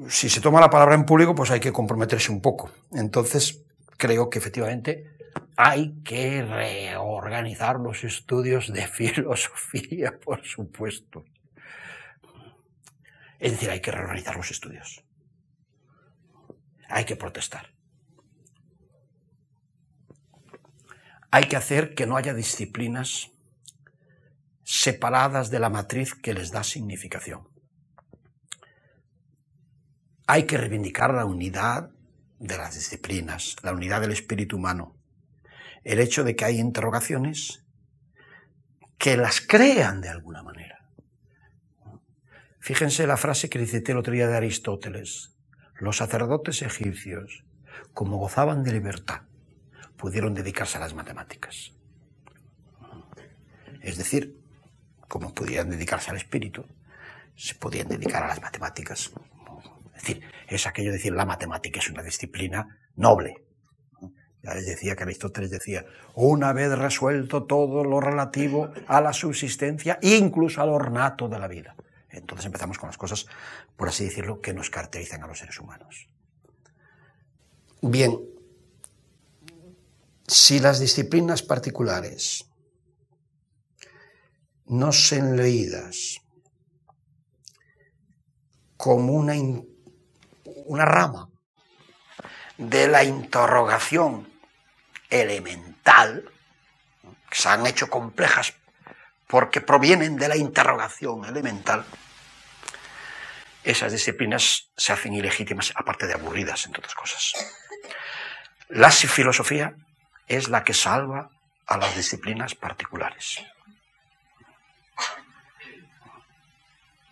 si 0.09 0.29
se 0.29 0.41
toma 0.41 0.61
la 0.61 0.71
palabra 0.71 0.95
en 0.95 1.05
público, 1.05 1.35
pues 1.35 1.51
hay 1.51 1.61
que 1.61 1.73
comprometerse 1.73 2.33
un 2.33 2.41
poco. 2.41 2.71
Entonces, 2.93 3.65
creo 3.97 4.31
que 4.31 4.39
efectivamente 4.39 5.15
hay 5.57 6.03
que 6.03 6.43
reorganizar 6.43 7.79
los 7.79 8.05
estudios 8.05 8.73
de 8.73 8.87
filosofía, 8.89 10.19
por 10.19 10.45
supuesto. 10.45 11.25
Es 13.39 13.53
decir, 13.53 13.71
hay 13.71 13.81
que 13.81 13.91
reorganizar 13.91 14.37
los 14.37 14.51
estudios. 14.51 15.05
Hay 16.89 17.05
que 17.05 17.17
protestar. 17.17 17.73
Hay 21.31 21.45
que 21.45 21.57
hacer 21.57 21.95
que 21.95 22.07
no 22.07 22.17
haya 22.17 22.33
disciplinas 22.33 23.33
separadas 24.63 25.51
de 25.51 25.59
la 25.59 25.69
matriz 25.69 26.15
que 26.15 26.33
les 26.33 26.53
da 26.53 26.63
significación. 26.63 27.54
Hay 30.27 30.45
que 30.45 30.57
reivindicar 30.57 31.13
la 31.13 31.27
unidad 31.27 31.91
de 32.39 32.57
las 32.57 32.75
disciplinas, 32.75 33.57
la 33.63 33.73
unidad 33.73 34.01
del 34.01 34.13
espíritu 34.13 34.57
humano. 34.57 34.97
El 35.83 36.01
hecho 36.01 36.25
de 36.25 36.35
que 36.35 36.47
hay 36.47 36.59
interrogaciones 36.59 37.65
que 38.97 39.17
las 39.17 39.41
crean 39.43 40.01
de 40.01 40.09
alguna 40.09 40.43
manera. 40.43 40.89
Fíjense 42.59 43.07
la 43.07 43.19
frase 43.19 43.51
que 43.51 43.59
dice 43.59 43.83
el 43.87 43.99
otro 43.99 44.15
día 44.15 44.27
de 44.27 44.37
Aristóteles. 44.37 45.35
Los 45.79 45.99
sacerdotes 45.99 46.63
egipcios, 46.63 47.45
como 47.93 48.17
gozaban 48.17 48.63
de 48.63 48.73
libertad, 48.73 49.23
pudieron 49.99 50.33
dedicarse 50.33 50.79
a 50.79 50.81
las 50.81 50.95
matemáticas. 50.95 51.73
Es 53.83 53.99
decir, 53.99 54.41
como 55.09 55.35
pudieran 55.35 55.69
dedicarse 55.69 56.11
al 56.11 56.17
espíritu, 56.17 56.65
se 57.37 57.55
podían 57.55 57.89
dedicar 57.89 58.23
a 58.23 58.29
las 58.29 58.41
matemáticas 58.41 59.13
es 60.05 60.21
decir, 60.21 60.23
es 60.49 60.67
aquello 60.67 60.91
de 60.91 60.99
decir 60.99 61.13
la 61.13 61.25
matemática 61.25 61.79
es 61.79 61.89
una 61.89 62.03
disciplina 62.03 62.79
noble. 62.97 63.45
Ya 64.43 64.55
les 64.55 64.67
decía 64.67 64.95
que 64.95 65.05
Aristóteles 65.05 65.51
decía, 65.51 65.87
una 66.15 66.53
vez 66.53 66.77
resuelto 66.77 67.45
todo 67.45 67.83
lo 67.83 68.01
relativo 68.01 68.71
a 68.87 69.01
la 69.01 69.15
subsistencia, 69.15 69.99
incluso 70.03 70.61
al 70.61 70.69
ornato 70.69 71.29
de 71.29 71.39
la 71.39 71.49
vida. 71.49 71.75
Entonces 72.11 72.47
empezamos 72.47 72.79
con 72.79 72.89
las 72.89 72.99
cosas, 72.99 73.27
por 73.77 73.89
así 73.89 74.05
decirlo, 74.05 74.41
que 74.41 74.53
nos 74.53 74.69
caracterizan 74.69 75.23
a 75.23 75.27
los 75.27 75.39
seres 75.39 75.59
humanos. 75.59 76.09
Bien, 77.81 78.21
si 80.27 80.61
las 80.61 80.79
disciplinas 80.79 81.43
particulares 81.43 82.47
no 84.67 84.93
son 84.93 85.37
leídas 85.37 86.21
como 88.77 89.15
una 89.15 89.35
una 90.65 90.85
rama 90.85 91.29
de 92.57 92.89
la 92.89 93.05
interrogación 93.05 94.33
elemental, 95.11 96.31
que 97.31 97.37
se 97.37 97.49
han 97.49 97.67
hecho 97.67 97.89
complejas 97.89 98.55
porque 99.27 99.61
provienen 99.61 100.17
de 100.17 100.29
la 100.29 100.37
interrogación 100.37 101.25
elemental, 101.25 101.85
esas 103.65 103.93
disciplinas 103.93 104.71
se 104.77 104.93
hacen 104.93 105.15
ilegítimas, 105.15 105.73
aparte 105.75 106.07
de 106.07 106.13
aburridas, 106.13 106.67
entre 106.67 106.81
otras 106.81 106.95
cosas. 106.95 107.33
La 108.69 108.91
filosofía 108.91 109.75
es 110.27 110.49
la 110.49 110.65
que 110.65 110.75
salva 110.75 111.31
a 111.67 111.79
las 111.79 111.97
disciplinas 111.97 112.55
particulares. 112.55 113.43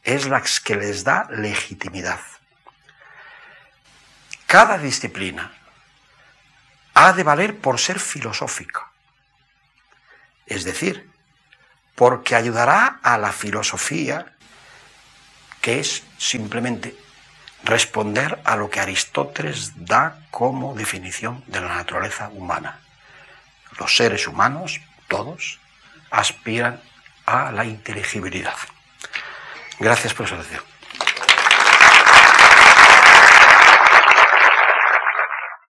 Es 0.03 0.27
la 0.27 0.43
que 0.65 0.77
les 0.77 1.05
da 1.05 1.27
legitimidad 1.31 2.20
cada 4.53 4.77
disciplina 4.77 5.51
ha 6.93 7.15
de 7.15 7.23
valer 7.23 7.57
por 7.57 7.81
ser 7.81 7.99
filosófica. 7.99 8.91
Es 10.45 10.65
decir, 10.65 11.09
porque 11.95 12.35
ayudará 12.35 13.01
a 13.03 13.16
la 13.16 13.33
filosofía, 13.33 14.37
que 15.62 15.81
es 15.81 16.03
simplemente 16.19 16.95
responder 17.65 18.43
a 18.45 18.57
lo 18.57 18.69
que 18.69 18.81
Aristóteles 18.81 19.73
da 19.87 20.19
como 20.31 20.74
definición 20.74 21.43
de 21.47 21.62
la 21.62 21.74
naturaleza 21.74 22.29
humana. 22.29 22.79
Los 23.79 23.97
seres 23.97 24.29
humanos, 24.29 24.83
todos, 25.09 25.61
aspiran 26.11 26.79
a 27.24 27.53
la 27.53 27.65
inteligibilidad. 27.65 28.59
Gracias 29.79 30.12
por 30.12 30.29
su 30.29 30.35
atención. 30.35 30.72